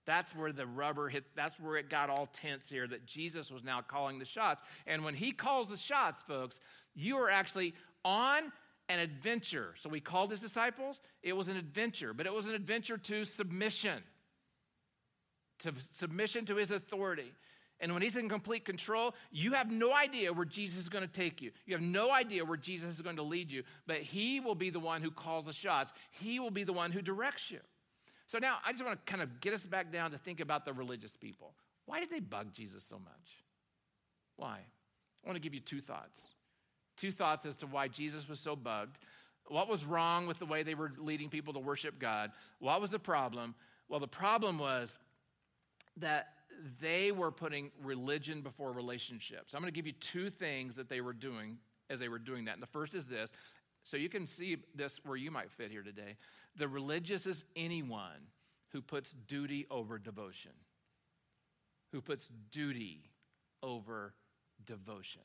That's 0.05 0.35
where 0.35 0.51
the 0.51 0.67
rubber 0.67 1.07
hit, 1.07 1.23
that's 1.35 1.59
where 1.59 1.77
it 1.77 1.89
got 1.89 2.09
all 2.09 2.27
tense 2.33 2.65
here, 2.67 2.87
that 2.87 3.05
Jesus 3.05 3.51
was 3.51 3.63
now 3.63 3.81
calling 3.81 4.19
the 4.19 4.25
shots. 4.25 4.61
And 4.85 5.03
when 5.03 5.15
he 5.15 5.31
calls 5.31 5.69
the 5.69 5.77
shots, 5.77 6.21
folks, 6.27 6.59
you 6.93 7.17
are 7.17 7.29
actually 7.29 7.73
on 8.03 8.51
an 8.89 8.99
adventure. 8.99 9.75
So 9.79 9.89
he 9.89 10.01
called 10.01 10.31
his 10.31 10.39
disciples, 10.39 10.99
it 11.21 11.33
was 11.33 11.47
an 11.47 11.55
adventure, 11.55 12.13
but 12.13 12.25
it 12.25 12.33
was 12.33 12.47
an 12.47 12.53
adventure 12.53 12.97
to 12.97 13.23
submission, 13.23 14.03
to 15.59 15.73
submission 15.97 16.45
to 16.47 16.55
his 16.57 16.71
authority. 16.71 17.31
And 17.79 17.93
when 17.93 18.01
he's 18.01 18.17
in 18.17 18.29
complete 18.29 18.65
control, 18.65 19.13
you 19.31 19.53
have 19.53 19.69
no 19.69 19.93
idea 19.93 20.31
where 20.31 20.45
Jesus 20.45 20.79
is 20.79 20.89
going 20.89 21.05
to 21.05 21.13
take 21.13 21.41
you. 21.41 21.51
You 21.65 21.75
have 21.75 21.81
no 21.81 22.11
idea 22.11 22.45
where 22.45 22.57
Jesus 22.57 22.95
is 22.95 23.01
going 23.01 23.17
to 23.17 23.23
lead 23.23 23.51
you, 23.51 23.63
but 23.87 23.97
he 23.97 24.39
will 24.39 24.55
be 24.55 24.69
the 24.69 24.79
one 24.79 25.01
who 25.01 25.11
calls 25.11 25.45
the 25.45 25.53
shots. 25.53 25.91
He 26.11 26.39
will 26.39 26.51
be 26.51 26.63
the 26.63 26.73
one 26.73 26.91
who 26.91 27.01
directs 27.01 27.51
you. 27.51 27.59
So 28.33 28.39
now 28.39 28.57
I 28.65 28.71
just 28.71 28.83
want 28.83 28.97
to 29.05 29.11
kind 29.11 29.21
of 29.21 29.41
get 29.41 29.53
us 29.53 29.61
back 29.61 29.91
down 29.91 30.09
to 30.09 30.17
think 30.17 30.39
about 30.39 30.65
the 30.65 30.73
religious 30.73 31.15
people. 31.15 31.53
Why 31.85 31.99
did 31.99 32.09
they 32.09 32.19
bug 32.19 32.47
Jesus 32.51 32.83
so 32.83 32.95
much? 32.97 33.43
Why? 34.37 34.57
I 34.57 35.27
want 35.27 35.35
to 35.35 35.39
give 35.39 35.53
you 35.53 35.59
two 35.59 35.81
thoughts. 35.81 36.19
Two 36.97 37.11
thoughts 37.11 37.45
as 37.45 37.55
to 37.57 37.67
why 37.67 37.89
Jesus 37.89 38.27
was 38.27 38.39
so 38.39 38.55
bugged. 38.55 38.97
What 39.49 39.69
was 39.69 39.85
wrong 39.85 40.25
with 40.25 40.39
the 40.39 40.47
way 40.47 40.63
they 40.63 40.73
were 40.73 40.93
leading 40.97 41.29
people 41.29 41.53
to 41.53 41.59
worship 41.59 41.99
God? 41.99 42.31
What 42.57 42.81
was 42.81 42.89
the 42.89 42.97
problem? 42.97 43.53
Well, 43.87 43.99
the 43.99 44.07
problem 44.07 44.57
was 44.57 44.97
that 45.97 46.29
they 46.81 47.11
were 47.11 47.29
putting 47.29 47.69
religion 47.83 48.41
before 48.41 48.71
relationships. 48.71 49.53
I'm 49.53 49.61
going 49.61 49.71
to 49.71 49.75
give 49.75 49.85
you 49.85 49.93
two 49.99 50.31
things 50.31 50.73
that 50.73 50.89
they 50.89 51.01
were 51.01 51.13
doing 51.13 51.59
as 51.91 51.99
they 51.99 52.09
were 52.09 52.17
doing 52.17 52.45
that. 52.45 52.55
And 52.55 52.63
the 52.63 52.67
first 52.67 52.95
is 52.95 53.05
this 53.05 53.29
so 53.83 53.97
you 53.97 54.09
can 54.09 54.27
see 54.27 54.57
this 54.75 54.99
where 55.03 55.17
you 55.17 55.31
might 55.31 55.51
fit 55.51 55.71
here 55.71 55.83
today. 55.83 56.15
The 56.55 56.67
religious 56.67 57.25
is 57.25 57.43
anyone 57.55 58.27
who 58.69 58.81
puts 58.81 59.13
duty 59.27 59.67
over 59.69 59.97
devotion, 59.97 60.51
who 61.91 62.01
puts 62.01 62.29
duty 62.51 63.09
over 63.61 64.13
devotion 64.65 65.21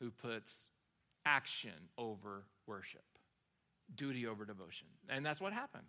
who 0.00 0.10
puts 0.10 0.66
action 1.26 1.72
over 1.96 2.44
worship, 2.66 3.04
duty 3.96 4.26
over 4.26 4.44
devotion. 4.44 4.86
And 5.08 5.24
that's 5.24 5.40
what 5.40 5.52
happened. 5.52 5.84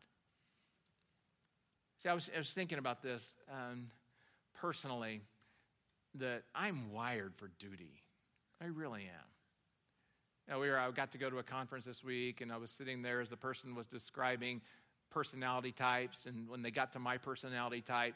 See, 2.02 2.10
I 2.10 2.14
was, 2.14 2.30
I 2.34 2.38
was 2.38 2.50
thinking 2.50 2.78
about 2.78 3.02
this 3.02 3.34
um, 3.52 3.88
personally 4.60 5.22
that 6.16 6.44
I'm 6.56 6.92
wired 6.92 7.34
for 7.36 7.50
duty. 7.60 8.02
I 8.62 8.66
really 8.66 9.04
am. 9.04 9.39
Now, 10.50 10.60
we 10.60 10.68
were, 10.70 10.80
I 10.80 10.90
got 10.90 11.12
to 11.12 11.20
go 11.20 11.30
to 11.30 11.38
a 11.38 11.44
conference 11.44 11.86
this 11.86 12.04
week, 12.04 12.42
and 12.42 12.52
I 12.52 12.58
was 12.58 12.72
sitting 12.72 13.04
there 13.04 13.22
as 13.22 13.30
the 13.30 13.38
person 13.38 13.76
was 13.76 13.86
describing 13.86 14.62
personality 15.12 15.72
types. 15.72 16.26
And 16.26 16.50
when 16.50 16.64
they 16.64 16.72
got 16.72 16.92
to 16.94 17.00
my 17.00 17.18
personality 17.18 17.82
type, 17.82 18.16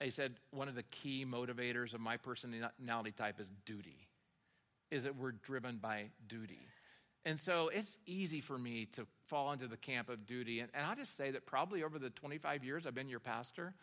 they 0.00 0.10
said 0.10 0.34
one 0.50 0.68
of 0.68 0.74
the 0.74 0.82
key 0.84 1.24
motivators 1.24 1.94
of 1.94 2.00
my 2.00 2.16
personality 2.16 3.12
type 3.16 3.38
is 3.40 3.48
duty 3.64 4.08
is 4.90 5.02
that 5.02 5.14
we're 5.16 5.32
driven 5.32 5.76
by 5.76 6.06
duty. 6.28 6.66
And 7.24 7.38
so 7.38 7.68
it's 7.68 7.98
easy 8.06 8.40
for 8.40 8.58
me 8.58 8.86
to 8.94 9.06
fall 9.26 9.52
into 9.52 9.68
the 9.68 9.76
camp 9.76 10.08
of 10.08 10.26
duty. 10.26 10.60
And, 10.60 10.70
and 10.72 10.86
I'll 10.86 10.96
just 10.96 11.16
say 11.16 11.30
that 11.30 11.44
probably 11.46 11.82
over 11.82 11.98
the 11.98 12.10
25 12.10 12.64
years 12.64 12.86
I've 12.86 12.94
been 12.94 13.08
your 13.08 13.20
pastor, 13.20 13.74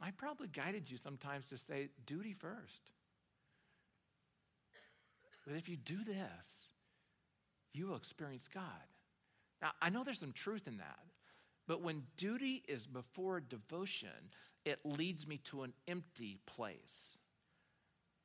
I 0.00 0.12
probably 0.12 0.48
guided 0.48 0.90
you 0.90 0.96
sometimes 0.96 1.46
to 1.50 1.58
say, 1.58 1.90
duty 2.06 2.32
first. 2.32 2.90
But 5.46 5.56
if 5.56 5.68
you 5.68 5.76
do 5.76 6.02
this, 6.04 6.65
you 7.76 7.86
will 7.86 7.96
experience 7.96 8.48
God. 8.52 8.62
Now, 9.62 9.70
I 9.80 9.90
know 9.90 10.04
there's 10.04 10.20
some 10.20 10.32
truth 10.32 10.66
in 10.66 10.78
that, 10.78 10.98
but 11.66 11.82
when 11.82 12.02
duty 12.16 12.62
is 12.68 12.86
before 12.86 13.40
devotion, 13.40 14.08
it 14.64 14.80
leads 14.84 15.26
me 15.26 15.38
to 15.44 15.62
an 15.62 15.72
empty 15.88 16.38
place. 16.46 17.16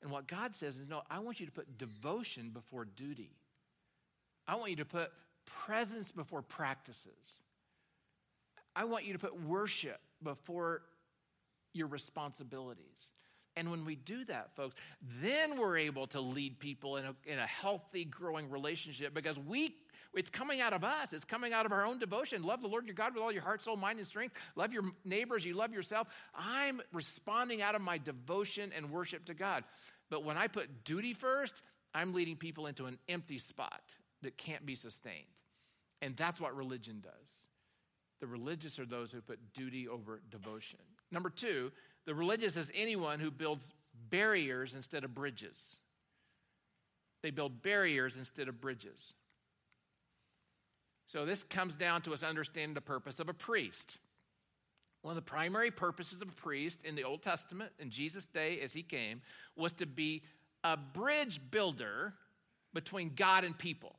And 0.01 0.11
what 0.11 0.27
God 0.27 0.55
says 0.55 0.77
is, 0.77 0.87
no, 0.87 1.01
I 1.09 1.19
want 1.19 1.39
you 1.39 1.45
to 1.45 1.51
put 1.51 1.77
devotion 1.77 2.49
before 2.49 2.85
duty. 2.85 3.31
I 4.47 4.55
want 4.55 4.71
you 4.71 4.77
to 4.77 4.85
put 4.85 5.11
presence 5.65 6.11
before 6.11 6.41
practices. 6.41 7.39
I 8.75 8.85
want 8.85 9.05
you 9.05 9.13
to 9.13 9.19
put 9.19 9.39
worship 9.43 9.99
before 10.23 10.81
your 11.73 11.87
responsibilities. 11.87 13.11
And 13.55 13.69
when 13.69 13.83
we 13.83 13.95
do 13.95 14.23
that, 14.25 14.55
folks, 14.55 14.75
then 15.21 15.59
we're 15.59 15.77
able 15.77 16.07
to 16.07 16.21
lead 16.21 16.59
people 16.59 16.97
in 16.97 17.05
a, 17.05 17.15
in 17.25 17.37
a 17.37 17.47
healthy, 17.47 18.05
growing 18.05 18.49
relationship 18.49 19.13
because 19.13 19.37
we 19.37 19.75
it's 20.13 20.29
coming 20.29 20.59
out 20.59 20.73
of 20.73 20.83
us. 20.83 21.13
It's 21.13 21.23
coming 21.23 21.53
out 21.53 21.65
of 21.65 21.71
our 21.71 21.85
own 21.85 21.97
devotion. 21.97 22.43
Love 22.43 22.61
the 22.61 22.67
Lord 22.67 22.85
your 22.85 22.95
God 22.95 23.13
with 23.13 23.23
all 23.23 23.31
your 23.31 23.43
heart, 23.43 23.63
soul, 23.63 23.77
mind, 23.77 23.97
and 23.99 24.07
strength. 24.07 24.35
Love 24.55 24.73
your 24.73 24.83
neighbors. 25.05 25.45
You 25.45 25.53
love 25.53 25.73
yourself. 25.73 26.07
I'm 26.35 26.81
responding 26.91 27.61
out 27.61 27.75
of 27.75 27.81
my 27.81 27.97
devotion 27.97 28.71
and 28.75 28.91
worship 28.91 29.25
to 29.25 29.33
God. 29.33 29.63
But 30.09 30.25
when 30.25 30.37
I 30.37 30.47
put 30.47 30.83
duty 30.83 31.13
first, 31.13 31.53
I'm 31.93 32.13
leading 32.13 32.35
people 32.35 32.67
into 32.67 32.87
an 32.87 32.97
empty 33.07 33.37
spot 33.37 33.81
that 34.21 34.37
can't 34.37 34.65
be 34.65 34.75
sustained. 34.75 35.25
And 36.01 36.17
that's 36.17 36.41
what 36.41 36.55
religion 36.55 37.01
does. 37.01 37.13
The 38.19 38.27
religious 38.27 38.79
are 38.79 38.85
those 38.85 39.11
who 39.11 39.21
put 39.21 39.39
duty 39.53 39.87
over 39.87 40.21
devotion. 40.29 40.79
Number 41.11 41.29
two, 41.29 41.71
the 42.05 42.15
religious 42.15 42.55
is 42.57 42.71
anyone 42.73 43.19
who 43.19 43.31
builds 43.31 43.63
barriers 44.09 44.73
instead 44.75 45.03
of 45.03 45.13
bridges. 45.13 45.77
They 47.21 47.31
build 47.31 47.61
barriers 47.61 48.15
instead 48.17 48.47
of 48.47 48.59
bridges. 48.59 49.13
So 51.07 51.25
this 51.25 51.43
comes 51.43 51.75
down 51.75 52.01
to 52.03 52.13
us 52.13 52.23
understanding 52.23 52.73
the 52.73 52.81
purpose 52.81 53.19
of 53.19 53.29
a 53.29 53.33
priest. 53.33 53.99
One 55.01 55.17
of 55.17 55.23
the 55.23 55.29
primary 55.29 55.71
purposes 55.71 56.21
of 56.21 56.29
a 56.29 56.33
priest 56.33 56.79
in 56.83 56.95
the 56.95 57.03
Old 57.03 57.21
Testament, 57.21 57.71
in 57.79 57.89
Jesus' 57.89 58.25
day 58.25 58.61
as 58.61 58.71
he 58.71 58.83
came, 58.83 59.21
was 59.55 59.73
to 59.73 59.85
be 59.85 60.23
a 60.63 60.77
bridge 60.77 61.41
builder 61.51 62.13
between 62.73 63.11
God 63.15 63.43
and 63.43 63.57
people. 63.57 63.95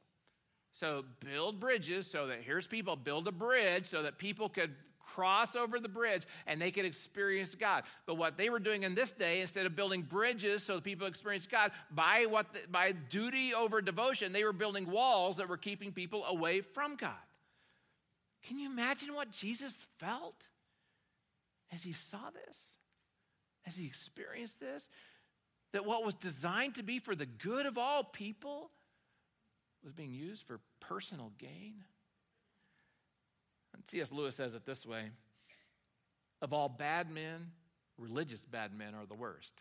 So 0.74 1.04
build 1.20 1.60
bridges 1.60 2.06
so 2.06 2.26
that 2.28 2.38
here's 2.42 2.66
people, 2.66 2.96
build 2.96 3.28
a 3.28 3.32
bridge 3.32 3.90
so 3.90 4.02
that 4.02 4.16
people 4.16 4.48
could 4.48 4.70
cross 5.14 5.56
over 5.56 5.78
the 5.78 5.88
bridge 5.88 6.22
and 6.46 6.60
they 6.60 6.70
could 6.70 6.84
experience 6.84 7.54
God. 7.54 7.84
But 8.06 8.16
what 8.16 8.36
they 8.36 8.50
were 8.50 8.58
doing 8.58 8.82
in 8.82 8.94
this 8.94 9.12
day, 9.12 9.40
instead 9.40 9.66
of 9.66 9.76
building 9.76 10.02
bridges 10.02 10.62
so 10.62 10.80
people 10.80 11.06
experience 11.06 11.46
God, 11.50 11.72
by 11.90 12.26
what 12.28 12.52
the, 12.52 12.60
by 12.70 12.92
duty 12.92 13.54
over 13.54 13.80
devotion, 13.80 14.32
they 14.32 14.44
were 14.44 14.52
building 14.52 14.90
walls 14.90 15.36
that 15.36 15.48
were 15.48 15.56
keeping 15.56 15.92
people 15.92 16.24
away 16.24 16.60
from 16.60 16.96
God. 16.96 17.12
Can 18.46 18.58
you 18.58 18.70
imagine 18.70 19.14
what 19.14 19.30
Jesus 19.30 19.72
felt 19.98 20.36
as 21.72 21.82
he 21.82 21.92
saw 21.92 22.30
this? 22.46 22.58
As 23.66 23.76
he 23.76 23.86
experienced 23.86 24.58
this? 24.58 24.88
That 25.72 25.86
what 25.86 26.04
was 26.04 26.14
designed 26.14 26.74
to 26.74 26.82
be 26.82 26.98
for 26.98 27.14
the 27.14 27.26
good 27.26 27.66
of 27.66 27.78
all 27.78 28.02
people 28.04 28.70
was 29.84 29.92
being 29.92 30.12
used 30.12 30.42
for 30.42 30.60
personal 30.80 31.32
gain? 31.38 31.74
C.S. 33.90 34.12
Lewis 34.12 34.36
says 34.36 34.54
it 34.54 34.64
this 34.66 34.86
way 34.86 35.10
Of 36.40 36.52
all 36.52 36.68
bad 36.68 37.10
men, 37.10 37.50
religious 37.98 38.44
bad 38.44 38.76
men 38.76 38.94
are 38.94 39.06
the 39.06 39.14
worst. 39.14 39.52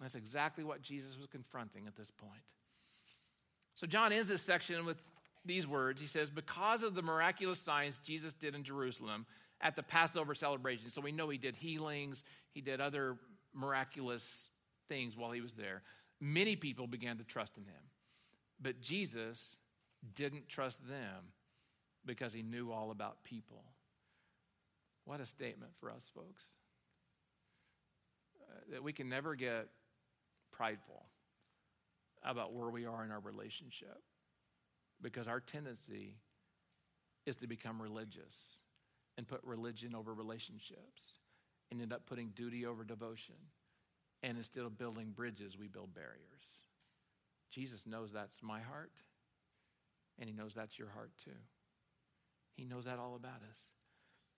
That's 0.00 0.14
exactly 0.14 0.64
what 0.64 0.82
Jesus 0.82 1.16
was 1.16 1.28
confronting 1.28 1.86
at 1.86 1.96
this 1.96 2.10
point. 2.10 2.42
So 3.74 3.86
John 3.86 4.12
ends 4.12 4.28
this 4.28 4.42
section 4.42 4.84
with 4.84 4.96
these 5.44 5.66
words. 5.66 6.00
He 6.00 6.06
says, 6.06 6.30
Because 6.30 6.82
of 6.82 6.94
the 6.94 7.02
miraculous 7.02 7.60
signs 7.60 8.00
Jesus 8.04 8.32
did 8.34 8.54
in 8.54 8.64
Jerusalem 8.64 9.26
at 9.60 9.76
the 9.76 9.82
Passover 9.82 10.34
celebration, 10.34 10.90
so 10.90 11.00
we 11.00 11.12
know 11.12 11.28
he 11.28 11.38
did 11.38 11.54
healings, 11.54 12.24
he 12.52 12.60
did 12.60 12.80
other 12.80 13.16
miraculous 13.52 14.48
things 14.88 15.16
while 15.16 15.30
he 15.30 15.40
was 15.40 15.52
there, 15.52 15.82
many 16.20 16.56
people 16.56 16.86
began 16.86 17.16
to 17.18 17.24
trust 17.24 17.56
in 17.56 17.64
him. 17.64 17.82
But 18.60 18.80
Jesus 18.80 19.58
didn't 20.14 20.48
trust 20.48 20.76
them 20.88 21.24
because 22.06 22.32
he 22.32 22.42
knew 22.42 22.70
all 22.70 22.90
about 22.90 23.22
people. 23.24 23.64
What 25.04 25.20
a 25.20 25.26
statement 25.26 25.72
for 25.80 25.90
us, 25.90 26.02
folks. 26.14 26.42
Uh, 28.40 28.72
that 28.72 28.82
we 28.82 28.92
can 28.92 29.08
never 29.08 29.34
get 29.34 29.68
prideful 30.52 31.04
about 32.22 32.52
where 32.52 32.70
we 32.70 32.86
are 32.86 33.04
in 33.04 33.10
our 33.10 33.20
relationship 33.20 34.02
because 35.02 35.28
our 35.28 35.40
tendency 35.40 36.16
is 37.26 37.36
to 37.36 37.46
become 37.46 37.80
religious 37.80 38.34
and 39.16 39.26
put 39.26 39.40
religion 39.44 39.94
over 39.94 40.12
relationships 40.12 41.02
and 41.70 41.80
end 41.80 41.92
up 41.92 42.06
putting 42.06 42.28
duty 42.30 42.66
over 42.66 42.84
devotion. 42.84 43.34
And 44.22 44.38
instead 44.38 44.64
of 44.64 44.78
building 44.78 45.12
bridges, 45.14 45.58
we 45.58 45.68
build 45.68 45.94
barriers. 45.94 46.44
Jesus 47.50 47.86
knows 47.86 48.10
that's 48.12 48.42
my 48.42 48.60
heart, 48.60 48.92
and 50.18 50.28
He 50.28 50.34
knows 50.34 50.54
that's 50.54 50.78
your 50.78 50.88
heart 50.88 51.10
too. 51.22 51.30
He 52.54 52.64
knows 52.64 52.84
that 52.84 52.98
all 52.98 53.16
about 53.16 53.42
us. 53.50 53.58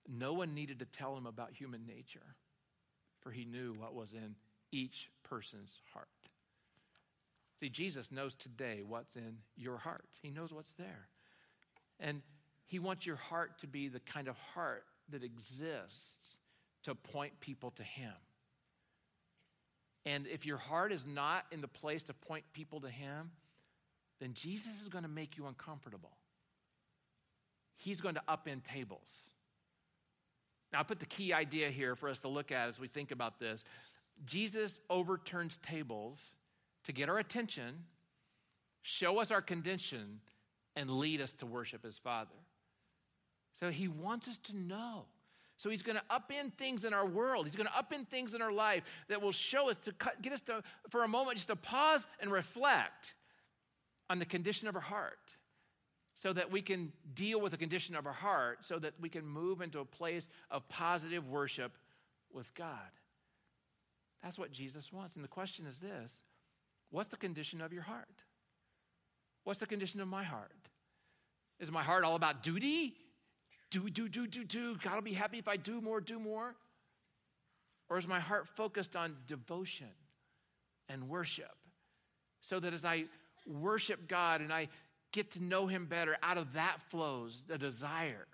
No 0.09 0.33
one 0.33 0.55
needed 0.55 0.79
to 0.79 0.87
tell 0.87 1.17
Him 1.17 1.27
about 1.27 1.53
human 1.53 1.87
nature, 1.87 2.35
for 3.21 3.31
He 3.31 3.45
knew 3.45 3.75
what 3.79 3.95
was 3.95 4.13
in 4.13 4.35
each 4.73 5.11
person's 5.23 5.81
heart. 5.93 6.09
See, 7.59 7.69
Jesus 7.69 8.13
knows 8.13 8.35
today 8.35 8.83
what's 8.87 9.17
in 9.17 9.39
your 9.57 9.79
heart, 9.79 10.05
He 10.23 10.31
knows 10.31 10.53
what's 10.53 10.73
there. 10.73 11.09
And 11.99 12.23
He 12.67 12.79
wants 12.79 13.07
your 13.07 13.17
heart 13.17 13.59
to 13.61 13.67
be 13.67 13.89
the 13.89 14.01
kind 14.01 14.29
of 14.29 14.37
heart 14.55 14.85
that 15.11 15.23
exists 15.23 16.37
to 16.85 16.95
point 16.95 17.39
people 17.41 17.71
to 17.73 17.83
Him. 17.83 18.13
And 20.05 20.27
if 20.29 20.47
your 20.47 20.59
heart 20.59 20.93
is 20.93 21.05
not 21.05 21.47
in 21.51 21.61
the 21.61 21.69
place 21.69 22.03
to 22.05 22.15
point 22.15 22.45
people 22.53 22.81
to 22.81 22.89
Him, 22.89 23.31
then 24.21 24.35
Jesus 24.35 24.73
is 24.81 24.89
going 24.89 25.03
to 25.03 25.11
make 25.11 25.37
you 25.37 25.47
uncomfortable. 25.47 26.13
He's 27.77 28.01
going 28.01 28.15
to 28.15 28.23
upend 28.29 28.63
tables. 28.65 29.01
Now, 30.73 30.81
I 30.81 30.83
put 30.83 30.99
the 30.99 31.07
key 31.07 31.33
idea 31.33 31.71
here 31.71 31.95
for 31.95 32.09
us 32.09 32.19
to 32.21 32.29
look 32.29 32.51
at 32.51 32.69
as 32.69 32.81
we 32.81 32.89
think 32.89 33.11
about 33.11 33.39
this. 33.39 33.63
Jesus 34.25 34.81
overturns 34.91 35.59
tables 35.63 36.19
to 36.85 36.93
get 36.93 37.09
our 37.09 37.19
attention, 37.19 37.85
show 38.83 39.19
us 39.19 39.31
our 39.31 39.43
condition, 39.43 40.21
and 40.75 40.91
lead 40.91 41.21
us 41.21 41.33
to 41.35 41.47
worship 41.47 41.85
his 41.85 41.99
Father. 41.99 42.31
So 43.61 43.71
he 43.71 43.89
wants 43.89 44.29
us 44.29 44.39
to 44.45 44.57
know. 44.57 45.05
So 45.57 45.71
he's 45.71 45.83
going 45.83 45.97
to 45.97 46.03
upend 46.11 46.53
things 46.55 46.85
in 46.85 46.93
our 46.93 47.07
world. 47.07 47.47
He's 47.47 47.57
going 47.57 47.69
to 47.69 47.73
upend 47.73 48.09
things 48.09 48.35
in 48.35 48.43
our 48.43 48.53
life 48.53 48.85
that 49.09 49.21
will 49.21 49.33
show 49.33 49.71
us 49.71 49.77
to 49.85 49.95
get 50.21 50.33
us 50.33 50.43
to, 50.43 50.63
for 50.91 51.05
a 51.05 51.09
moment, 51.09 51.37
just 51.37 51.49
to 51.49 51.57
pause 51.57 52.07
and 52.21 52.31
reflect 52.31 53.15
on 54.11 54.19
the 54.19 54.27
condition 54.27 54.69
of 54.69 54.75
our 54.75 54.83
heart 54.83 55.19
so 56.19 56.33
that 56.33 56.51
we 56.51 56.63
can 56.63 56.93
deal 57.15 57.41
with 57.41 57.53
the 57.53 57.59
condition 57.59 57.95
of 57.95 58.07
our 58.07 58.13
heart 58.13 58.59
so 58.63 58.79
that 58.79 58.95
we 59.01 59.09
can 59.09 59.27
move 59.27 59.61
into 59.61 59.81
a 59.81 59.85
place 59.85 60.29
of 60.51 60.67
positive 60.69 61.29
worship 61.29 61.73
with 62.33 62.53
God. 62.55 62.91
That's 64.23 64.39
what 64.39 64.51
Jesus 64.51 64.93
wants. 64.93 65.15
And 65.17 65.25
the 65.25 65.29
question 65.29 65.67
is 65.67 65.79
this 65.79 66.13
What's 66.91 67.11
the 67.11 67.17
condition 67.17 67.61
of 67.61 67.73
your 67.73 67.83
heart? 67.83 68.09
What's 69.45 69.61
the 69.61 69.67
condition 69.67 70.01
of 70.01 70.09
my 70.09 70.25
heart? 70.25 70.51
Is 71.61 71.71
my 71.71 71.83
heart 71.83 72.05
all 72.05 72.17
about 72.17 72.43
duty? 72.43 72.95
Do, 73.71 73.89
do, 73.91 74.09
do, 74.09 74.27
do, 74.27 74.45
do. 74.45 74.77
God 74.83 74.95
will 74.95 75.03
be 75.03 75.13
happy 75.13 75.39
if 75.39 75.49
I 75.49 75.57
do 75.57 75.81
more, 75.81 76.01
do 76.01 76.19
more. 76.19 76.55
Or 77.89 77.99
is 77.99 78.09
my 78.09 78.21
heart 78.21 78.49
focused 78.49 78.97
on 78.97 79.17
devotion 79.27 79.91
and 80.89 81.09
worship? 81.09 81.55
So 82.41 82.59
that 82.61 82.75
as 82.75 82.85
I 82.85 83.05
worship 83.47 84.09
God 84.09 84.41
and 84.41 84.53
I 84.53 84.69
get 85.17 85.33
to 85.33 85.43
know 85.43 85.67
Him 85.67 85.87
better, 85.87 86.17
out 86.23 86.37
of 86.37 86.53
that 86.53 86.77
flows 86.91 87.43
the 87.49 87.57
desire 87.57 88.27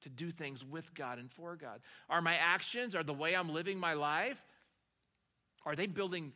to 0.00 0.08
do 0.08 0.30
things 0.30 0.64
with 0.64 0.92
God 0.94 1.18
and 1.18 1.30
for 1.30 1.56
God. 1.56 1.80
Are 2.08 2.22
my 2.22 2.36
actions, 2.36 2.94
are 2.94 3.02
the 3.02 3.12
way 3.12 3.36
I'm 3.36 3.50
living 3.50 3.78
my 3.78 3.92
life, 3.92 4.42
are 5.66 5.76
they 5.76 5.86
building 5.86 6.32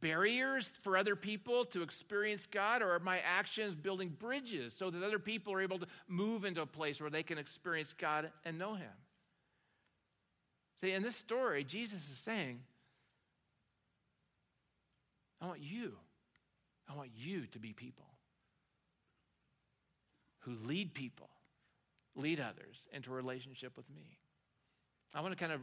barriers 0.00 0.70
for 0.82 0.96
other 0.96 1.16
people 1.16 1.64
to 1.66 1.82
experience 1.82 2.46
God, 2.46 2.80
or 2.80 2.92
are 2.92 3.00
my 3.00 3.18
actions 3.18 3.74
building 3.74 4.14
bridges 4.20 4.72
so 4.72 4.88
that 4.88 5.02
other 5.02 5.18
people 5.18 5.52
are 5.52 5.60
able 5.60 5.80
to 5.80 5.86
move 6.06 6.44
into 6.44 6.62
a 6.62 6.66
place 6.66 7.00
where 7.00 7.10
they 7.10 7.24
can 7.24 7.38
experience 7.38 7.92
God 7.98 8.30
and 8.44 8.56
know 8.56 8.74
Him? 8.74 8.92
See, 10.80 10.92
in 10.92 11.02
this 11.02 11.16
story, 11.16 11.64
Jesus 11.64 12.00
is 12.08 12.18
saying, 12.18 12.60
I 15.40 15.46
want 15.46 15.60
you, 15.60 15.92
I 16.88 16.94
want 16.94 17.10
you 17.16 17.46
to 17.48 17.58
be 17.58 17.72
people 17.72 18.11
who 20.42 20.56
lead 20.64 20.94
people, 20.94 21.28
lead 22.14 22.40
others 22.40 22.76
into 22.92 23.10
a 23.12 23.14
relationship 23.14 23.76
with 23.76 23.88
me. 23.90 24.18
I 25.14 25.20
want 25.20 25.32
to 25.32 25.38
kind 25.38 25.52
of 25.52 25.60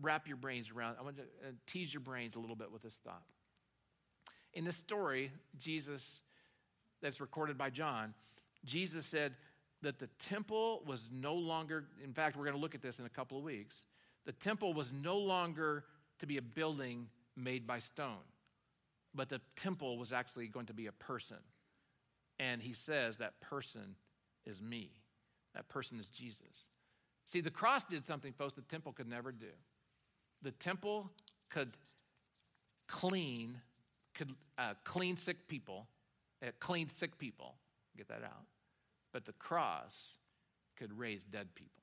wrap 0.00 0.28
your 0.28 0.36
brains 0.36 0.70
around, 0.74 0.96
I 0.98 1.02
want 1.02 1.16
to 1.16 1.22
uh, 1.22 1.52
tease 1.66 1.92
your 1.92 2.00
brains 2.00 2.36
a 2.36 2.38
little 2.38 2.56
bit 2.56 2.70
with 2.70 2.82
this 2.82 2.96
thought. 3.04 3.22
In 4.52 4.64
this 4.64 4.76
story, 4.76 5.30
Jesus, 5.58 6.20
that's 7.02 7.20
recorded 7.20 7.58
by 7.58 7.70
John, 7.70 8.14
Jesus 8.64 9.06
said 9.06 9.34
that 9.82 9.98
the 9.98 10.08
temple 10.28 10.82
was 10.86 11.00
no 11.12 11.34
longer, 11.34 11.84
in 12.02 12.12
fact, 12.12 12.36
we're 12.36 12.44
going 12.44 12.56
to 12.56 12.60
look 12.60 12.74
at 12.74 12.82
this 12.82 12.98
in 12.98 13.04
a 13.04 13.10
couple 13.10 13.38
of 13.38 13.44
weeks. 13.44 13.76
The 14.24 14.32
temple 14.32 14.72
was 14.72 14.90
no 14.92 15.18
longer 15.18 15.84
to 16.18 16.26
be 16.26 16.38
a 16.38 16.42
building 16.42 17.08
made 17.36 17.66
by 17.66 17.78
stone, 17.78 18.24
but 19.14 19.28
the 19.28 19.40
temple 19.56 19.98
was 19.98 20.12
actually 20.12 20.48
going 20.48 20.66
to 20.66 20.74
be 20.74 20.86
a 20.86 20.92
person. 20.92 21.36
And 22.38 22.60
he 22.62 22.72
says 22.72 23.18
that 23.18 23.40
person 23.40 23.94
is 24.46 24.60
me. 24.60 24.90
That 25.54 25.68
person 25.68 25.98
is 25.98 26.06
Jesus. 26.08 26.70
See, 27.24 27.40
the 27.40 27.50
cross 27.50 27.84
did 27.84 28.06
something, 28.06 28.32
folks, 28.32 28.54
the 28.54 28.62
temple 28.62 28.92
could 28.92 29.08
never 29.08 29.32
do. 29.32 29.46
The 30.42 30.52
temple 30.52 31.10
could 31.50 31.72
clean 32.88 33.60
could 34.16 34.32
uh, 34.58 34.74
clean 34.84 35.16
sick 35.16 35.46
people, 35.46 35.86
uh, 36.42 36.50
clean 36.58 36.88
sick 36.88 37.18
people, 37.18 37.54
get 37.96 38.08
that 38.08 38.22
out. 38.24 38.46
But 39.12 39.24
the 39.24 39.34
cross 39.34 39.94
could 40.76 40.96
raise 40.98 41.22
dead 41.24 41.48
people. 41.54 41.82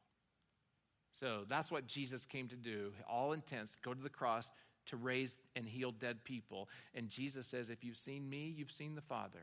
So 1.20 1.44
that's 1.48 1.72
what 1.72 1.88
Jesus 1.88 2.26
came 2.26 2.48
to 2.48 2.56
do. 2.56 2.92
All 3.10 3.34
intents, 3.34 3.74
go 3.84 3.94
to 3.94 4.02
the 4.02 4.10
cross 4.10 4.50
to 4.88 4.98
raise 4.98 5.38
and 5.56 5.68
heal 5.68 5.92
dead 5.92 6.24
people. 6.24 6.70
And 6.96 7.10
Jesus 7.10 7.48
says, 7.48 7.70
if 7.70 7.84
you've 7.84 7.98
seen 7.98 8.28
me, 8.30 8.54
you've 8.56 8.72
seen 8.72 8.96
the 8.96 9.02
Father. 9.02 9.40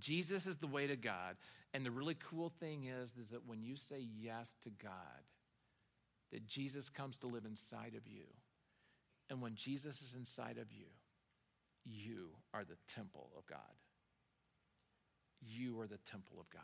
Jesus 0.00 0.46
is 0.46 0.56
the 0.56 0.66
way 0.66 0.86
to 0.86 0.96
God. 0.96 1.36
And 1.74 1.84
the 1.84 1.90
really 1.90 2.16
cool 2.30 2.52
thing 2.60 2.84
is, 2.84 3.12
is 3.20 3.30
that 3.30 3.46
when 3.46 3.62
you 3.62 3.76
say 3.76 4.06
yes 4.20 4.54
to 4.64 4.70
God, 4.82 5.22
that 6.32 6.46
Jesus 6.46 6.88
comes 6.88 7.16
to 7.18 7.26
live 7.26 7.44
inside 7.44 7.94
of 7.96 8.06
you. 8.06 8.24
And 9.30 9.40
when 9.42 9.54
Jesus 9.54 10.00
is 10.00 10.14
inside 10.16 10.58
of 10.60 10.72
you, 10.72 10.86
you 11.84 12.28
are 12.54 12.64
the 12.64 12.76
temple 12.94 13.30
of 13.36 13.46
God. 13.46 13.58
You 15.40 15.80
are 15.80 15.86
the 15.86 15.98
temple 16.10 16.38
of 16.40 16.48
God. 16.50 16.62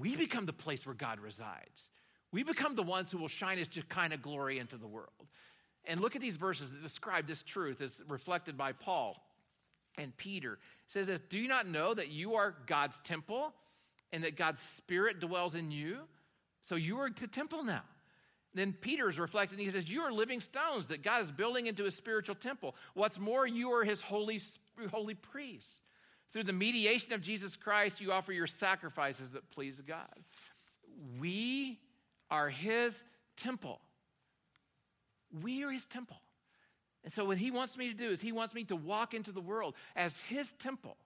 We 0.00 0.16
become 0.16 0.46
the 0.46 0.52
place 0.52 0.86
where 0.86 0.94
God 0.94 1.18
resides. 1.20 1.88
We 2.30 2.42
become 2.42 2.76
the 2.76 2.82
ones 2.82 3.10
who 3.10 3.18
will 3.18 3.28
shine 3.28 3.58
his 3.58 3.68
kind 3.88 4.12
of 4.12 4.22
glory 4.22 4.58
into 4.58 4.76
the 4.76 4.86
world. 4.86 5.28
And 5.86 6.00
look 6.00 6.14
at 6.14 6.22
these 6.22 6.36
verses 6.36 6.70
that 6.70 6.82
describe 6.82 7.26
this 7.26 7.42
truth 7.42 7.80
as 7.80 8.00
reflected 8.08 8.56
by 8.56 8.72
Paul 8.72 9.16
and 9.98 10.16
Peter. 10.16 10.54
It 10.54 10.58
says 10.88 11.06
this 11.06 11.20
Do 11.28 11.38
you 11.38 11.48
not 11.48 11.66
know 11.66 11.92
that 11.92 12.08
you 12.08 12.34
are 12.34 12.54
God's 12.66 12.98
temple 13.04 13.52
and 14.12 14.24
that 14.24 14.36
God's 14.36 14.60
Spirit 14.76 15.20
dwells 15.20 15.54
in 15.54 15.70
you? 15.70 15.98
So 16.68 16.76
you 16.76 16.98
are 16.98 17.10
the 17.10 17.26
temple 17.26 17.62
now. 17.62 17.82
Then 18.54 18.72
Peter 18.72 19.08
is 19.08 19.18
reflecting. 19.18 19.58
He 19.58 19.70
says, 19.70 19.88
You 19.88 20.02
are 20.02 20.12
living 20.12 20.40
stones 20.40 20.86
that 20.86 21.02
God 21.02 21.22
is 21.22 21.30
building 21.30 21.66
into 21.66 21.86
a 21.86 21.90
spiritual 21.90 22.34
temple. 22.34 22.74
What's 22.94 23.18
more, 23.18 23.46
you 23.46 23.72
are 23.72 23.84
his 23.84 24.00
holy, 24.00 24.40
holy 24.90 25.14
priests. 25.14 25.80
Through 26.32 26.44
the 26.44 26.52
mediation 26.52 27.12
of 27.12 27.22
Jesus 27.22 27.56
Christ, 27.56 28.00
you 28.00 28.12
offer 28.12 28.32
your 28.32 28.46
sacrifices 28.46 29.30
that 29.30 29.48
please 29.50 29.80
God. 29.86 30.14
We 31.18 31.78
are 32.30 32.48
his 32.48 33.00
temple. 33.36 33.80
We 35.42 35.64
are 35.64 35.70
his 35.70 35.86
temple. 35.86 36.20
And 37.04 37.12
so, 37.12 37.24
what 37.24 37.38
he 37.38 37.50
wants 37.50 37.76
me 37.76 37.88
to 37.88 37.94
do 37.94 38.10
is 38.10 38.20
he 38.20 38.32
wants 38.32 38.54
me 38.54 38.64
to 38.64 38.76
walk 38.76 39.14
into 39.14 39.32
the 39.32 39.40
world 39.40 39.74
as 39.96 40.14
his 40.28 40.52
temple. 40.58 40.96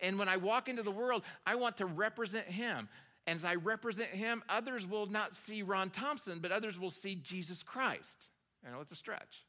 And 0.00 0.18
when 0.18 0.28
I 0.28 0.38
walk 0.38 0.68
into 0.68 0.82
the 0.82 0.90
world, 0.90 1.22
I 1.46 1.56
want 1.56 1.76
to 1.78 1.86
represent 1.86 2.46
him. 2.46 2.88
And 3.26 3.38
as 3.38 3.44
I 3.44 3.56
represent 3.56 4.10
him, 4.10 4.42
others 4.48 4.86
will 4.86 5.06
not 5.06 5.36
see 5.36 5.62
Ron 5.62 5.90
Thompson, 5.90 6.40
but 6.40 6.52
others 6.52 6.78
will 6.78 6.90
see 6.90 7.16
Jesus 7.16 7.62
Christ. 7.62 8.28
I 8.66 8.70
know 8.70 8.80
it's 8.80 8.92
a 8.92 8.96
stretch. 8.96 9.44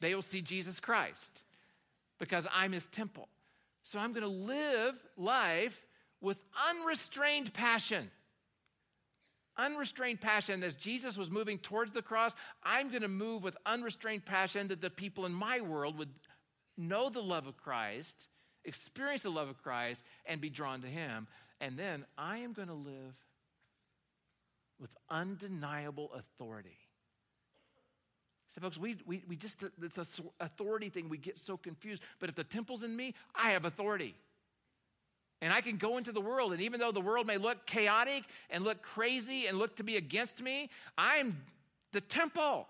They 0.00 0.14
will 0.14 0.22
see 0.22 0.42
Jesus 0.42 0.80
Christ 0.80 1.42
because 2.18 2.46
I'm 2.52 2.72
his 2.72 2.86
temple. 2.86 3.28
So 3.84 3.98
I'm 3.98 4.12
going 4.12 4.22
to 4.22 4.28
live 4.28 4.94
life 5.16 5.80
with 6.20 6.40
unrestrained 6.68 7.54
passion. 7.54 8.10
Unrestrained 9.58 10.20
passion. 10.20 10.62
As 10.62 10.74
Jesus 10.74 11.16
was 11.16 11.30
moving 11.30 11.58
towards 11.58 11.92
the 11.92 12.02
cross, 12.02 12.32
I'm 12.62 12.88
going 12.88 13.02
to 13.02 13.08
move 13.08 13.42
with 13.42 13.56
unrestrained 13.66 14.24
passion 14.24 14.68
that 14.68 14.80
the 14.80 14.90
people 14.90 15.26
in 15.26 15.32
my 15.32 15.60
world 15.60 15.98
would 15.98 16.10
know 16.76 17.10
the 17.10 17.20
love 17.20 17.46
of 17.46 17.56
Christ, 17.56 18.14
experience 18.64 19.22
the 19.22 19.30
love 19.30 19.48
of 19.48 19.62
Christ, 19.62 20.04
and 20.26 20.40
be 20.40 20.48
drawn 20.48 20.80
to 20.82 20.88
him. 20.88 21.26
And 21.60 21.76
then 21.76 22.04
I 22.16 22.38
am 22.38 22.52
going 22.52 22.68
to 22.68 22.74
live 22.74 23.14
with 24.80 24.90
undeniable 25.10 26.12
authority. 26.14 26.78
So, 28.54 28.60
folks, 28.60 28.78
we, 28.78 28.96
we, 29.06 29.22
we 29.28 29.36
just, 29.36 29.56
it's 29.82 29.98
an 29.98 30.06
authority 30.40 30.88
thing. 30.88 31.08
We 31.08 31.18
get 31.18 31.36
so 31.36 31.56
confused. 31.56 32.02
But 32.20 32.28
if 32.28 32.36
the 32.36 32.44
temple's 32.44 32.82
in 32.82 32.96
me, 32.96 33.14
I 33.34 33.50
have 33.50 33.64
authority. 33.64 34.14
And 35.40 35.52
I 35.52 35.60
can 35.60 35.76
go 35.76 35.98
into 35.98 36.10
the 36.10 36.20
world, 36.20 36.52
and 36.52 36.60
even 36.60 36.80
though 36.80 36.90
the 36.90 37.00
world 37.00 37.26
may 37.26 37.38
look 37.38 37.64
chaotic 37.64 38.24
and 38.50 38.64
look 38.64 38.82
crazy 38.82 39.46
and 39.46 39.58
look 39.58 39.76
to 39.76 39.84
be 39.84 39.96
against 39.96 40.40
me, 40.40 40.68
I'm 40.96 41.36
the 41.92 42.00
temple. 42.00 42.66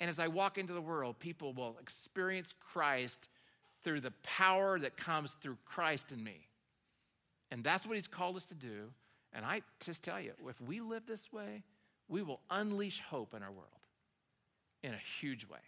And 0.00 0.10
as 0.10 0.18
I 0.18 0.28
walk 0.28 0.58
into 0.58 0.74
the 0.74 0.80
world, 0.80 1.18
people 1.18 1.54
will 1.54 1.76
experience 1.80 2.52
Christ 2.72 3.28
through 3.82 4.00
the 4.00 4.12
power 4.22 4.78
that 4.78 4.96
comes 4.96 5.36
through 5.40 5.56
Christ 5.64 6.12
in 6.12 6.22
me. 6.22 6.46
And 7.50 7.64
that's 7.64 7.86
what 7.86 7.96
he's 7.96 8.08
called 8.08 8.36
us 8.36 8.44
to 8.46 8.54
do. 8.54 8.90
And 9.32 9.44
I 9.44 9.62
just 9.80 10.02
tell 10.02 10.20
you, 10.20 10.32
if 10.48 10.60
we 10.60 10.80
live 10.80 11.04
this 11.06 11.32
way, 11.32 11.62
we 12.08 12.22
will 12.22 12.40
unleash 12.50 13.00
hope 13.00 13.34
in 13.34 13.42
our 13.42 13.50
world 13.50 13.68
in 14.82 14.92
a 14.92 15.00
huge 15.20 15.48
way. 15.48 15.58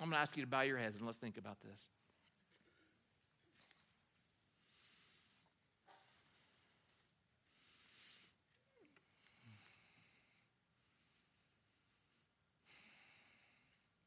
I'm 0.00 0.08
going 0.08 0.16
to 0.16 0.20
ask 0.20 0.36
you 0.36 0.42
to 0.42 0.48
bow 0.48 0.62
your 0.62 0.78
heads 0.78 0.96
and 0.96 1.06
let's 1.06 1.18
think 1.18 1.36
about 1.38 1.60
this. 1.60 1.80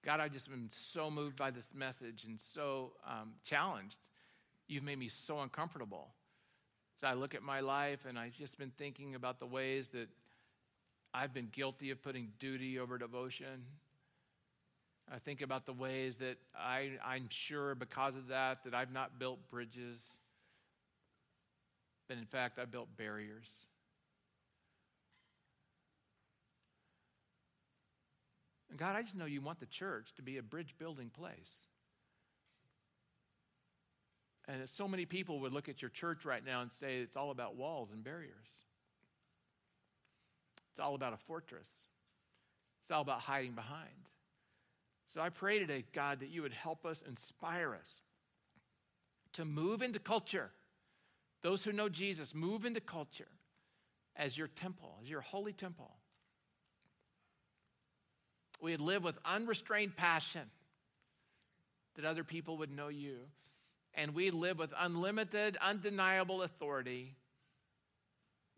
God, 0.09 0.21
I've 0.21 0.33
just 0.33 0.49
been 0.49 0.69
so 0.71 1.11
moved 1.11 1.35
by 1.35 1.51
this 1.51 1.67
message 1.71 2.23
and 2.23 2.39
so 2.55 2.93
um, 3.07 3.33
challenged. 3.43 3.97
You've 4.67 4.81
made 4.81 4.97
me 4.97 5.07
so 5.07 5.39
uncomfortable. 5.41 6.07
So 6.99 7.05
I 7.05 7.13
look 7.13 7.35
at 7.35 7.43
my 7.43 7.59
life 7.59 7.99
and 8.07 8.17
I've 8.17 8.33
just 8.33 8.57
been 8.57 8.71
thinking 8.75 9.13
about 9.13 9.39
the 9.39 9.45
ways 9.45 9.87
that 9.93 10.07
I've 11.13 11.31
been 11.31 11.49
guilty 11.51 11.91
of 11.91 12.01
putting 12.01 12.29
duty 12.39 12.79
over 12.79 12.97
devotion. 12.97 13.63
I 15.13 15.19
think 15.19 15.41
about 15.41 15.67
the 15.67 15.73
ways 15.73 16.17
that 16.17 16.37
I, 16.57 16.93
I'm 17.05 17.27
sure 17.29 17.75
because 17.75 18.15
of 18.15 18.29
that, 18.29 18.63
that 18.63 18.73
I've 18.73 18.91
not 18.91 19.19
built 19.19 19.37
bridges, 19.51 19.99
but 22.07 22.17
in 22.17 22.25
fact, 22.25 22.57
I 22.57 22.65
built 22.65 22.87
barriers. 22.97 23.45
And 28.69 28.77
God, 28.77 28.95
I 28.95 29.01
just 29.01 29.15
know 29.15 29.25
you 29.25 29.41
want 29.41 29.59
the 29.59 29.65
church 29.65 30.13
to 30.15 30.21
be 30.21 30.37
a 30.37 30.43
bridge 30.43 30.75
building 30.77 31.09
place. 31.09 31.51
And 34.47 34.67
so 34.67 34.87
many 34.87 35.05
people 35.05 35.39
would 35.41 35.53
look 35.53 35.69
at 35.69 35.81
your 35.81 35.89
church 35.89 36.25
right 36.25 36.43
now 36.43 36.61
and 36.61 36.71
say 36.79 36.97
it's 36.97 37.15
all 37.15 37.31
about 37.31 37.55
walls 37.55 37.89
and 37.91 38.03
barriers. 38.03 38.33
It's 40.71 40.79
all 40.79 40.95
about 40.95 41.13
a 41.13 41.17
fortress. 41.27 41.67
It's 42.83 42.91
all 42.91 43.01
about 43.01 43.19
hiding 43.19 43.53
behind. 43.53 43.89
So 45.13 45.21
I 45.21 45.29
pray 45.29 45.59
today, 45.59 45.85
God, 45.93 46.19
that 46.21 46.29
you 46.29 46.41
would 46.41 46.53
help 46.53 46.85
us, 46.85 47.03
inspire 47.07 47.75
us 47.75 47.89
to 49.33 49.45
move 49.45 49.81
into 49.81 49.99
culture. 49.99 50.49
Those 51.41 51.63
who 51.63 51.71
know 51.71 51.89
Jesus, 51.89 52.33
move 52.33 52.65
into 52.65 52.81
culture 52.81 53.27
as 54.15 54.37
your 54.37 54.47
temple, 54.47 54.97
as 55.01 55.09
your 55.09 55.21
holy 55.21 55.53
temple. 55.53 55.91
We 58.61 58.71
would 58.71 58.81
live 58.81 59.03
with 59.03 59.17
unrestrained 59.23 59.95
passion 59.95 60.49
that 61.95 62.05
other 62.05 62.23
people 62.23 62.57
would 62.57 62.71
know 62.71 62.87
you. 62.87 63.17
And 63.93 64.13
we 64.13 64.31
live 64.31 64.59
with 64.59 64.71
unlimited, 64.77 65.57
undeniable 65.61 66.43
authority 66.43 67.15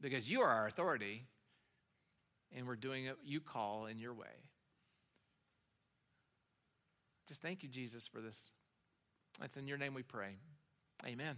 because 0.01 0.27
you 0.27 0.41
are 0.41 0.49
our 0.49 0.67
authority 0.67 1.23
and 2.55 2.67
we're 2.67 2.75
doing 2.75 3.05
what 3.07 3.17
you 3.23 3.39
call 3.39 3.85
in 3.85 3.97
your 3.97 4.13
way. 4.13 4.27
Just 7.27 7.41
thank 7.41 7.63
you, 7.63 7.69
Jesus, 7.69 8.07
for 8.11 8.19
this. 8.19 8.35
It's 9.41 9.55
in 9.55 9.67
your 9.67 9.77
name 9.77 9.93
we 9.93 10.03
pray. 10.03 10.35
Amen. 11.05 11.37